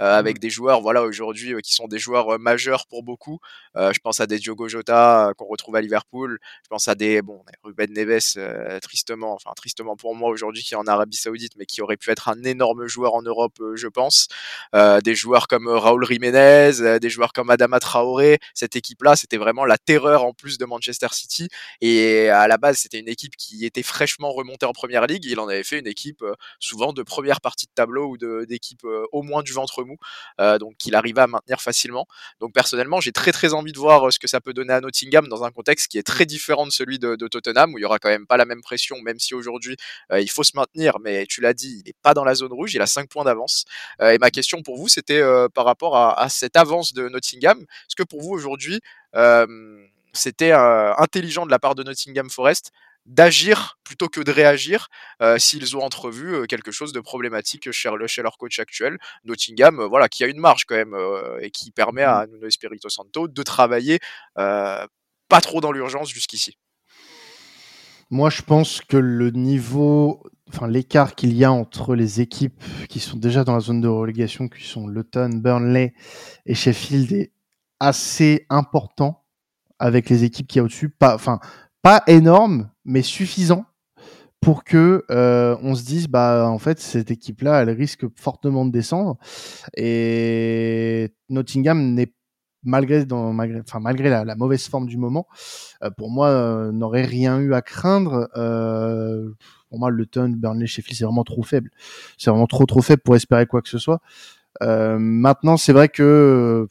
euh, 0.00 0.18
avec 0.18 0.36
mmh. 0.36 0.40
des 0.40 0.50
joueurs, 0.50 0.80
voilà, 0.80 1.02
aujourd'hui 1.02 1.54
euh, 1.54 1.60
qui 1.60 1.72
sont 1.72 1.88
des 1.88 1.98
joueurs 1.98 2.38
majeurs 2.38 2.86
pour 2.86 3.02
beaucoup. 3.02 3.38
je 3.74 3.98
pense 4.00 4.20
à 4.20 4.26
des 4.26 4.38
Diogo 4.38 4.68
Jota 4.68 5.32
qu'on 5.36 5.46
retrouve 5.46 5.76
à 5.76 5.80
Liverpool. 5.80 6.38
Je 6.64 6.68
pense 6.68 6.88
à 6.88 6.94
des 6.94 7.22
bon 7.22 7.42
Ruben 7.62 7.92
Neves, 7.92 8.80
tristement, 8.80 9.34
enfin 9.34 9.50
tristement 9.56 9.96
pour 9.96 10.14
moi 10.14 10.30
aujourd'hui, 10.30 10.62
qui 10.62 10.74
est 10.74 10.76
en 10.76 10.86
Arabie 10.86 11.16
Saoudite, 11.16 11.52
mais 11.56 11.66
qui 11.66 11.82
aurait 11.82 11.96
pu 11.96 12.10
être 12.10 12.28
un 12.28 12.42
énorme 12.44 12.86
joueur 12.86 13.14
en 13.14 13.22
Europe, 13.22 13.58
je 13.74 13.88
pense. 13.88 14.28
des 14.74 15.14
joueurs 15.14 15.48
comme 15.48 15.68
Raúl 15.68 16.06
Jiménez, 16.06 16.98
des 17.00 17.10
joueurs 17.10 17.32
comme 17.32 17.50
Adama 17.50 17.80
Traoré. 17.80 18.38
Cette 18.54 18.76
équipe-là, 18.76 19.16
c'était 19.16 19.36
vraiment 19.36 19.64
la 19.64 19.78
terreur 19.78 20.24
en 20.24 20.32
plus 20.32 20.58
de 20.58 20.64
Manchester 20.64 21.08
City 21.12 21.48
et 21.80 22.07
et 22.08 22.30
à 22.30 22.48
la 22.48 22.58
base, 22.58 22.78
c'était 22.78 22.98
une 22.98 23.08
équipe 23.08 23.36
qui 23.36 23.64
était 23.64 23.82
fraîchement 23.82 24.32
remontée 24.32 24.66
en 24.66 24.72
première 24.72 25.06
ligue. 25.06 25.24
Il 25.26 25.40
en 25.40 25.48
avait 25.48 25.64
fait 25.64 25.78
une 25.78 25.86
équipe 25.86 26.22
euh, 26.22 26.34
souvent 26.58 26.92
de 26.92 27.02
première 27.02 27.40
partie 27.40 27.66
de 27.66 27.72
tableau 27.74 28.08
ou 28.08 28.16
d'équipe 28.46 28.84
euh, 28.84 29.06
au 29.12 29.22
moins 29.22 29.42
du 29.42 29.52
ventre 29.52 29.84
mou, 29.84 29.96
euh, 30.40 30.58
donc 30.58 30.76
qu'il 30.76 30.94
arrivait 30.94 31.20
à 31.20 31.26
maintenir 31.26 31.60
facilement. 31.60 32.06
Donc 32.40 32.52
personnellement, 32.54 33.00
j'ai 33.00 33.12
très 33.12 33.32
très 33.32 33.52
envie 33.54 33.72
de 33.72 33.78
voir 33.78 34.12
ce 34.12 34.18
que 34.18 34.26
ça 34.26 34.40
peut 34.40 34.52
donner 34.52 34.72
à 34.72 34.80
Nottingham 34.80 35.28
dans 35.28 35.44
un 35.44 35.50
contexte 35.50 35.88
qui 35.88 35.98
est 35.98 36.02
très 36.02 36.26
différent 36.26 36.66
de 36.66 36.72
celui 36.72 36.98
de, 36.98 37.16
Tottenham, 37.28 37.74
où 37.74 37.78
il 37.78 37.82
y 37.82 37.84
aura 37.84 37.98
quand 37.98 38.08
même 38.08 38.26
pas 38.26 38.36
la 38.36 38.44
même 38.44 38.62
pression, 38.62 38.96
même 39.02 39.18
si 39.18 39.34
aujourd'hui 39.34 39.76
il 40.14 40.30
faut 40.30 40.44
se 40.44 40.52
maintenir. 40.54 40.98
Mais 41.00 41.26
tu 41.26 41.40
l'as 41.40 41.52
dit, 41.52 41.82
il 41.84 41.88
n'est 41.88 41.94
pas 42.02 42.14
dans 42.14 42.24
la 42.24 42.34
zone 42.34 42.52
rouge, 42.52 42.74
il 42.74 42.80
a 42.80 42.86
5 42.86 43.08
points 43.08 43.24
d'avance. 43.24 43.64
et 44.00 44.18
ma 44.18 44.30
question 44.30 44.62
pour 44.62 44.76
vous, 44.78 44.88
c'était 44.88 45.22
par 45.54 45.64
rapport 45.64 45.96
à, 45.96 46.28
cette 46.28 46.56
avance 46.56 46.92
de 46.94 47.08
Nottingham. 47.08 47.60
Est-ce 47.60 47.96
que 47.96 48.02
pour 48.02 48.22
vous 48.22 48.30
aujourd'hui 48.30 48.80
c'était 50.12 50.52
intelligent 50.52 51.46
de 51.46 51.50
la 51.50 51.58
part 51.58 51.74
de 51.74 51.82
Nottingham 51.82 52.30
Forest 52.30 52.72
d'agir 53.06 53.78
plutôt 53.84 54.08
que 54.08 54.20
de 54.20 54.30
réagir 54.30 54.88
s'ils 55.38 55.76
ont 55.76 55.80
entrevu 55.80 56.46
quelque 56.46 56.70
chose 56.70 56.92
de 56.92 57.00
problématique 57.00 57.70
chez, 57.72 57.90
chez, 58.06 58.22
leur 58.22 58.36
coach 58.36 58.58
actuel. 58.58 58.98
Nottingham, 59.24 59.82
voilà, 59.88 60.08
qui 60.08 60.24
a 60.24 60.26
une 60.26 60.40
marge 60.40 60.64
quand 60.66 60.74
même 60.74 60.94
et 61.40 61.50
qui 61.50 61.70
permet 61.70 62.02
à 62.02 62.26
mmh. 62.26 62.30
Nuno 62.32 62.46
Espirito 62.46 62.88
Santo 62.90 63.28
de 63.28 63.42
travailler 63.42 63.98
pas 64.34 65.40
trop 65.40 65.60
dans 65.60 65.72
l'urgence 65.72 66.10
jusqu'ici. 66.10 66.58
Moi, 68.10 68.30
je 68.30 68.40
pense 68.40 68.80
que 68.80 68.96
le 68.96 69.30
niveau, 69.30 70.22
enfin 70.48 70.66
l'écart 70.66 71.14
qu'il 71.14 71.34
y 71.34 71.44
a 71.44 71.52
entre 71.52 71.94
les 71.94 72.22
équipes 72.22 72.62
qui 72.88 73.00
sont 73.00 73.18
déjà 73.18 73.44
dans 73.44 73.52
la 73.52 73.60
zone 73.60 73.82
de 73.82 73.88
relégation, 73.88 74.48
qui 74.48 74.66
sont 74.66 74.86
Luton, 74.86 75.28
Burnley 75.34 75.92
et 76.46 76.54
Sheffield, 76.54 77.12
est 77.12 77.32
assez 77.80 78.46
important 78.48 79.24
avec 79.78 80.10
les 80.10 80.24
équipes 80.24 80.46
qui 80.46 80.58
y 80.58 80.60
a 80.60 80.64
au-dessus. 80.64 80.88
Pas, 80.88 81.14
enfin, 81.14 81.40
pas 81.82 82.02
énorme, 82.06 82.70
mais 82.84 83.02
suffisant 83.02 83.64
pour 84.40 84.64
que 84.64 85.04
euh, 85.10 85.56
on 85.62 85.74
se 85.74 85.84
dise 85.84 86.08
bah 86.08 86.48
en 86.48 86.58
fait 86.58 86.78
cette 86.78 87.10
équipe 87.10 87.42
là 87.42 87.60
elle 87.62 87.70
risque 87.70 88.06
fortement 88.14 88.64
de 88.64 88.70
descendre. 88.70 89.16
Et 89.76 91.12
Nottingham 91.28 91.94
n'est 91.94 92.12
malgré 92.62 93.04
dans 93.04 93.32
malgré 93.32 93.60
enfin 93.60 93.80
malgré 93.80 94.10
la, 94.10 94.34
mauvaise 94.36 94.66
forme 94.68 94.86
du 94.86 94.96
moment 94.96 95.26
euh, 95.82 95.90
pour 95.90 96.10
moi 96.10 96.28
euh, 96.28 96.72
n'aurait 96.72 97.04
rien 97.04 97.38
eu 97.40 97.54
à 97.54 97.62
craindre. 97.62 98.28
Pour 99.70 99.78
moi 99.78 99.90
Luton 99.90 100.30
Burnley 100.30 100.66
Sheffield 100.66 100.96
c'est 100.96 101.04
vraiment 101.04 101.24
trop 101.24 101.42
faible. 101.42 101.70
C'est 102.16 102.30
vraiment 102.30 102.46
trop 102.46 102.66
trop 102.66 102.80
faible 102.82 103.02
pour 103.02 103.16
espérer 103.16 103.46
quoi 103.46 103.60
que 103.60 103.68
ce 103.68 103.78
soit. 103.78 104.00
Maintenant 104.60 105.56
c'est 105.56 105.72
vrai 105.72 105.88
que 105.88 106.66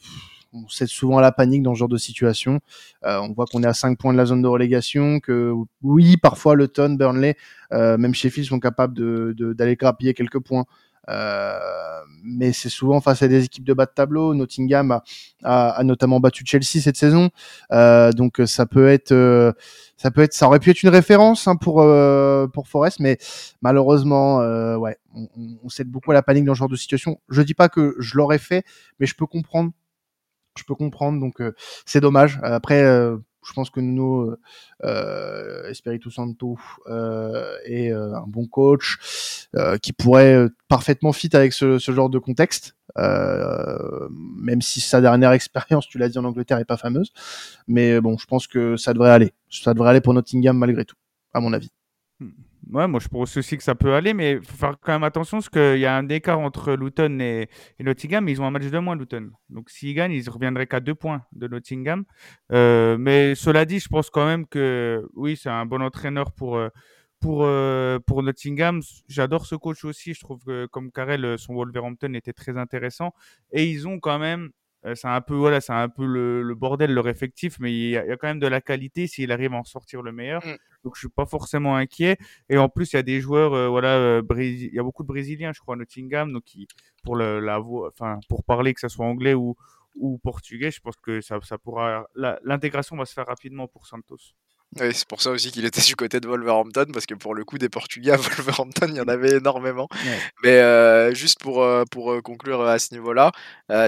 on 0.64 0.68
cède 0.68 0.88
souvent 0.88 1.18
à 1.18 1.22
la 1.22 1.32
panique 1.32 1.62
dans 1.62 1.74
ce 1.74 1.78
genre 1.78 1.88
de 1.88 1.96
situation. 1.96 2.60
Euh, 3.04 3.18
on 3.20 3.32
voit 3.32 3.46
qu'on 3.46 3.62
est 3.62 3.66
à 3.66 3.74
5 3.74 3.98
points 3.98 4.12
de 4.12 4.18
la 4.18 4.26
zone 4.26 4.42
de 4.42 4.48
relégation, 4.48 5.20
que 5.20 5.52
oui, 5.82 6.16
parfois 6.16 6.54
le 6.54 6.68
Ton, 6.68 6.90
Burnley, 6.90 7.36
euh, 7.72 7.96
même 7.98 8.14
Sheffield 8.14 8.48
sont 8.48 8.60
capables 8.60 8.94
d'aller 8.94 9.74
de, 9.74 9.78
grappiller 9.78 10.14
quelques 10.14 10.40
points. 10.40 10.64
Euh, 11.08 11.58
mais 12.22 12.52
c'est 12.52 12.68
souvent 12.68 13.00
face 13.00 13.22
à 13.22 13.28
des 13.28 13.44
équipes 13.44 13.64
de 13.64 13.72
bas 13.72 13.86
de 13.86 13.92
tableau. 13.94 14.34
Nottingham 14.34 14.92
a, 14.92 15.02
a, 15.70 15.84
notamment 15.84 16.20
battu 16.20 16.44
Chelsea 16.46 16.82
cette 16.82 16.96
saison, 16.96 17.30
euh, 17.72 18.12
donc 18.12 18.40
ça 18.46 18.66
peut 18.66 18.88
être, 18.88 19.12
euh, 19.12 19.52
ça 19.96 20.10
peut 20.10 20.22
être, 20.22 20.34
ça 20.34 20.46
aurait 20.46 20.58
pu 20.58 20.70
être 20.70 20.82
une 20.82 20.88
référence 20.90 21.48
hein, 21.48 21.56
pour 21.56 21.80
euh, 21.80 22.46
pour 22.48 22.68
Forest, 22.68 23.00
mais 23.00 23.18
malheureusement, 23.62 24.38
ouais, 24.76 24.96
on, 25.14 25.28
on 25.62 25.68
cède 25.68 25.88
beaucoup 25.88 26.10
à 26.10 26.14
la 26.14 26.22
panique 26.22 26.44
dans 26.44 26.54
ce 26.54 26.58
genre 26.58 26.68
de 26.68 26.76
situation. 26.76 27.18
Je 27.28 27.42
dis 27.42 27.54
pas 27.54 27.68
que 27.68 27.96
je 27.98 28.16
l'aurais 28.16 28.38
fait, 28.38 28.64
mais 29.00 29.06
je 29.06 29.14
peux 29.14 29.26
comprendre 29.26 29.72
je 30.58 30.64
peux 30.64 30.74
comprendre. 30.74 31.20
Donc 31.20 31.40
euh, 31.40 31.54
c'est 31.86 32.00
dommage. 32.00 32.38
Après, 32.42 32.82
euh, 32.82 33.16
je 33.46 33.52
pense 33.52 33.70
que 33.70 33.80
nous, 33.80 34.34
euh, 34.84 35.70
Espiritu 35.70 36.10
Santo 36.10 36.58
est 37.64 37.90
un 37.90 38.26
bon 38.26 38.46
coach 38.46 39.48
qui 39.80 39.92
pourrait 39.92 40.48
parfaitement 40.68 41.12
fit 41.12 41.34
avec 41.34 41.52
ce, 41.52 41.78
genre 41.78 42.10
de 42.10 42.18
contexte. 42.18 42.76
même 42.96 44.60
si 44.60 44.80
sa 44.80 45.00
dernière 45.00 45.32
expérience, 45.40 45.88
tu 45.88 45.98
l'as 45.98 46.08
dit 46.08 46.18
en 46.18 46.24
Angleterre, 46.24 46.58
est 46.58 46.66
pas 46.66 46.76
fameuse, 46.76 47.12
mais 47.66 48.00
bon, 48.00 48.18
je 48.18 48.26
pense 48.26 48.46
que 48.46 48.76
ça 48.76 48.92
devrait 48.92 49.10
aller. 49.10 49.32
Ça 49.50 49.72
devrait 49.72 49.90
aller 49.90 50.02
pour 50.02 50.12
Nottingham 50.12 50.58
malgré 50.58 50.84
tout, 50.84 50.96
à 51.32 51.40
mon 51.40 51.52
avis. 51.54 51.70
Hmm. 52.20 52.32
Ouais, 52.70 52.86
moi 52.86 53.00
je 53.00 53.08
pense 53.08 53.34
aussi 53.36 53.56
que 53.56 53.62
ça 53.62 53.74
peut 53.74 53.94
aller, 53.94 54.12
mais 54.12 54.32
il 54.32 54.44
faut 54.44 54.56
faire 54.56 54.76
quand 54.80 54.92
même 54.92 55.04
attention 55.04 55.38
parce 55.38 55.48
qu'il 55.48 55.78
y 55.78 55.86
a 55.86 55.96
un 55.96 56.06
écart 56.08 56.38
entre 56.38 56.74
Luton 56.74 57.18
et, 57.20 57.48
Nottingham, 57.80 58.28
ils 58.28 58.42
ont 58.42 58.44
un 58.44 58.50
match 58.50 58.66
de 58.66 58.78
moins, 58.78 58.94
Luton. 58.94 59.30
Donc 59.48 59.70
s'ils 59.70 59.94
gagnent, 59.94 60.12
ils 60.12 60.28
reviendraient 60.28 60.66
qu'à 60.66 60.80
deux 60.80 60.94
points 60.94 61.24
de 61.32 61.48
Nottingham. 61.48 62.04
Euh, 62.52 62.98
mais 62.98 63.34
cela 63.34 63.64
dit, 63.64 63.78
je 63.80 63.88
pense 63.88 64.10
quand 64.10 64.26
même 64.26 64.46
que 64.46 65.08
oui, 65.14 65.36
c'est 65.36 65.48
un 65.48 65.64
bon 65.64 65.80
entraîneur 65.80 66.32
pour, 66.32 66.56
euh, 66.58 66.68
pour, 67.20 67.44
euh, 67.44 67.98
pour 68.00 68.22
Nottingham. 68.22 68.82
J'adore 69.08 69.46
ce 69.46 69.54
coach 69.54 69.84
aussi. 69.86 70.12
Je 70.12 70.20
trouve 70.20 70.44
que 70.44 70.66
comme 70.66 70.92
Carrel, 70.92 71.38
son 71.38 71.54
Wolverhampton 71.54 72.12
était 72.12 72.34
très 72.34 72.58
intéressant. 72.58 73.14
Et 73.50 73.64
ils 73.64 73.88
ont 73.88 73.98
quand 73.98 74.18
même 74.18 74.50
c'est 74.94 75.08
un 75.08 75.20
peu 75.20 75.34
voilà, 75.34 75.60
c'est 75.60 75.72
un 75.72 75.88
peu 75.88 76.06
le, 76.06 76.54
bordel 76.54 76.94
leur 76.94 77.08
effectif, 77.08 77.58
mais 77.58 77.72
il 77.72 77.90
y, 77.90 77.96
a, 77.96 78.16
quand 78.16 78.28
même 78.28 78.38
de 78.38 78.46
la 78.46 78.60
qualité 78.60 79.08
s'il 79.08 79.32
arrive 79.32 79.52
à 79.52 79.56
en 79.56 79.64
sortir 79.64 80.02
le 80.02 80.12
meilleur. 80.12 80.46
Mm. 80.46 80.56
Donc 80.84 80.94
je 80.94 81.00
suis 81.00 81.08
pas 81.08 81.26
forcément 81.26 81.76
inquiet. 81.76 82.16
Et 82.48 82.58
en 82.58 82.68
plus 82.68 82.92
il 82.92 82.96
y 82.96 82.98
a 82.98 83.02
des 83.02 83.20
joueurs, 83.20 83.54
euh, 83.54 83.68
voilà, 83.68 83.96
euh, 83.96 84.22
il 84.38 84.72
y 84.72 84.78
a 84.78 84.82
beaucoup 84.82 85.02
de 85.02 85.08
Brésiliens, 85.08 85.52
je 85.52 85.60
crois, 85.60 85.74
à 85.74 85.78
Nottingham, 85.78 86.32
donc 86.32 86.44
qui, 86.44 86.68
pour 87.02 87.16
le, 87.16 87.40
la 87.40 87.60
enfin 87.60 88.18
pour 88.28 88.44
parler 88.44 88.74
que 88.74 88.80
ça 88.80 88.88
soit 88.88 89.06
anglais 89.06 89.34
ou 89.34 89.56
ou 89.96 90.18
portugais, 90.18 90.70
je 90.70 90.80
pense 90.80 90.94
que 91.02 91.20
ça, 91.20 91.40
ça 91.42 91.58
pourra, 91.58 92.06
l'intégration 92.44 92.96
va 92.96 93.04
se 93.04 93.12
faire 93.12 93.26
rapidement 93.26 93.66
pour 93.66 93.88
Santos. 93.88 94.18
Oui, 94.78 94.90
c'est 94.92 95.08
pour 95.08 95.20
ça 95.20 95.30
aussi 95.30 95.50
qu'il 95.50 95.64
était 95.64 95.80
du 95.86 95.96
côté 95.96 96.20
de 96.20 96.28
Wolverhampton, 96.28 96.86
parce 96.92 97.04
que 97.04 97.14
pour 97.14 97.34
le 97.34 97.44
coup, 97.44 97.58
des 97.58 97.68
Portugais 97.68 98.12
à 98.12 98.16
Wolverhampton, 98.16 98.86
il 98.90 98.96
y 98.96 99.00
en 99.00 99.08
avait 99.08 99.38
énormément. 99.38 99.88
Mais 100.44 100.60
euh, 100.60 101.12
juste 101.14 101.40
pour, 101.40 101.66
pour 101.90 102.22
conclure 102.22 102.62
à 102.62 102.78
ce 102.78 102.94
niveau-là, 102.94 103.32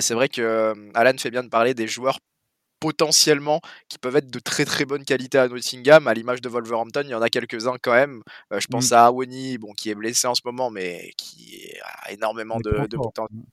c'est 0.00 0.14
vrai 0.14 0.28
que 0.28 0.74
Alan 0.94 1.16
fait 1.16 1.30
bien 1.30 1.44
de 1.44 1.48
parler 1.48 1.74
des 1.74 1.86
joueurs 1.86 2.18
potentiellement 2.80 3.60
qui 3.88 3.98
peuvent 3.98 4.16
être 4.16 4.30
de 4.30 4.38
très 4.38 4.64
très 4.64 4.84
bonne 4.84 5.04
qualité 5.04 5.38
à 5.38 5.48
Nottingham. 5.48 6.08
À 6.08 6.14
l'image 6.14 6.40
de 6.40 6.48
Wolverhampton, 6.48 7.02
il 7.04 7.10
y 7.10 7.14
en 7.14 7.22
a 7.22 7.28
quelques-uns 7.28 7.76
quand 7.82 7.92
même. 7.92 8.22
je 8.50 8.66
pense 8.66 8.90
mmh. 8.90 8.94
à 8.94 9.06
Awoni, 9.06 9.58
bon, 9.58 9.72
qui 9.72 9.90
est 9.90 9.94
blessé 9.94 10.26
en 10.26 10.34
ce 10.34 10.42
moment, 10.44 10.70
mais 10.70 11.12
qui 11.16 11.70
a 11.84 12.12
énormément 12.12 12.58
de, 12.58 12.86
de 12.86 12.96
potentiel 12.96 13.44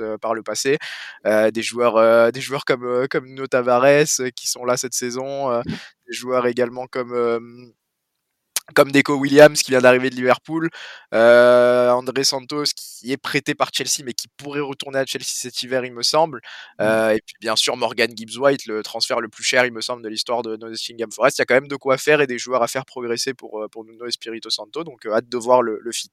euh, 0.00 0.18
par 0.18 0.34
le 0.34 0.42
passé. 0.42 0.78
Euh, 1.26 1.50
des 1.50 1.62
joueurs, 1.62 1.96
euh, 1.96 2.30
des 2.30 2.40
joueurs 2.40 2.64
comme 2.64 3.06
comme 3.08 3.26
Nuno 3.26 3.46
Tavares 3.46 4.06
qui 4.34 4.48
sont 4.48 4.64
là 4.64 4.76
cette 4.76 4.94
saison. 4.94 5.62
des 5.62 6.12
joueurs 6.12 6.46
également 6.46 6.86
comme 6.86 7.72
comme 8.72 8.92
Deco 8.92 9.14
Williams 9.14 9.62
qui 9.62 9.70
vient 9.70 9.80
d'arriver 9.80 10.10
de 10.10 10.14
Liverpool, 10.16 10.68
André 11.12 12.24
Santos 12.24 12.64
qui 12.76 13.12
est 13.12 13.16
prêté 13.16 13.54
par 13.54 13.70
Chelsea 13.72 14.02
mais 14.04 14.12
qui 14.12 14.28
pourrait 14.36 14.60
retourner 14.60 14.98
à 14.98 15.06
Chelsea 15.06 15.24
cet 15.26 15.62
hiver 15.62 15.84
il 15.84 15.92
me 15.92 16.02
semble, 16.02 16.40
et 16.80 17.20
puis 17.24 17.34
bien 17.40 17.56
sûr 17.56 17.76
Morgan 17.76 18.10
Gibbs-White, 18.14 18.66
le 18.66 18.82
transfert 18.82 19.20
le 19.20 19.28
plus 19.28 19.44
cher 19.44 19.64
il 19.66 19.72
me 19.72 19.80
semble 19.80 20.02
de 20.02 20.08
l'histoire 20.08 20.42
de 20.42 20.56
Nottingham 20.56 21.10
Forest. 21.10 21.38
Il 21.38 21.40
y 21.40 21.42
a 21.42 21.46
quand 21.46 21.54
même 21.54 21.68
de 21.68 21.76
quoi 21.76 21.98
faire 21.98 22.20
et 22.20 22.26
des 22.26 22.38
joueurs 22.38 22.62
à 22.62 22.68
faire 22.68 22.84
progresser 22.84 23.34
pour, 23.34 23.66
pour 23.70 23.84
Nuno 23.84 24.06
Espirito 24.06 24.50
Santo, 24.50 24.84
donc 24.84 25.06
hâte 25.06 25.28
de 25.28 25.38
voir 25.38 25.62
le, 25.62 25.78
le 25.80 25.92
fit. 25.92 26.10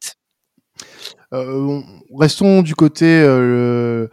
Euh, 1.34 1.82
restons 2.18 2.62
du 2.62 2.76
côté 2.76 3.06
euh, 3.06 4.08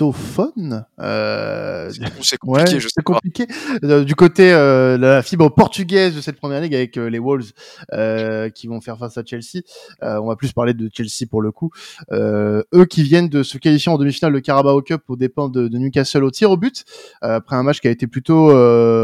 euh. 0.00 0.80
Euh, 1.00 1.90
c'est 2.22 2.38
compliqué, 2.38 2.80
je 2.80 2.88
sais 2.88 3.02
compliqué. 3.02 3.46
Euh, 3.84 4.04
du 4.04 4.14
côté 4.14 4.52
euh, 4.52 4.96
la 4.98 5.22
fibre 5.22 5.48
portugaise 5.48 6.14
de 6.14 6.20
cette 6.20 6.36
première 6.36 6.60
ligue 6.60 6.74
avec 6.74 6.96
les 6.96 7.18
Wolves 7.18 7.52
qui 8.54 8.66
vont 8.66 8.80
faire 8.80 8.98
face 8.98 9.18
à 9.18 9.24
Chelsea. 9.24 9.62
on 10.02 10.26
va 10.26 10.36
plus 10.36 10.52
parler 10.52 10.74
de 10.74 10.88
Chelsea 10.92 11.26
pour 11.28 11.42
le 11.42 11.52
coup. 11.52 11.70
eux 12.12 12.86
qui 12.88 13.02
viennent 13.02 13.28
de 13.28 13.42
se 13.42 13.58
qualifier 13.58 13.90
en 13.90 13.98
demi-finale 13.98 14.32
de 14.32 14.38
Carabao 14.38 14.82
Cup 14.82 15.02
aux 15.08 15.16
dépens 15.16 15.48
de, 15.48 15.68
de, 15.68 15.78
Newcastle 15.78 16.24
au 16.24 16.30
tir 16.30 16.50
au 16.50 16.56
but 16.56 16.84
après 17.20 17.56
un 17.56 17.62
match 17.62 17.80
qui 17.80 17.88
a 17.88 17.90
été 17.90 18.06
plutôt 18.06 18.50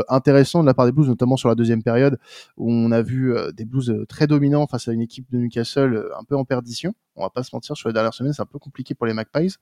intéressant 0.08 0.62
de 0.62 0.66
la 0.66 0.74
part 0.74 0.86
des 0.86 0.92
Blues, 0.92 1.08
notamment 1.08 1.36
sur 1.36 1.48
la 1.48 1.54
deuxième 1.54 1.82
période 1.82 2.18
où 2.56 2.70
on 2.70 2.90
a 2.92 3.02
vu 3.02 3.34
des 3.56 3.64
Blues 3.64 4.04
très 4.08 4.26
dominants 4.26 4.66
face 4.66 4.88
à 4.88 4.92
une 4.92 5.02
équipe 5.02 5.30
de 5.30 5.38
Newcastle 5.38 6.08
un 6.18 6.24
peu 6.24 6.36
en 6.36 6.44
perdition. 6.44 6.94
On 7.16 7.22
va 7.22 7.30
pas 7.30 7.44
se 7.44 7.54
mentir, 7.54 7.76
sur 7.76 7.88
les 7.88 7.92
dernières 7.92 8.14
semaines, 8.14 8.32
c'est 8.32 8.42
un 8.42 8.46
peu 8.46 8.58
compliqué 8.58 8.94
pour 8.94 9.06
les 9.06 9.12
Magpies. 9.12 9.54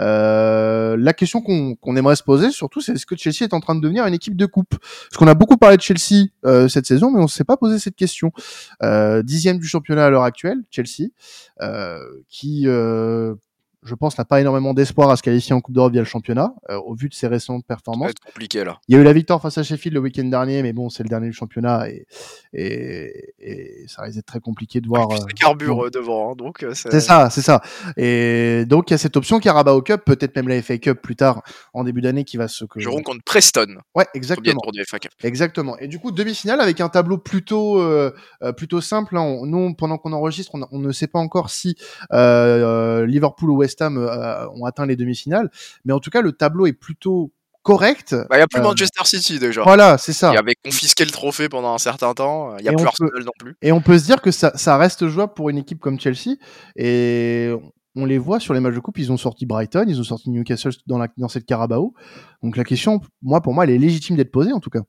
Euh, 0.00 0.67
la 0.96 1.12
question 1.12 1.40
qu'on 1.40 1.96
aimerait 1.96 2.16
se 2.16 2.22
poser, 2.22 2.50
surtout, 2.50 2.80
c'est 2.80 2.92
est-ce 2.92 3.06
que 3.06 3.16
Chelsea 3.16 3.42
est 3.42 3.54
en 3.54 3.60
train 3.60 3.74
de 3.74 3.80
devenir 3.80 4.06
une 4.06 4.14
équipe 4.14 4.36
de 4.36 4.46
coupe? 4.46 4.76
Parce 4.78 5.16
qu'on 5.16 5.26
a 5.26 5.34
beaucoup 5.34 5.56
parlé 5.56 5.76
de 5.76 5.82
Chelsea 5.82 6.26
euh, 6.44 6.68
cette 6.68 6.86
saison, 6.86 7.10
mais 7.10 7.18
on 7.18 7.22
ne 7.22 7.28
s'est 7.28 7.44
pas 7.44 7.56
posé 7.56 7.78
cette 7.78 7.96
question. 7.96 8.32
Euh, 8.82 9.22
dixième 9.22 9.58
du 9.58 9.66
championnat 9.66 10.06
à 10.06 10.10
l'heure 10.10 10.24
actuelle, 10.24 10.58
Chelsea, 10.70 11.08
euh, 11.60 11.98
qui 12.28 12.64
euh, 12.66 13.34
je 13.82 13.94
pense, 13.94 14.18
n'a 14.18 14.24
pas 14.24 14.40
énormément 14.40 14.74
d'espoir 14.74 15.10
à 15.10 15.16
se 15.16 15.22
qualifier 15.22 15.54
en 15.54 15.60
Coupe 15.60 15.74
d'Europe 15.74 15.92
via 15.92 16.00
le 16.00 16.06
championnat, 16.06 16.52
euh, 16.70 16.76
au 16.78 16.94
vu 16.94 17.08
de 17.08 17.14
ses 17.14 17.28
récentes 17.28 17.64
performances. 17.64 18.08
Ça 18.08 18.30
compliqué 18.32 18.64
là. 18.64 18.80
Il 18.88 18.96
y 18.96 18.98
a 18.98 19.00
eu 19.00 19.04
la 19.04 19.12
victoire 19.12 19.40
face 19.40 19.56
à 19.58 19.62
Sheffield 19.62 19.94
le 19.94 20.00
week-end 20.00 20.24
dernier, 20.24 20.62
mais 20.62 20.72
bon, 20.72 20.88
c'est 20.88 21.04
le 21.04 21.08
dernier 21.08 21.28
du 21.28 21.32
championnat 21.32 21.88
et, 21.88 22.06
et, 22.52 23.34
et 23.38 23.84
ça 23.86 24.02
risque 24.02 24.16
d'être 24.16 24.26
très 24.26 24.40
compliqué 24.40 24.80
de 24.80 24.88
voir. 24.88 25.08
C'est 25.12 25.22
euh, 25.22 25.26
carbure 25.38 25.86
euh, 25.86 25.90
devant, 25.90 26.32
hein, 26.32 26.34
donc. 26.36 26.64
C'est 26.74 27.00
ça, 27.00 27.30
c'est 27.30 27.42
ça. 27.42 27.60
Et 27.96 28.64
donc 28.66 28.90
il 28.90 28.94
y 28.94 28.96
a 28.96 28.98
cette 28.98 29.16
option 29.16 29.38
qui 29.38 29.48
au 29.48 29.82
Cup, 29.82 30.02
peut-être 30.04 30.34
même 30.36 30.48
la 30.48 30.60
FA 30.62 30.78
Cup 30.78 31.00
plus 31.02 31.16
tard 31.16 31.42
en 31.74 31.84
début 31.84 32.00
d'année 32.00 32.24
qui 32.24 32.36
va 32.36 32.48
se. 32.48 32.64
Que... 32.64 32.80
Joueront 32.80 33.02
contre 33.02 33.22
Preston. 33.24 33.76
Ouais, 33.94 34.06
exactement. 34.14 34.60
Exactement. 35.22 35.78
Et 35.78 35.88
du 35.88 35.98
coup 35.98 36.10
demi-finale 36.10 36.60
avec 36.60 36.80
un 36.80 36.88
tableau 36.88 37.18
plutôt 37.18 37.82
plutôt 38.56 38.80
simple. 38.80 39.16
Hein. 39.16 39.40
nous, 39.44 39.74
pendant 39.74 39.98
qu'on 39.98 40.12
enregistre, 40.12 40.54
on, 40.54 40.66
on, 40.70 40.78
ne 40.78 40.92
sait 40.92 41.06
pas 41.06 41.18
encore 41.18 41.50
si 41.50 41.76
Liverpool 42.12 43.50
ou 43.50 43.56
West 43.56 43.67
Ham 43.80 43.98
ont 44.54 44.64
atteint 44.64 44.86
les 44.86 44.96
demi-finales. 44.96 45.50
Mais 45.84 45.92
en 45.92 46.00
tout 46.00 46.10
cas, 46.10 46.22
le 46.22 46.32
tableau 46.32 46.66
est 46.66 46.72
plutôt 46.72 47.32
correct. 47.62 48.14
Bah, 48.14 48.36
il 48.36 48.38
n'y 48.38 48.42
a 48.42 48.46
plus 48.46 48.60
euh, 48.60 48.64
Manchester 48.64 49.04
City 49.04 49.38
déjà. 49.38 49.62
Voilà, 49.62 49.98
c'est 49.98 50.12
ça. 50.12 50.32
Il 50.32 50.38
avait 50.38 50.54
confisqué 50.64 51.04
le 51.04 51.10
trophée 51.10 51.48
pendant 51.48 51.74
un 51.74 51.78
certain 51.78 52.14
temps. 52.14 52.56
Il 52.58 52.62
n'y 52.62 52.68
a 52.68 52.72
plus 52.72 52.86
Arsenal 52.86 53.24
non 53.24 53.32
plus. 53.38 53.56
Et 53.60 53.72
on 53.72 53.80
peut 53.80 53.98
se 53.98 54.04
dire 54.04 54.22
que 54.22 54.30
ça, 54.30 54.52
ça, 54.56 54.78
reste 54.78 55.06
jouable 55.08 55.34
pour 55.34 55.50
une 55.50 55.58
équipe 55.58 55.78
comme 55.78 56.00
Chelsea. 56.00 56.36
Et 56.76 57.52
on 57.94 58.04
les 58.04 58.18
voit 58.18 58.40
sur 58.40 58.54
les 58.54 58.60
matchs 58.60 58.74
de 58.74 58.80
coupe, 58.80 58.98
ils 58.98 59.12
ont 59.12 59.16
sorti 59.16 59.44
Brighton, 59.44 59.84
ils 59.86 60.00
ont 60.00 60.04
sorti 60.04 60.30
Newcastle 60.30 60.72
dans, 60.86 60.98
la, 60.98 61.08
dans 61.16 61.28
cette 61.28 61.46
Carabao. 61.46 61.94
Donc 62.42 62.56
la 62.56 62.64
question, 62.64 63.00
moi, 63.22 63.40
pour 63.40 63.52
moi, 63.52 63.64
elle 63.64 63.70
est 63.70 63.78
légitime 63.78 64.16
d'être 64.16 64.32
posée 64.32 64.52
en 64.52 64.60
tout 64.60 64.70
cas. 64.70 64.82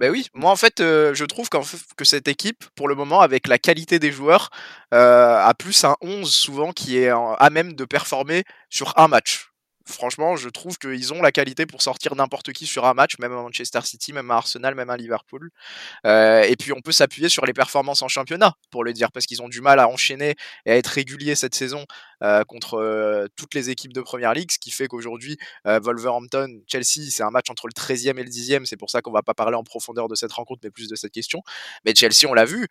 Ben 0.00 0.10
oui, 0.10 0.28
moi 0.32 0.50
en 0.50 0.56
fait, 0.56 0.80
euh, 0.80 1.12
je 1.12 1.26
trouve 1.26 1.50
qu'en 1.50 1.60
que 1.98 2.06
cette 2.06 2.26
équipe, 2.26 2.64
pour 2.74 2.88
le 2.88 2.94
moment, 2.94 3.20
avec 3.20 3.46
la 3.46 3.58
qualité 3.58 3.98
des 3.98 4.10
joueurs, 4.10 4.48
euh, 4.94 5.36
a 5.36 5.52
plus 5.52 5.84
un 5.84 5.94
11 6.00 6.32
souvent 6.34 6.72
qui 6.72 6.96
est 6.96 7.10
à 7.10 7.50
même 7.50 7.74
de 7.74 7.84
performer 7.84 8.44
sur 8.70 8.98
un 8.98 9.08
match 9.08 9.50
franchement, 9.90 10.36
je 10.36 10.48
trouve 10.48 10.78
qu'ils 10.78 11.12
ont 11.12 11.20
la 11.20 11.32
qualité 11.32 11.66
pour 11.66 11.82
sortir 11.82 12.14
n'importe 12.14 12.52
qui 12.52 12.66
sur 12.66 12.86
un 12.86 12.94
match, 12.94 13.18
même 13.18 13.32
à 13.32 13.36
Manchester 13.36 13.80
City, 13.82 14.12
même 14.12 14.30
à 14.30 14.36
Arsenal, 14.36 14.74
même 14.74 14.90
à 14.90 14.96
Liverpool. 14.96 15.50
Euh, 16.06 16.42
et 16.42 16.56
puis 16.56 16.72
on 16.72 16.80
peut 16.80 16.92
s'appuyer 16.92 17.28
sur 17.28 17.44
les 17.44 17.52
performances 17.52 18.02
en 18.02 18.08
championnat, 18.08 18.54
pour 18.70 18.84
le 18.84 18.92
dire, 18.92 19.12
parce 19.12 19.26
qu'ils 19.26 19.42
ont 19.42 19.48
du 19.48 19.60
mal 19.60 19.78
à 19.78 19.88
enchaîner 19.88 20.36
et 20.64 20.72
à 20.72 20.76
être 20.76 20.86
réguliers 20.86 21.34
cette 21.34 21.54
saison 21.54 21.84
euh, 22.22 22.44
contre 22.44 22.74
euh, 22.74 23.26
toutes 23.36 23.54
les 23.54 23.70
équipes 23.70 23.92
de 23.92 24.00
Première 24.00 24.34
Ligue, 24.34 24.50
ce 24.50 24.58
qui 24.58 24.70
fait 24.70 24.88
qu'aujourd'hui, 24.88 25.38
Wolverhampton, 25.64 26.60
Chelsea, 26.66 27.10
c'est 27.10 27.22
un 27.22 27.30
match 27.30 27.50
entre 27.50 27.66
le 27.66 27.72
13e 27.72 28.18
et 28.18 28.24
le 28.24 28.30
10e, 28.30 28.64
c'est 28.64 28.76
pour 28.76 28.90
ça 28.90 29.02
qu'on 29.02 29.12
va 29.12 29.22
pas 29.22 29.34
parler 29.34 29.56
en 29.56 29.64
profondeur 29.64 30.08
de 30.08 30.14
cette 30.14 30.32
rencontre, 30.32 30.60
mais 30.64 30.70
plus 30.70 30.88
de 30.88 30.96
cette 30.96 31.12
question. 31.12 31.42
Mais 31.84 31.94
Chelsea, 31.94 32.28
on 32.28 32.34
l'a 32.34 32.44
vu, 32.44 32.66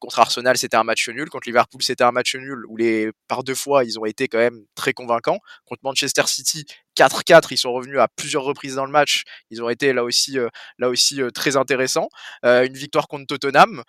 contre 0.00 0.18
Arsenal, 0.18 0.56
c'était 0.56 0.76
un 0.76 0.84
match 0.84 1.08
nul, 1.08 1.28
contre 1.30 1.48
Liverpool, 1.48 1.82
c'était 1.82 2.04
un 2.04 2.12
match 2.12 2.34
nul, 2.34 2.64
où 2.68 2.76
les, 2.76 3.10
par 3.28 3.44
deux 3.44 3.54
fois, 3.54 3.84
ils 3.84 3.98
ont 3.98 4.04
été 4.04 4.28
quand 4.28 4.38
même 4.38 4.64
très 4.74 4.92
convaincants. 4.92 5.38
Contre 5.64 5.80
Manchester 5.84 6.22
City, 6.26 6.66
4-4, 6.96 7.48
ils 7.50 7.58
sont 7.58 7.72
revenus 7.72 7.98
à 7.98 8.08
plusieurs 8.08 8.44
reprises 8.44 8.74
dans 8.76 8.84
le 8.84 8.92
match. 8.92 9.24
Ils 9.50 9.62
ont 9.62 9.68
été 9.68 9.92
là 9.92 10.04
aussi, 10.04 10.38
euh, 10.38 10.48
là 10.78 10.88
aussi 10.88 11.22
euh, 11.22 11.30
très 11.30 11.56
intéressants. 11.56 12.08
Euh, 12.44 12.66
une 12.66 12.74
victoire 12.74 13.08
contre 13.08 13.26
Tottenham. 13.26 13.82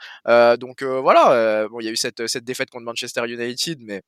donc 0.58 0.84
voilà, 0.84 1.68
bon, 1.70 1.80
il 1.80 1.86
y 1.86 1.90
a 1.90 1.92
eu 1.92 1.98
cette, 1.98 2.28
cette 2.28 2.44
défaite 2.44 2.70
contre 2.70 2.86
Manchester 2.86 3.22
United, 3.28 3.80
mais 3.82 4.02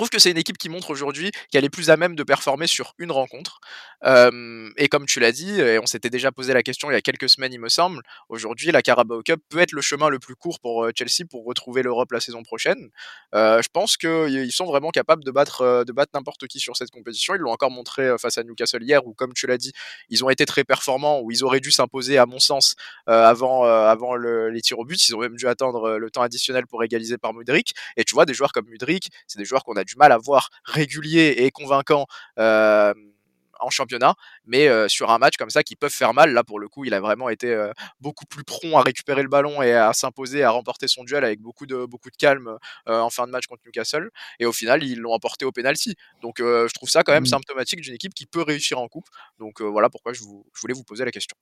trouve 0.00 0.08
que 0.08 0.18
c'est 0.18 0.30
une 0.30 0.38
équipe 0.38 0.56
qui 0.56 0.70
montre 0.70 0.88
aujourd'hui 0.88 1.30
qu'elle 1.52 1.66
est 1.66 1.68
plus 1.68 1.90
à 1.90 1.98
même 1.98 2.16
de 2.16 2.22
performer 2.22 2.66
sur 2.66 2.94
une 2.96 3.12
rencontre. 3.12 3.60
et 4.02 4.88
comme 4.88 5.04
tu 5.04 5.20
l'as 5.20 5.30
dit, 5.30 5.60
et 5.60 5.78
on 5.78 5.84
s'était 5.84 6.08
déjà 6.08 6.32
posé 6.32 6.54
la 6.54 6.62
question 6.62 6.90
il 6.90 6.94
y 6.94 6.96
a 6.96 7.02
quelques 7.02 7.28
semaines, 7.28 7.52
il 7.52 7.60
me 7.60 7.68
semble, 7.68 8.02
aujourd'hui, 8.30 8.72
la 8.72 8.80
Carabao 8.80 9.22
Cup 9.22 9.42
peut 9.50 9.58
être 9.58 9.72
le 9.72 9.82
chemin 9.82 10.08
le 10.08 10.18
plus 10.18 10.36
court 10.36 10.58
pour 10.58 10.88
Chelsea 10.96 11.28
pour 11.28 11.44
retrouver 11.44 11.82
l'Europe 11.82 12.12
la 12.12 12.20
saison 12.20 12.42
prochaine. 12.42 12.88
je 13.34 13.68
pense 13.74 13.98
qu'ils 13.98 14.52
sont 14.52 14.64
vraiment 14.64 14.88
capables 14.88 15.22
de 15.22 15.30
battre, 15.30 15.84
de 15.86 15.92
battre 15.92 16.12
n'importe 16.14 16.46
qui 16.46 16.60
sur 16.60 16.78
cette 16.78 16.90
compétition. 16.90 17.34
Ils 17.34 17.40
l'ont 17.40 17.52
encore 17.52 17.70
montré 17.70 18.16
face 18.18 18.38
à 18.38 18.42
Newcastle 18.42 18.82
hier, 18.82 19.06
où, 19.06 19.12
comme 19.12 19.34
tu 19.34 19.46
l'as 19.46 19.58
dit, 19.58 19.72
ils 20.08 20.24
ont 20.24 20.30
été 20.30 20.46
très 20.46 20.64
performants, 20.64 21.20
où 21.20 21.30
ils 21.30 21.44
auraient 21.44 21.60
dû 21.60 21.70
s'imposer, 21.70 22.16
à 22.16 22.24
mon 22.24 22.38
sens, 22.38 22.74
avant, 23.06 23.64
avant 23.64 24.16
les 24.16 24.62
tirs 24.62 24.78
au 24.78 24.86
but. 24.86 25.08
Ils 25.08 25.14
ont 25.14 25.20
même 25.20 25.36
dû 25.36 25.46
attendre 25.46 25.98
le 25.98 26.10
temps 26.10 26.22
additionnel 26.22 26.66
pour 26.66 26.82
égaliser 26.82 27.18
par 27.18 27.34
Mudrik. 27.34 27.74
Et 27.98 28.04
tu 28.04 28.14
vois, 28.14 28.24
des 28.24 28.32
joueurs 28.32 28.52
comme 28.52 28.66
Mudrik, 28.66 29.10
c'est 29.26 29.38
des 29.38 29.44
joueurs 29.44 29.62
qu'on 29.62 29.76
a 29.76 29.84
du 29.90 29.96
mal 29.96 30.12
à 30.12 30.18
voir 30.18 30.50
régulier 30.64 31.34
et 31.38 31.50
convaincant 31.50 32.06
en 32.36 33.68
championnat, 33.68 34.14
mais 34.46 34.88
sur 34.88 35.10
un 35.10 35.18
match 35.18 35.36
comme 35.36 35.50
ça 35.50 35.62
qui 35.62 35.76
peuvent 35.76 35.92
faire 35.92 36.14
mal. 36.14 36.32
Là, 36.32 36.42
pour 36.44 36.58
le 36.58 36.68
coup, 36.68 36.86
il 36.86 36.94
a 36.94 37.00
vraiment 37.00 37.28
été 37.28 37.70
beaucoup 38.00 38.24
plus 38.24 38.42
prompt 38.42 38.78
à 38.78 38.82
récupérer 38.82 39.22
le 39.22 39.28
ballon 39.28 39.60
et 39.62 39.74
à 39.74 39.92
s'imposer, 39.92 40.42
à 40.42 40.50
remporter 40.50 40.88
son 40.88 41.04
duel 41.04 41.24
avec 41.24 41.40
beaucoup 41.40 41.66
de, 41.66 41.84
beaucoup 41.84 42.10
de 42.10 42.16
calme 42.16 42.56
en 42.86 43.10
fin 43.10 43.26
de 43.26 43.32
match 43.32 43.46
contre 43.46 43.62
Newcastle. 43.66 44.10
Et 44.38 44.46
au 44.46 44.52
final, 44.52 44.82
ils 44.82 44.98
l'ont 44.98 45.12
emporté 45.12 45.44
au 45.44 45.52
penalty. 45.52 45.94
Donc, 46.22 46.36
je 46.38 46.72
trouve 46.72 46.88
ça 46.88 47.02
quand 47.02 47.12
même 47.12 47.24
mmh. 47.24 47.26
symptomatique 47.26 47.80
d'une 47.82 47.94
équipe 47.94 48.14
qui 48.14 48.26
peut 48.26 48.42
réussir 48.42 48.78
en 48.78 48.88
coupe. 48.88 49.08
Donc, 49.38 49.60
voilà 49.60 49.90
pourquoi 49.90 50.14
je, 50.14 50.20
vous, 50.20 50.46
je, 50.54 50.60
voulais 50.62 50.74
vous 50.74 50.84
poser 50.84 51.04
la 51.04 51.10
question. 51.10 51.36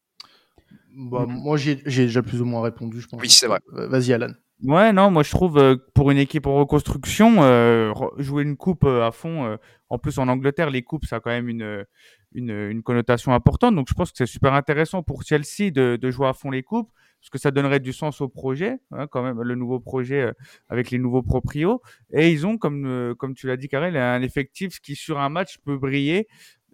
Bah, 0.95 1.27
mmh. 1.27 1.33
Moi, 1.33 1.57
j'ai 1.57 1.77
déjà 1.77 2.23
plus 2.23 2.41
ou 2.41 2.45
moins 2.45 2.63
répondu, 2.63 3.01
je 3.01 3.09
pense. 3.09 3.21
Oui, 3.21 3.29
c'est 3.29 3.47
vrai. 3.47 3.61
Vas-y, 3.73 4.13
Alan. 4.13 4.33
Ouais, 4.65 4.93
non, 4.93 5.13
moi 5.13 5.23
je 5.23 5.31
trouve 5.31 5.57
euh, 5.59 5.77
pour 5.95 6.11
une 6.11 6.19
équipe 6.19 6.47
en 6.47 6.57
reconstruction, 6.57 7.45
euh, 7.45 7.93
jouer 8.17 8.43
une 8.43 8.57
coupe 8.57 8.83
euh, 8.83 9.07
à 9.07 9.13
fond, 9.13 9.57
en 9.89 9.99
plus 9.99 10.19
en 10.19 10.27
Angleterre, 10.27 10.71
les 10.71 10.83
coupes, 10.83 11.05
ça 11.05 11.17
a 11.17 11.21
quand 11.21 11.31
même 11.31 11.49
une, 11.49 11.85
une, 12.33 12.51
une 12.51 12.83
connotation 12.83 13.33
importante. 13.33 13.77
Donc 13.77 13.87
je 13.89 13.95
pense 13.95 14.11
que 14.11 14.19
c'est 14.19 14.27
super 14.27 14.55
intéressant 14.55 15.05
pour 15.05 15.23
Chelsea 15.23 15.71
de, 15.71 15.97
de, 15.97 16.11
jouer 16.11 16.27
à 16.27 16.33
fond 16.33 16.51
les 16.51 16.65
coupes, 16.65 16.91
parce 17.21 17.31
que 17.31 17.39
ça 17.39 17.53
donnerait 17.53 17.79
du 17.79 17.93
sens 17.93 18.21
au 18.21 18.29
projet, 18.29 18.79
hein, 18.91 19.07
quand 19.07 19.23
même, 19.23 19.41
le 19.41 19.55
nouveau 19.55 19.79
projet 19.79 20.33
avec 20.69 20.91
les 20.91 20.99
nouveaux 20.99 21.23
proprios. 21.23 21.81
Et 22.13 22.33
ils 22.33 22.45
ont, 22.45 22.59
comme, 22.59 23.15
comme 23.17 23.35
tu 23.35 23.47
l'as 23.47 23.57
dit, 23.57 23.69
Karel, 23.69 23.97
un 23.97 24.23
effectif 24.23 24.81
qui 24.81 24.97
sur 24.97 25.21
un 25.21 25.29
match 25.29 25.59
peut 25.65 25.79
briller. 25.79 26.27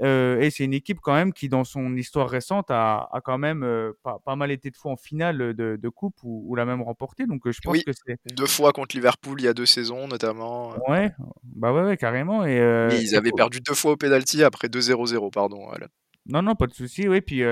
Euh, 0.03 0.41
et 0.41 0.51
c'est 0.51 0.65
une 0.65 0.75
équipe 0.75 0.99
quand 1.01 1.15
même 1.15 1.33
qui, 1.33 1.49
dans 1.49 1.65
son 1.65 1.97
histoire 1.97 2.29
récente, 2.29 2.71
a, 2.71 3.09
a 3.13 3.21
quand 3.21 3.39
même 3.39 3.63
euh, 3.63 3.93
pas, 4.03 4.19
pas, 4.25 4.35
mal 4.35 4.51
été 4.51 4.71
de 4.71 4.77
fois 4.77 4.93
en 4.93 4.97
finale 4.97 5.55
de, 5.55 5.77
de 5.81 5.89
coupe 5.89 6.17
ou, 6.25 6.45
ou 6.49 6.57
l'a 6.57 6.65
même 6.65 6.83
remporté. 6.83 7.27
Donc 7.27 7.47
euh, 7.47 7.53
je 7.53 7.61
pense 7.61 7.73
oui, 7.73 7.85
que 7.85 7.93
c'est 7.93 8.19
deux 8.35 8.47
fois 8.47 8.73
contre 8.73 8.97
Liverpool 8.97 9.41
il 9.41 9.45
y 9.45 9.49
a 9.49 9.55
deux 9.55 9.67
saisons 9.67 10.09
notamment. 10.09 10.75
Ouais, 10.89 11.13
bah 11.45 11.73
ouais, 11.73 11.83
ouais 11.83 11.97
carrément. 11.97 12.45
Et, 12.45 12.59
ils 13.01 13.15
avaient 13.15 13.33
perdu 13.33 13.61
deux 13.61 13.75
fois 13.75 13.93
au 13.93 13.97
penalty 13.97 14.43
après 14.43 14.69
2-0-0, 14.69 15.31
pardon. 15.31 15.67
Voilà. 15.69 15.87
Non, 16.27 16.41
non, 16.41 16.55
pas 16.55 16.67
de 16.67 16.73
souci. 16.73 17.07
Oui, 17.07 17.21
puis 17.21 17.43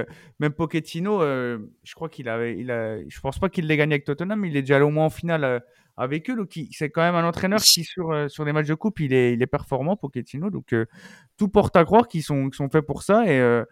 même 0.40 0.52
Pochettino, 0.52 1.20
je 1.20 1.94
crois 1.94 2.08
qu'il 2.08 2.28
avait, 2.28 2.58
il 2.58 2.70
a, 2.70 2.98
je 3.06 3.20
pense 3.20 3.38
pas 3.38 3.50
qu'il 3.50 3.66
l'ait 3.66 3.76
gagné 3.76 3.94
avec 3.94 4.04
Tottenham, 4.04 4.40
mais 4.40 4.48
il 4.48 4.56
est 4.56 4.62
déjà 4.62 4.76
allé 4.76 4.84
au 4.84 4.90
moins 4.90 5.06
en 5.06 5.10
finale 5.10 5.62
avec 5.96 6.28
eux. 6.30 6.36
Donc, 6.36 6.58
c'est 6.72 6.90
quand 6.90 7.02
même 7.02 7.14
un 7.14 7.26
entraîneur 7.26 7.60
qui, 7.60 7.84
sur, 7.84 8.10
euh, 8.12 8.26
les 8.44 8.52
matchs 8.52 8.68
de 8.68 8.74
coupe, 8.74 9.00
il 9.00 9.12
est, 9.12 9.34
il 9.34 9.42
est 9.42 9.46
performant, 9.46 9.96
Pochettino. 9.96 10.50
Donc, 10.50 10.72
euh, 10.72 10.86
tout 11.36 11.48
porte 11.48 11.76
à 11.76 11.84
croire 11.84 12.08
qu'ils 12.08 12.22
sont, 12.22 12.50
faits 12.72 12.86
pour 12.86 13.02
ça. 13.02 13.24
Et, 13.26 13.40
euh, 13.40 13.64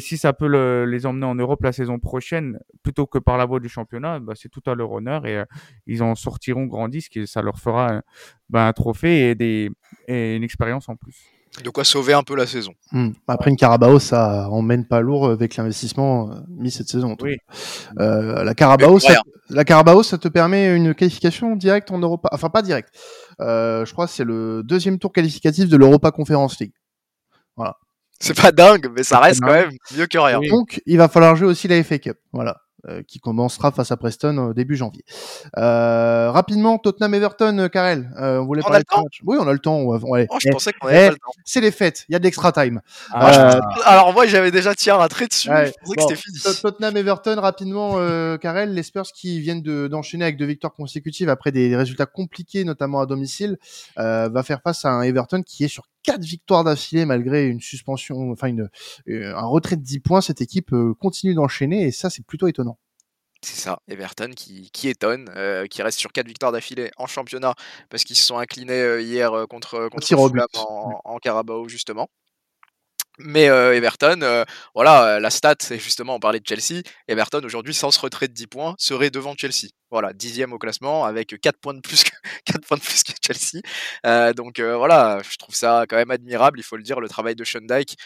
si 0.00 0.16
ça 0.16 0.32
peut 0.32 0.46
le, 0.48 0.84
les 0.86 1.06
emmener 1.06 1.26
en 1.26 1.34
Europe 1.34 1.62
la 1.62 1.72
saison 1.72 1.98
prochaine, 1.98 2.58
plutôt 2.82 3.06
que 3.06 3.18
par 3.18 3.38
la 3.38 3.46
voie 3.46 3.60
du 3.60 3.68
championnat, 3.68 4.20
bah, 4.20 4.34
c'est 4.36 4.48
tout 4.48 4.62
à 4.66 4.74
leur 4.74 4.92
honneur. 4.92 5.26
Et 5.26 5.42
ils 5.86 6.02
en 6.02 6.14
sortiront 6.14 6.64
grandis, 6.64 7.08
et 7.14 7.26
ça 7.26 7.42
leur 7.42 7.58
fera 7.58 8.02
bah, 8.48 8.66
un 8.66 8.72
trophée 8.72 9.30
et, 9.30 9.34
des, 9.34 9.70
et 10.08 10.36
une 10.36 10.44
expérience 10.44 10.88
en 10.88 10.96
plus. 10.96 11.33
De 11.62 11.70
quoi 11.70 11.84
sauver 11.84 12.14
un 12.14 12.24
peu 12.24 12.34
la 12.34 12.46
saison. 12.46 12.72
Mmh. 12.90 13.10
Après 13.28 13.50
une 13.50 13.56
Carabao, 13.56 14.00
ça 14.00 14.48
emmène 14.50 14.86
pas 14.86 15.00
lourd 15.00 15.30
avec 15.30 15.56
l'investissement 15.56 16.30
mis 16.48 16.72
cette 16.72 16.88
saison. 16.88 17.16
Oui. 17.20 17.36
Euh, 18.00 18.42
la 18.42 18.54
Carabao, 18.54 18.98
ça, 18.98 19.20
la 19.50 19.64
Carabao, 19.64 20.02
ça 20.02 20.18
te 20.18 20.26
permet 20.26 20.74
une 20.74 20.94
qualification 20.94 21.54
directe 21.54 21.92
en 21.92 21.98
Europa. 21.98 22.28
Enfin, 22.32 22.50
pas 22.50 22.62
directe. 22.62 22.88
Euh, 23.40 23.84
je 23.84 23.92
crois 23.92 24.06
que 24.06 24.12
c'est 24.12 24.24
le 24.24 24.62
deuxième 24.64 24.98
tour 24.98 25.12
qualificatif 25.12 25.68
de 25.68 25.76
l'Europa 25.76 26.10
Conference 26.10 26.58
League. 26.58 26.72
Voilà. 27.56 27.76
C'est 28.18 28.40
pas 28.40 28.52
dingue, 28.52 28.90
mais 28.94 29.02
ça 29.02 29.20
reste 29.20 29.40
quand 29.40 29.52
même 29.52 29.70
mieux 29.96 30.06
que 30.06 30.18
rien. 30.18 30.40
Donc, 30.40 30.80
il 30.86 30.98
va 30.98 31.08
falloir 31.08 31.36
jouer 31.36 31.48
aussi 31.48 31.68
la 31.68 31.82
FA 31.84 31.98
Cup. 31.98 32.16
Voilà. 32.32 32.56
Euh, 32.86 33.02
qui 33.02 33.18
commencera 33.18 33.72
face 33.72 33.90
à 33.92 33.96
Preston 33.96 34.36
au 34.36 34.52
début 34.52 34.76
janvier. 34.76 35.06
Euh, 35.56 36.30
rapidement, 36.30 36.76
Tottenham-Everton, 36.76 37.56
euh, 37.60 37.68
Karel. 37.68 38.10
Euh, 38.18 38.40
on 38.40 38.44
voulait 38.44 38.60
on 38.62 38.68
parler 38.68 38.84
de 38.84 39.02
match. 39.02 39.20
Oui, 39.24 39.38
on 39.40 39.48
a 39.48 39.54
le 39.54 39.58
temps. 39.58 39.76
On 39.76 39.96
va, 39.96 40.06
oh, 40.06 40.38
je 40.38 40.50
pensais 40.50 40.74
qu'on 40.74 40.88
avait 40.88 41.04
eh, 41.04 41.06
pas 41.06 41.12
le 41.12 41.16
temps. 41.16 41.32
C'est 41.46 41.62
les 41.62 41.70
fêtes. 41.70 42.04
Il 42.10 42.12
y 42.12 42.16
a 42.16 42.18
de 42.18 42.24
l'extra 42.24 42.52
time. 42.52 42.82
Ah, 43.10 43.58
alors 43.86 44.12
moi, 44.12 44.26
j'avais 44.26 44.50
déjà 44.50 44.74
tiré 44.74 45.02
un 45.02 45.08
trait 45.08 45.28
dessus. 45.28 45.48
Ouais. 45.48 45.68
Je 45.68 45.72
pensais 45.72 45.82
bon, 45.86 45.94
que 45.94 46.14
c'était 46.14 46.16
fini. 46.16 46.60
Tottenham-Everton, 46.60 47.40
rapidement, 47.40 47.92
Karel. 48.36 48.74
Les 48.74 48.82
Spurs 48.82 49.06
qui 49.14 49.40
viennent 49.40 49.62
d'enchaîner 49.62 50.24
avec 50.24 50.36
deux 50.36 50.44
victoires 50.44 50.74
consécutives 50.74 51.30
après 51.30 51.52
des 51.52 51.74
résultats 51.76 52.06
compliqués, 52.06 52.64
notamment 52.64 53.00
à 53.00 53.06
domicile, 53.06 53.56
va 53.96 54.42
faire 54.42 54.60
face 54.60 54.84
à 54.84 54.90
un 54.90 55.00
Everton 55.02 55.42
qui 55.42 55.64
est 55.64 55.68
sur 55.68 55.84
quatre 56.04 56.22
victoires 56.22 56.62
d'affilée 56.62 57.04
malgré 57.06 57.46
une 57.46 57.60
suspension, 57.60 58.30
enfin 58.30 58.46
une, 58.46 58.68
un 59.08 59.46
retrait 59.46 59.76
de 59.76 59.82
10 59.82 60.00
points. 60.00 60.20
Cette 60.20 60.40
équipe 60.40 60.72
continue 61.00 61.34
d'enchaîner 61.34 61.86
et 61.86 61.90
ça, 61.90 62.10
c'est 62.10 62.24
plutôt 62.24 62.46
étonnant. 62.46 62.78
C'est 63.44 63.60
ça, 63.60 63.78
Everton 63.88 64.30
qui, 64.34 64.70
qui 64.72 64.88
étonne, 64.88 65.30
euh, 65.36 65.66
qui 65.66 65.82
reste 65.82 65.98
sur 65.98 66.12
4 66.12 66.26
victoires 66.26 66.50
d'affilée 66.50 66.90
en 66.96 67.06
championnat 67.06 67.54
parce 67.90 68.04
qu'ils 68.04 68.16
se 68.16 68.24
sont 68.24 68.38
inclinés 68.38 68.80
euh, 68.80 69.02
hier 69.02 69.34
euh, 69.34 69.46
contre, 69.46 69.88
contre 69.90 70.06
Fulham 70.06 70.46
en, 70.56 71.00
en 71.04 71.18
Carabao 71.18 71.68
justement. 71.68 72.08
Mais 73.18 73.48
euh, 73.48 73.76
Everton, 73.76 74.20
euh, 74.22 74.44
voilà, 74.74 75.20
la 75.20 75.30
stat, 75.30 75.54
c'est 75.60 75.78
justement, 75.78 76.16
on 76.16 76.20
parlait 76.20 76.40
de 76.40 76.46
Chelsea. 76.46 76.82
Everton, 77.06 77.42
aujourd'hui, 77.44 77.72
sans 77.72 77.92
ce 77.92 78.00
retrait 78.00 78.26
de 78.26 78.32
10 78.32 78.48
points, 78.48 78.74
serait 78.78 79.10
devant 79.10 79.34
Chelsea. 79.36 79.68
Voilà, 79.90 80.12
dixième 80.12 80.52
au 80.52 80.58
classement, 80.58 81.04
avec 81.04 81.40
4 81.40 81.58
points 81.60 81.74
de 81.74 81.80
plus 81.80 82.02
que, 82.02 82.10
4 82.46 82.66
points 82.66 82.76
de 82.76 82.82
plus 82.82 83.04
que 83.04 83.12
Chelsea. 83.24 83.62
Euh, 84.04 84.32
donc 84.32 84.60
voilà, 84.60 85.20
je 85.28 85.36
trouve 85.36 85.54
ça 85.54 85.84
quand 85.88 85.96
même 85.96 86.10
admirable, 86.10 86.58
il 86.58 86.64
faut 86.64 86.76
le 86.76 86.82
dire, 86.82 86.98
le 86.98 87.08
travail 87.08 87.36
de 87.36 87.44
Sean 87.44 87.60
Dyke. 87.60 87.96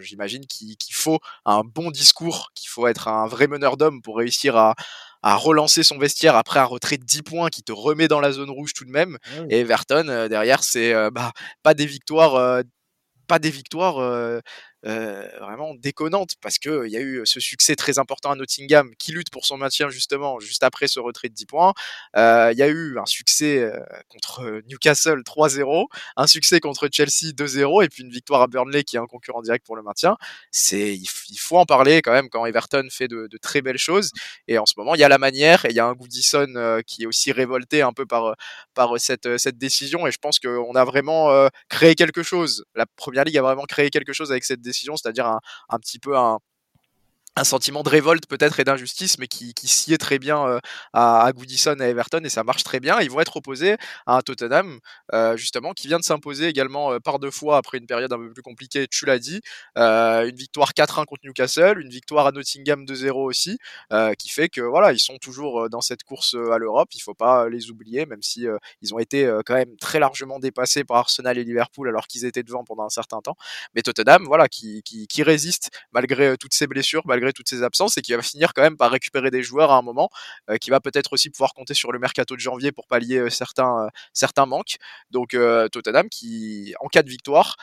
j'imagine 0.00 0.46
qu'il 0.46 0.76
faut 0.94 1.18
un 1.44 1.62
bon 1.64 1.90
discours, 1.90 2.50
qu'il 2.54 2.68
faut 2.68 2.86
être 2.86 3.08
un 3.08 3.26
vrai 3.26 3.46
meneur 3.46 3.76
d'homme 3.78 4.02
pour 4.02 4.18
réussir 4.18 4.56
à, 4.56 4.74
à, 5.22 5.34
relancer 5.36 5.82
son 5.82 5.98
vestiaire 5.98 6.36
après 6.36 6.60
un 6.60 6.64
retrait 6.64 6.98
de 6.98 7.04
10 7.04 7.22
points 7.22 7.48
qui 7.48 7.62
te 7.62 7.72
remet 7.72 8.08
dans 8.08 8.20
la 8.20 8.32
zone 8.32 8.50
rouge 8.50 8.72
tout 8.74 8.84
de 8.84 8.90
même. 8.90 9.18
Ah. 9.24 9.42
Et 9.50 9.60
Everton, 9.60 10.08
euh, 10.08 10.28
derrière, 10.28 10.62
c'est 10.62 10.92
euh, 10.92 11.10
bah, 11.10 11.32
pas 11.62 11.74
des 11.74 11.86
victoires, 11.86 12.36
euh, 12.36 12.62
pas 13.26 13.38
des 13.38 13.50
victoires 13.50 13.98
euh, 14.86 15.28
vraiment 15.40 15.74
déconnante 15.74 16.34
parce 16.40 16.58
que 16.58 16.86
il 16.86 16.92
y 16.92 16.96
a 16.96 17.00
eu 17.00 17.22
ce 17.24 17.40
succès 17.40 17.74
très 17.74 17.98
important 17.98 18.30
à 18.30 18.36
Nottingham 18.36 18.94
qui 18.98 19.10
lutte 19.10 19.30
pour 19.30 19.44
son 19.44 19.56
maintien 19.56 19.88
justement 19.88 20.38
juste 20.38 20.62
après 20.62 20.86
ce 20.86 21.00
retrait 21.00 21.28
de 21.28 21.34
10 21.34 21.46
points. 21.46 21.74
Euh, 22.16 22.50
il 22.52 22.58
y 22.58 22.62
a 22.62 22.68
eu 22.68 22.96
un 22.98 23.06
succès 23.06 23.58
euh, 23.58 23.80
contre 24.08 24.62
Newcastle 24.68 25.22
3-0, 25.22 25.86
un 26.16 26.26
succès 26.28 26.60
contre 26.60 26.88
Chelsea 26.92 27.32
2-0 27.34 27.84
et 27.84 27.88
puis 27.88 28.04
une 28.04 28.10
victoire 28.10 28.42
à 28.42 28.46
Burnley 28.46 28.84
qui 28.84 28.94
est 28.94 29.00
un 29.00 29.06
concurrent 29.06 29.42
direct 29.42 29.66
pour 29.66 29.74
le 29.74 29.82
maintien. 29.82 30.16
C'est 30.52 30.94
il, 30.94 31.08
faut 31.38 31.58
en 31.58 31.66
parler 31.66 32.00
quand 32.00 32.12
même 32.12 32.28
quand 32.28 32.46
Everton 32.46 32.86
fait 32.90 33.08
de, 33.08 33.26
de, 33.28 33.38
très 33.38 33.62
belles 33.62 33.78
choses 33.78 34.10
et 34.46 34.58
en 34.58 34.66
ce 34.66 34.74
moment 34.76 34.94
il 34.94 35.00
y 35.00 35.04
a 35.04 35.08
la 35.08 35.18
manière 35.18 35.64
et 35.64 35.70
il 35.70 35.74
y 35.74 35.80
a 35.80 35.86
un 35.86 35.94
Goodison 35.94 36.82
qui 36.86 37.02
est 37.02 37.06
aussi 37.06 37.32
révolté 37.32 37.82
un 37.82 37.92
peu 37.92 38.06
par 38.06 38.36
par 38.74 39.00
cette 39.00 39.36
cette 39.38 39.58
décision 39.58 40.06
et 40.06 40.12
je 40.12 40.18
pense 40.18 40.38
qu'on 40.38 40.74
a 40.74 40.84
vraiment 40.84 41.48
créé 41.68 41.94
quelque 41.96 42.22
chose. 42.22 42.64
La 42.74 42.86
première 42.86 43.24
ligue 43.24 43.38
a 43.38 43.42
vraiment 43.42 43.64
créé 43.64 43.90
quelque 43.90 44.12
chose 44.12 44.30
avec 44.30 44.44
cette 44.44 44.60
décision, 44.60 44.75
c'est-à-dire 44.96 45.26
un, 45.26 45.40
un, 45.68 45.78
petit 45.78 45.98
peu 45.98 46.16
un, 46.16 46.38
un 47.36 47.44
sentiment 47.44 47.82
de 47.82 47.90
révolte 47.90 48.26
peut-être 48.26 48.60
et 48.60 48.64
d'injustice, 48.64 49.18
mais 49.18 49.28
qui, 49.28 49.52
qui 49.52 49.68
sied 49.68 49.98
très 49.98 50.18
bien 50.18 50.46
euh, 50.46 50.58
à, 50.94 51.22
à 51.22 51.32
Goodison 51.32 51.78
à 51.78 51.86
Everton 51.86 52.22
et 52.24 52.30
ça 52.30 52.44
marche 52.44 52.64
très 52.64 52.80
bien. 52.80 52.98
Ils 53.00 53.10
vont 53.10 53.20
être 53.20 53.36
opposés 53.36 53.76
à 54.06 54.16
un 54.16 54.22
Tottenham 54.22 54.80
euh, 55.12 55.36
justement 55.36 55.72
qui 55.72 55.86
vient 55.86 55.98
de 55.98 56.04
s'imposer 56.04 56.48
également 56.48 56.92
euh, 56.92 56.98
par 56.98 57.18
deux 57.18 57.30
fois 57.30 57.58
après 57.58 57.76
une 57.76 57.86
période 57.86 58.10
un 58.12 58.18
peu 58.18 58.32
plus 58.32 58.42
compliquée. 58.42 58.86
Tu 58.88 59.04
l'as 59.04 59.18
dit, 59.18 59.42
une 59.76 60.34
victoire 60.34 60.72
4-1 60.72 61.04
contre 61.04 61.22
Newcastle, 61.24 61.78
une 61.78 61.90
victoire 61.90 62.26
à 62.26 62.32
Nottingham 62.32 62.84
2-0 62.84 63.10
aussi, 63.12 63.58
qui 64.18 64.28
fait 64.30 64.48
que 64.48 64.60
voilà 64.62 64.92
ils 64.92 64.98
sont 64.98 65.18
toujours 65.18 65.68
dans 65.68 65.80
cette 65.80 66.04
course 66.04 66.34
à 66.34 66.58
l'Europe. 66.58 66.88
Il 66.94 67.00
faut 67.00 67.14
pas 67.14 67.48
les 67.48 67.70
oublier, 67.70 68.06
même 68.06 68.22
si 68.22 68.46
ils 68.80 68.94
ont 68.94 68.98
été 68.98 69.30
quand 69.44 69.54
même 69.54 69.76
très 69.76 69.98
largement 69.98 70.38
dépassés 70.38 70.84
par 70.84 70.98
Arsenal 70.98 71.36
et 71.38 71.44
Liverpool 71.44 71.88
alors 71.88 72.06
qu'ils 72.06 72.24
étaient 72.24 72.42
devant 72.42 72.64
pendant 72.64 72.84
un 72.84 72.90
certain 72.90 73.20
temps. 73.20 73.36
Mais 73.74 73.82
Tottenham, 73.82 74.24
voilà, 74.24 74.48
qui, 74.48 74.82
qui, 74.82 75.06
qui 75.06 75.22
résiste 75.22 75.70
malgré 75.92 76.36
toutes 76.38 76.54
ces 76.54 76.66
blessures, 76.66 77.02
malgré 77.06 77.25
toutes 77.32 77.48
ces 77.48 77.62
absences 77.62 77.96
et 77.98 78.02
qui 78.02 78.12
va 78.12 78.22
finir 78.22 78.52
quand 78.54 78.62
même 78.62 78.76
par 78.76 78.90
récupérer 78.90 79.30
des 79.30 79.42
joueurs 79.42 79.70
à 79.70 79.76
un 79.76 79.82
moment, 79.82 80.10
euh, 80.50 80.56
qui 80.56 80.70
va 80.70 80.80
peut-être 80.80 81.12
aussi 81.12 81.30
pouvoir 81.30 81.54
compter 81.54 81.74
sur 81.74 81.92
le 81.92 81.98
mercato 81.98 82.34
de 82.34 82.40
janvier 82.40 82.72
pour 82.72 82.86
pallier 82.86 83.18
euh, 83.18 83.30
certains, 83.30 83.86
euh, 83.86 83.88
certains 84.12 84.46
manques. 84.46 84.76
Donc 85.10 85.36
Tottenham 85.72 86.08
qui, 86.08 86.74
en 86.80 86.88
cas 86.88 87.02
de 87.02 87.10
victoire, 87.10 87.56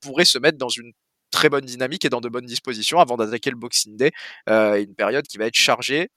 pourrait 0.00 0.24
se 0.24 0.38
mettre 0.38 0.58
dans 0.58 0.68
une 0.68 0.92
très 1.30 1.48
bonne 1.48 1.64
dynamique 1.64 2.04
et 2.04 2.08
dans 2.08 2.20
de 2.20 2.28
bonnes 2.28 2.46
dispositions 2.46 3.00
avant 3.00 3.16
d'attaquer 3.16 3.50
le 3.50 3.56
Boxing 3.56 3.96
Day, 3.96 4.12
une 4.46 4.94
période 4.94 5.26
qui 5.26 5.38
va 5.38 5.46
être 5.46 5.54
chargée 5.54 6.10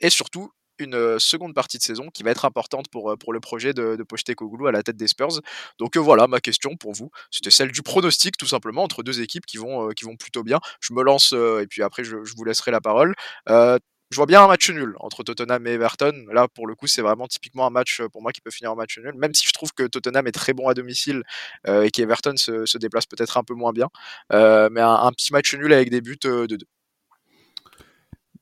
et 0.00 0.10
surtout 0.10 0.50
une 0.78 1.18
seconde 1.18 1.54
partie 1.54 1.78
de 1.78 1.82
saison 1.82 2.08
qui 2.12 2.22
va 2.22 2.30
être 2.30 2.44
importante 2.44 2.88
pour, 2.88 3.16
pour 3.18 3.32
le 3.32 3.40
projet 3.40 3.72
de, 3.72 3.96
de 3.96 4.02
Pochettino 4.02 4.66
à 4.66 4.72
la 4.72 4.82
tête 4.82 4.96
des 4.96 5.08
Spurs. 5.08 5.40
Donc 5.78 5.96
voilà, 5.96 6.26
ma 6.26 6.40
question 6.40 6.76
pour 6.76 6.92
vous, 6.92 7.10
c'était 7.30 7.50
celle 7.50 7.72
du 7.72 7.82
pronostic 7.82 8.36
tout 8.36 8.46
simplement 8.46 8.82
entre 8.82 9.02
deux 9.02 9.20
équipes 9.20 9.46
qui 9.46 9.58
vont, 9.58 9.90
qui 9.90 10.04
vont 10.04 10.16
plutôt 10.16 10.42
bien. 10.42 10.60
Je 10.80 10.92
me 10.92 11.02
lance 11.02 11.32
et 11.32 11.66
puis 11.68 11.82
après 11.82 12.04
je, 12.04 12.24
je, 12.24 12.34
vous 12.36 12.44
laisserai 12.44 12.70
la 12.70 12.80
parole. 12.80 13.14
je 13.48 14.16
vois 14.16 14.26
bien 14.26 14.42
un 14.44 14.48
match 14.48 14.70
nul 14.70 14.94
entre 15.00 15.22
Tottenham 15.22 15.66
et 15.66 15.72
Everton. 15.72 16.26
Là, 16.32 16.48
pour 16.48 16.66
le 16.66 16.74
coup, 16.74 16.86
c'est 16.86 17.02
vraiment 17.02 17.26
typiquement 17.26 17.66
un 17.66 17.70
match 17.70 18.02
pour 18.12 18.22
moi 18.22 18.32
qui 18.32 18.40
peut 18.40 18.50
finir 18.50 18.72
en 18.72 18.76
match 18.76 18.98
nul, 18.98 19.14
même 19.16 19.34
si 19.34 19.46
je 19.46 19.52
trouve 19.52 19.72
que 19.72 19.84
Tottenham 19.84 20.26
est 20.26 20.32
très 20.32 20.52
bon 20.52 20.68
à 20.68 20.74
domicile 20.74 21.22
et 21.68 21.90
qu'Everton 21.90 22.36
se, 22.36 22.66
se, 22.66 22.78
déplace 22.78 23.06
peut-être 23.06 23.36
un 23.36 23.44
peu 23.44 23.54
moins 23.54 23.72
bien. 23.72 23.88
mais 24.30 24.80
un, 24.80 24.94
un, 24.94 25.12
petit 25.12 25.32
match 25.32 25.54
nul 25.54 25.72
avec 25.72 25.90
des 25.90 26.00
buts 26.00 26.18
de 26.22 26.46
deux. 26.46 26.58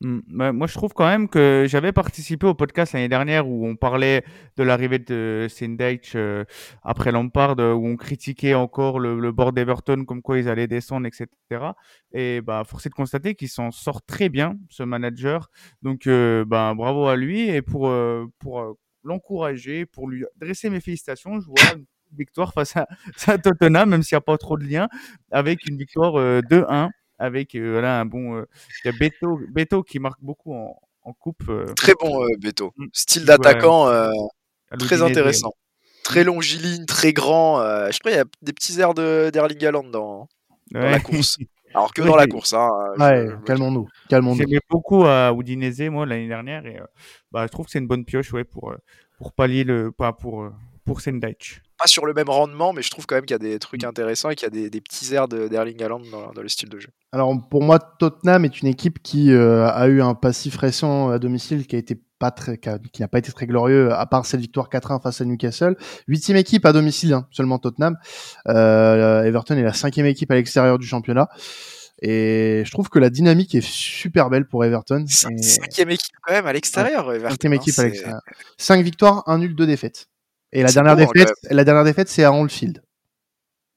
Mmh, 0.02 0.50
moi, 0.52 0.66
je 0.66 0.74
trouve 0.74 0.92
quand 0.94 1.06
même 1.06 1.28
que 1.28 1.64
j'avais 1.68 1.92
participé 1.92 2.44
au 2.46 2.54
podcast 2.54 2.92
l'année 2.92 3.08
dernière 3.08 3.46
où 3.48 3.64
on 3.68 3.76
parlait 3.76 4.24
de 4.56 4.64
l'arrivée 4.64 4.98
de 4.98 5.46
Sindage 5.48 6.12
euh, 6.16 6.44
après 6.82 7.12
Lampard, 7.12 7.54
euh, 7.60 7.72
où 7.72 7.86
on 7.86 7.96
critiquait 7.96 8.54
encore 8.54 8.98
le, 8.98 9.20
le 9.20 9.30
bord 9.30 9.52
d'Everton, 9.52 10.04
comme 10.04 10.20
quoi 10.20 10.38
ils 10.40 10.48
allaient 10.48 10.66
descendre, 10.66 11.06
etc. 11.06 11.28
Et 12.12 12.40
bah, 12.40 12.64
force 12.66 12.86
est 12.86 12.88
de 12.88 12.94
constater 12.94 13.36
qu'il 13.36 13.48
s'en 13.48 13.70
sort 13.70 14.02
très 14.04 14.28
bien, 14.28 14.58
ce 14.70 14.82
manager. 14.82 15.50
Donc, 15.82 16.08
euh, 16.08 16.44
bah, 16.44 16.74
bravo 16.74 17.06
à 17.06 17.14
lui. 17.14 17.48
Et 17.48 17.62
pour, 17.62 17.86
euh, 17.88 18.26
pour 18.40 18.76
l'encourager, 19.04 19.86
pour 19.86 20.08
lui 20.08 20.24
dresser 20.36 20.68
mes 20.68 20.80
félicitations, 20.80 21.40
je 21.40 21.46
vois 21.46 21.74
une 21.76 21.84
victoire 22.16 22.52
face 22.52 22.76
à, 22.76 22.88
à 23.28 23.38
Tottenham, 23.38 23.90
même 23.90 24.02
s'il 24.02 24.16
n'y 24.16 24.18
a 24.18 24.22
pas 24.22 24.36
trop 24.36 24.56
de 24.58 24.64
lien, 24.64 24.88
avec 25.30 25.64
une 25.68 25.76
victoire 25.76 26.14
2-1 26.42 26.90
avec 27.22 27.54
euh, 27.54 27.80
là 27.80 28.00
un 28.00 28.04
bon. 28.04 28.36
Euh, 28.36 28.48
il 28.84 28.90
y 28.90 28.94
a 28.94 28.98
Beto, 28.98 29.40
Beto 29.48 29.82
qui 29.82 30.00
marque 30.00 30.20
beaucoup 30.20 30.52
en, 30.52 30.76
en 31.02 31.12
coupe. 31.12 31.48
Euh, 31.48 31.72
très 31.74 31.94
bon 31.94 32.26
Beto. 32.38 32.72
Mmh. 32.76 32.86
Style 32.92 33.24
d'attaquant 33.24 33.90
très 34.78 35.02
intéressant. 35.02 35.52
Très 36.04 36.24
longiligne, 36.24 36.84
très 36.84 37.12
grand. 37.12 37.58
je 37.90 37.98
crois 38.00 38.10
qu'il 38.10 38.18
y 38.18 38.22
a 38.22 38.24
des 38.42 38.52
petits 38.52 38.80
airs 38.80 38.94
d'Erling 38.94 39.64
Haaland 39.64 39.84
dans, 39.84 40.28
dans 40.72 40.80
la 40.80 41.00
course. 41.00 41.38
Alors 41.74 41.94
que 41.94 42.02
dans 42.02 42.16
la 42.16 42.26
course. 42.26 42.52
Hein, 42.52 42.68
ouais, 42.98 43.28
calmons-nous. 43.46 43.88
Calmons 44.10 44.34
J'aimais 44.34 44.58
beaucoup 44.68 45.04
à 45.06 45.32
Udinese, 45.32 45.88
moi, 45.88 46.04
l'année 46.04 46.28
dernière. 46.28 46.66
Et, 46.66 46.78
bah, 47.30 47.46
je 47.46 47.52
trouve 47.52 47.64
que 47.64 47.72
c'est 47.72 47.78
une 47.78 47.86
bonne 47.86 48.04
pioche 48.04 48.30
ouais, 48.34 48.44
pour, 48.44 48.74
pour 49.16 49.32
pallier 49.32 49.64
le. 49.64 49.90
Pas 49.90 50.12
pour, 50.12 50.50
pour 50.84 51.00
Sendage 51.00 51.62
pas 51.82 51.88
sur 51.88 52.06
le 52.06 52.14
même 52.14 52.28
rendement, 52.28 52.72
mais 52.72 52.82
je 52.82 52.90
trouve 52.90 53.06
quand 53.06 53.16
même 53.16 53.24
qu'il 53.24 53.34
y 53.34 53.34
a 53.34 53.38
des 53.38 53.58
trucs 53.58 53.82
mmh. 53.82 53.88
intéressants 53.88 54.30
et 54.30 54.36
qu'il 54.36 54.46
y 54.46 54.46
a 54.46 54.50
des, 54.50 54.70
des 54.70 54.80
petits 54.80 55.12
airs 55.14 55.26
d'Erling 55.26 55.82
Haaland 55.82 56.02
dans, 56.10 56.32
dans, 56.32 56.42
le 56.42 56.48
style 56.48 56.68
de 56.68 56.78
jeu. 56.78 56.88
Alors 57.12 57.34
pour 57.50 57.62
moi, 57.62 57.78
Tottenham 57.78 58.44
est 58.44 58.60
une 58.60 58.68
équipe 58.68 59.02
qui 59.02 59.32
euh, 59.32 59.68
a 59.68 59.88
eu 59.88 60.00
un 60.00 60.14
passif 60.14 60.56
récent 60.56 61.10
à 61.10 61.18
domicile 61.18 61.66
qui 61.66 61.76
a 61.76 61.78
été 61.78 62.00
pas 62.18 62.30
très, 62.30 62.56
qui 62.56 63.02
n'a 63.02 63.08
pas 63.08 63.18
été 63.18 63.32
très 63.32 63.46
glorieux, 63.46 63.92
à 63.92 64.06
part 64.06 64.26
cette 64.26 64.40
victoire 64.40 64.68
4-1 64.68 65.02
face 65.02 65.20
à 65.20 65.24
Newcastle. 65.24 65.76
Huitième 66.06 66.36
équipe 66.36 66.64
à 66.64 66.72
domicile, 66.72 67.14
hein, 67.14 67.26
seulement 67.32 67.58
Tottenham. 67.58 67.96
Euh, 68.46 69.24
Everton 69.24 69.56
est 69.56 69.62
la 69.62 69.72
cinquième 69.72 70.06
équipe 70.06 70.30
à 70.30 70.36
l'extérieur 70.36 70.78
du 70.78 70.86
championnat. 70.86 71.28
Et 72.00 72.62
je 72.64 72.70
trouve 72.70 72.88
que 72.88 73.00
la 73.00 73.10
dynamique 73.10 73.54
est 73.56 73.64
super 73.64 74.30
belle 74.30 74.46
pour 74.46 74.64
Everton. 74.64 75.04
Cinquième 75.08 75.90
équipe 75.90 76.14
quand 76.22 76.32
même 76.32 76.46
à 76.46 76.52
l'extérieur. 76.52 77.12
cinquième 77.28 77.54
équipe 77.54 77.78
à 77.78 77.84
l'extérieur. 77.84 78.20
Cinq 78.56 78.84
victoires, 78.84 79.24
un 79.26 79.38
nul, 79.38 79.56
deux 79.56 79.66
défaites. 79.66 80.06
Et 80.52 80.62
la 80.62 80.72
dernière, 80.72 80.96
défaite, 80.96 81.32
la 81.50 81.64
dernière 81.64 81.84
défaite, 81.84 82.08
c'est 82.08 82.24
à 82.24 82.32
Anfield. 82.32 82.82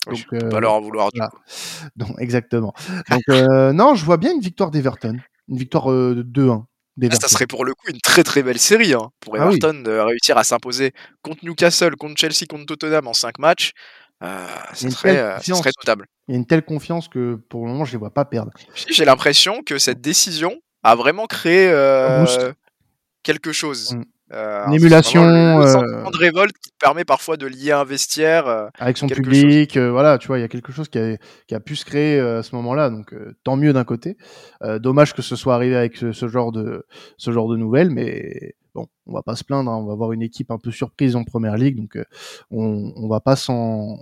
Donc, 0.07 0.15
je 0.17 0.25
peux 0.27 0.49
pas 0.49 0.59
leur 0.59 0.73
en 0.73 0.81
vouloir 0.81 1.11
du 1.11 1.19
coup. 1.19 1.37
Donc, 1.95 2.15
exactement. 2.19 2.73
Donc, 3.09 3.23
euh, 3.29 3.73
non, 3.73 3.95
je 3.95 4.05
vois 4.05 4.17
bien 4.17 4.33
une 4.33 4.41
victoire 4.41 4.71
d'Everton. 4.71 5.17
Une 5.47 5.57
victoire 5.57 5.91
euh, 5.91 6.15
de 6.15 6.23
2-1. 6.23 6.65
Ah, 7.03 7.15
ça 7.19 7.27
serait 7.27 7.47
pour 7.47 7.65
le 7.65 7.73
coup 7.73 7.89
une 7.89 7.99
très 7.99 8.23
très 8.23 8.41
belle 8.41 8.57
série 8.57 8.93
hein, 8.93 9.09
pour 9.19 9.35
ah 9.35 9.39
Everton 9.39 9.81
de 9.83 9.91
réussir 9.91 10.37
à 10.37 10.45
s'imposer 10.45 10.93
contre 11.23 11.43
Newcastle, 11.43 11.95
contre 11.97 12.17
Chelsea, 12.17 12.45
contre 12.49 12.65
Tottenham 12.65 13.07
en 13.07 13.13
5 13.13 13.37
matchs. 13.39 13.71
Euh, 14.23 14.47
ça, 14.73 14.89
serait, 14.89 15.17
euh, 15.17 15.37
ça, 15.39 15.55
serait, 15.55 15.71
notable. 15.77 16.07
Il 16.27 16.31
y 16.31 16.35
a 16.35 16.37
une 16.37 16.45
telle 16.45 16.63
confiance 16.63 17.09
que 17.09 17.35
pour 17.49 17.65
le 17.65 17.71
moment 17.71 17.83
je 17.83 17.91
ne 17.91 17.95
les 17.95 17.99
vois 17.99 18.13
pas 18.13 18.23
perdre. 18.23 18.51
J'ai 18.89 19.03
l'impression 19.03 19.61
que 19.61 19.77
cette 19.77 19.99
décision 19.99 20.55
a 20.83 20.95
vraiment 20.95 21.25
créé 21.25 21.67
euh, 21.69 22.53
quelque 23.23 23.51
chose. 23.51 23.93
Mm. 23.93 24.03
Euh, 24.33 24.65
une 24.65 24.73
émulation, 24.73 25.23
le, 25.23 25.61
le 25.61 25.67
sentiment 25.67 26.09
de 26.09 26.17
révolte 26.17 26.55
qui 26.57 26.71
permet 26.79 27.05
parfois 27.05 27.37
de 27.37 27.45
lier 27.45 27.73
un 27.73 27.83
vestiaire 27.83 28.47
euh, 28.47 28.67
avec 28.79 28.97
son 28.97 29.07
public. 29.07 29.77
Euh, 29.77 29.91
voilà, 29.91 30.17
tu 30.17 30.27
vois, 30.27 30.39
il 30.39 30.41
y 30.41 30.43
a 30.45 30.47
quelque 30.47 30.71
chose 30.71 30.89
qui 30.89 30.97
a, 30.97 31.17
qui 31.47 31.53
a 31.53 31.59
pu 31.59 31.75
se 31.75 31.85
créer 31.85 32.19
à 32.19 32.41
ce 32.41 32.55
moment-là. 32.55 32.89
Donc, 32.89 33.13
tant 33.43 33.55
mieux 33.55 33.73
d'un 33.73 33.83
côté. 33.83 34.17
dommage 34.79 35.13
que 35.13 35.21
ce 35.21 35.35
soit 35.35 35.53
arrivé 35.53 35.75
avec 35.75 35.95
ce, 35.95 36.11
ce, 36.11 36.27
genre 36.27 36.51
de 36.51 36.85
ce 37.17 37.31
genre 37.31 37.47
de 37.47 37.55
nouvelles, 37.55 37.91
mais 37.91 38.55
bon, 38.73 38.87
on 39.05 39.13
va 39.13 39.21
pas 39.21 39.35
se 39.35 39.43
plaindre. 39.43 39.69
Hein, 39.69 39.77
on 39.77 39.85
va 39.85 39.93
avoir 39.93 40.11
une 40.11 40.23
équipe 40.23 40.49
un 40.49 40.57
peu 40.57 40.71
surprise 40.71 41.15
en 41.15 41.23
première 41.23 41.55
ligue, 41.57 41.77
donc 41.77 41.97
on, 42.49 42.93
on 42.95 43.07
va 43.07 43.19
pas 43.19 43.35
s'en 43.35 43.53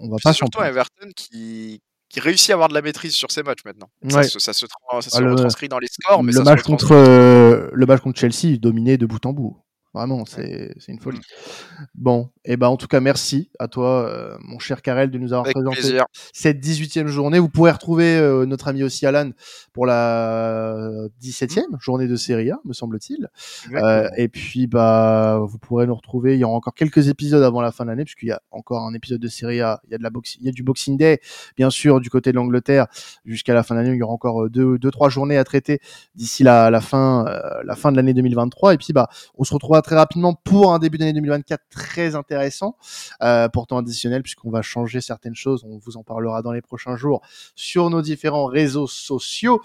on 0.01 0.09
va 0.09 0.17
pas 0.23 0.31
surtout 0.31 0.61
Everton 0.61 1.09
qui 1.15 1.81
qui 2.07 2.19
réussit 2.19 2.51
à 2.51 2.53
avoir 2.53 2.69
de 2.69 2.75
la 2.75 2.83
maîtrise 2.83 3.13
sur 3.13 3.31
ses 3.31 3.41
matchs 3.41 3.65
maintenant. 3.65 3.89
Ouais. 4.03 4.11
Ça, 4.11 4.23
se, 4.23 4.39
ça, 4.39 4.53
se, 4.53 4.67
ça 4.67 5.09
se 5.09 5.17
ah, 5.17 5.29
retranscrit 5.31 5.67
dans 5.67 5.79
les 5.79 5.87
scores, 5.87 6.23
mais 6.23 6.31
le 6.31 6.37
ça 6.37 6.43
match 6.43 6.61
contre 6.61 6.93
le 6.93 7.85
match 7.87 8.01
contre 8.01 8.19
Chelsea 8.19 8.57
dominé 8.57 8.97
de 8.97 9.05
bout 9.05 9.25
en 9.25 9.33
bout. 9.33 9.62
Vraiment, 9.93 10.25
c'est 10.25 10.73
une 10.87 10.99
folie. 10.99 11.19
Mmh. 11.19 11.83
Bon, 11.93 12.29
et 12.45 12.53
eh 12.53 12.57
ben 12.57 12.67
en 12.67 12.77
tout 12.77 12.87
cas, 12.87 12.99
merci 12.99 13.51
à 13.59 13.67
toi, 13.67 14.07
euh, 14.07 14.35
mon 14.41 14.57
cher 14.57 14.81
Karel, 14.81 15.11
de 15.11 15.19
nous 15.19 15.33
avoir 15.33 15.45
Avec 15.45 15.55
présenté 15.55 15.81
plaisir. 15.81 16.05
cette 16.33 16.59
18e 16.59 17.05
journée. 17.05 17.37
Vous 17.37 17.47
pourrez 17.47 17.69
retrouver 17.69 18.17
euh, 18.17 18.47
notre 18.47 18.69
ami 18.69 18.81
aussi 18.81 19.05
Alan 19.05 19.29
pour 19.71 19.85
la 19.85 20.89
17e 21.21 21.59
mmh. 21.59 21.77
journée 21.79 22.07
de 22.07 22.15
Serie 22.15 22.49
A, 22.49 22.59
me 22.65 22.73
semble-t-il. 22.73 23.29
Euh, 23.73 24.09
et 24.17 24.29
puis, 24.29 24.65
bah, 24.65 25.39
vous 25.43 25.59
pourrez 25.59 25.85
nous 25.85 25.93
retrouver. 25.93 26.33
Il 26.33 26.39
y 26.39 26.43
aura 26.43 26.55
encore 26.55 26.73
quelques 26.73 27.07
épisodes 27.09 27.43
avant 27.43 27.61
la 27.61 27.71
fin 27.71 27.83
de 27.83 27.89
l'année, 27.91 28.03
puisqu'il 28.03 28.29
y 28.29 28.31
a 28.31 28.41
encore 28.49 28.87
un 28.87 28.95
épisode 28.95 29.21
de 29.21 29.27
Serie 29.27 29.61
A. 29.61 29.79
Il 29.85 29.91
y 29.91 29.95
a 29.95 29.99
de 29.99 30.03
la 30.03 30.09
box, 30.09 30.37
il 30.39 30.45
y 30.47 30.49
a 30.49 30.51
du 30.51 30.63
Boxing 30.63 30.97
Day, 30.97 31.19
bien 31.55 31.69
sûr, 31.69 32.01
du 32.01 32.09
côté 32.09 32.31
de 32.31 32.37
l'Angleterre, 32.37 32.87
jusqu'à 33.25 33.53
la 33.53 33.61
fin 33.61 33.75
de 33.75 33.81
l'année. 33.81 33.93
Il 33.93 33.99
y 33.99 34.03
aura 34.03 34.13
encore 34.13 34.49
deux, 34.49 34.79
deux, 34.79 34.89
trois 34.89 35.09
journées 35.09 35.37
à 35.37 35.43
traiter 35.43 35.79
d'ici 36.15 36.41
la, 36.41 36.71
la 36.71 36.81
fin, 36.81 37.25
la 37.63 37.75
fin 37.75 37.91
de 37.91 37.95
l'année 37.95 38.15
2023. 38.15 38.73
Et 38.73 38.77
puis, 38.77 38.91
bah, 38.91 39.07
on 39.37 39.43
se 39.43 39.53
retrouvera 39.53 39.82
très 39.83 39.95
rapidement 39.95 40.33
pour 40.33 40.73
un 40.73 40.79
début 40.79 40.97
d'année 40.97 41.13
2024 41.13 41.61
très 41.69 42.15
intéressant, 42.15 42.75
euh, 43.21 43.47
pourtant 43.49 43.77
additionnel 43.77 44.23
puisqu'on 44.23 44.49
va 44.49 44.61
changer 44.61 45.01
certaines 45.01 45.35
choses. 45.35 45.63
On 45.65 45.77
vous 45.77 45.97
en 45.97 46.03
parlera 46.03 46.41
dans 46.41 46.51
les 46.51 46.61
prochains 46.61 46.95
jours 46.95 47.21
sur 47.55 47.89
nos 47.89 48.01
différents 48.01 48.45
réseaux 48.45 48.87
sociaux. 48.87 49.61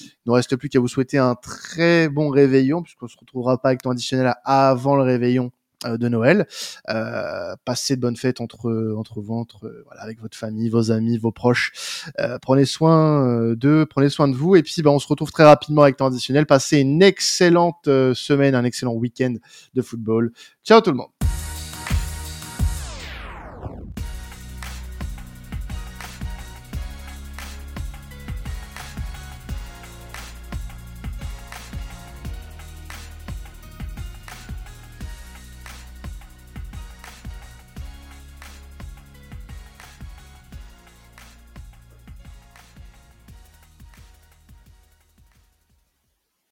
Il 0.00 0.28
ne 0.28 0.32
reste 0.32 0.56
plus 0.56 0.68
qu'à 0.68 0.78
vous 0.78 0.88
souhaiter 0.88 1.18
un 1.18 1.34
très 1.34 2.08
bon 2.08 2.28
réveillon 2.28 2.82
puisqu'on 2.82 3.08
se 3.08 3.16
retrouvera 3.18 3.58
pas 3.58 3.70
avec 3.70 3.82
temps 3.82 3.90
additionnel 3.90 4.34
avant 4.44 4.96
le 4.96 5.02
réveillon 5.02 5.50
de 5.90 6.08
Noël. 6.08 6.46
Euh, 6.88 7.54
passez 7.64 7.96
de 7.96 8.00
bonnes 8.00 8.16
fêtes 8.16 8.40
entre 8.40 8.94
entre 8.96 9.20
vous, 9.20 9.34
entre 9.34 9.84
voilà, 9.86 10.02
avec 10.02 10.20
votre 10.20 10.36
famille, 10.36 10.68
vos 10.68 10.90
amis, 10.90 11.18
vos 11.18 11.32
proches. 11.32 11.72
Euh, 12.20 12.38
prenez 12.40 12.64
soin 12.64 13.54
d'eux, 13.54 13.86
prenez 13.86 14.08
soin 14.08 14.28
de 14.28 14.34
vous. 14.34 14.56
Et 14.56 14.62
puis, 14.62 14.82
bah, 14.82 14.90
on 14.90 14.98
se 14.98 15.08
retrouve 15.08 15.30
très 15.30 15.44
rapidement 15.44 15.82
avec 15.82 15.96
temps 15.96 16.06
additionnel. 16.06 16.46
Passez 16.46 16.78
une 16.78 17.02
excellente 17.02 17.84
semaine, 18.14 18.54
un 18.54 18.64
excellent 18.64 18.94
week-end 18.94 19.34
de 19.74 19.82
football. 19.82 20.32
Ciao 20.64 20.80
tout 20.80 20.90
le 20.90 20.96
monde. 20.96 21.25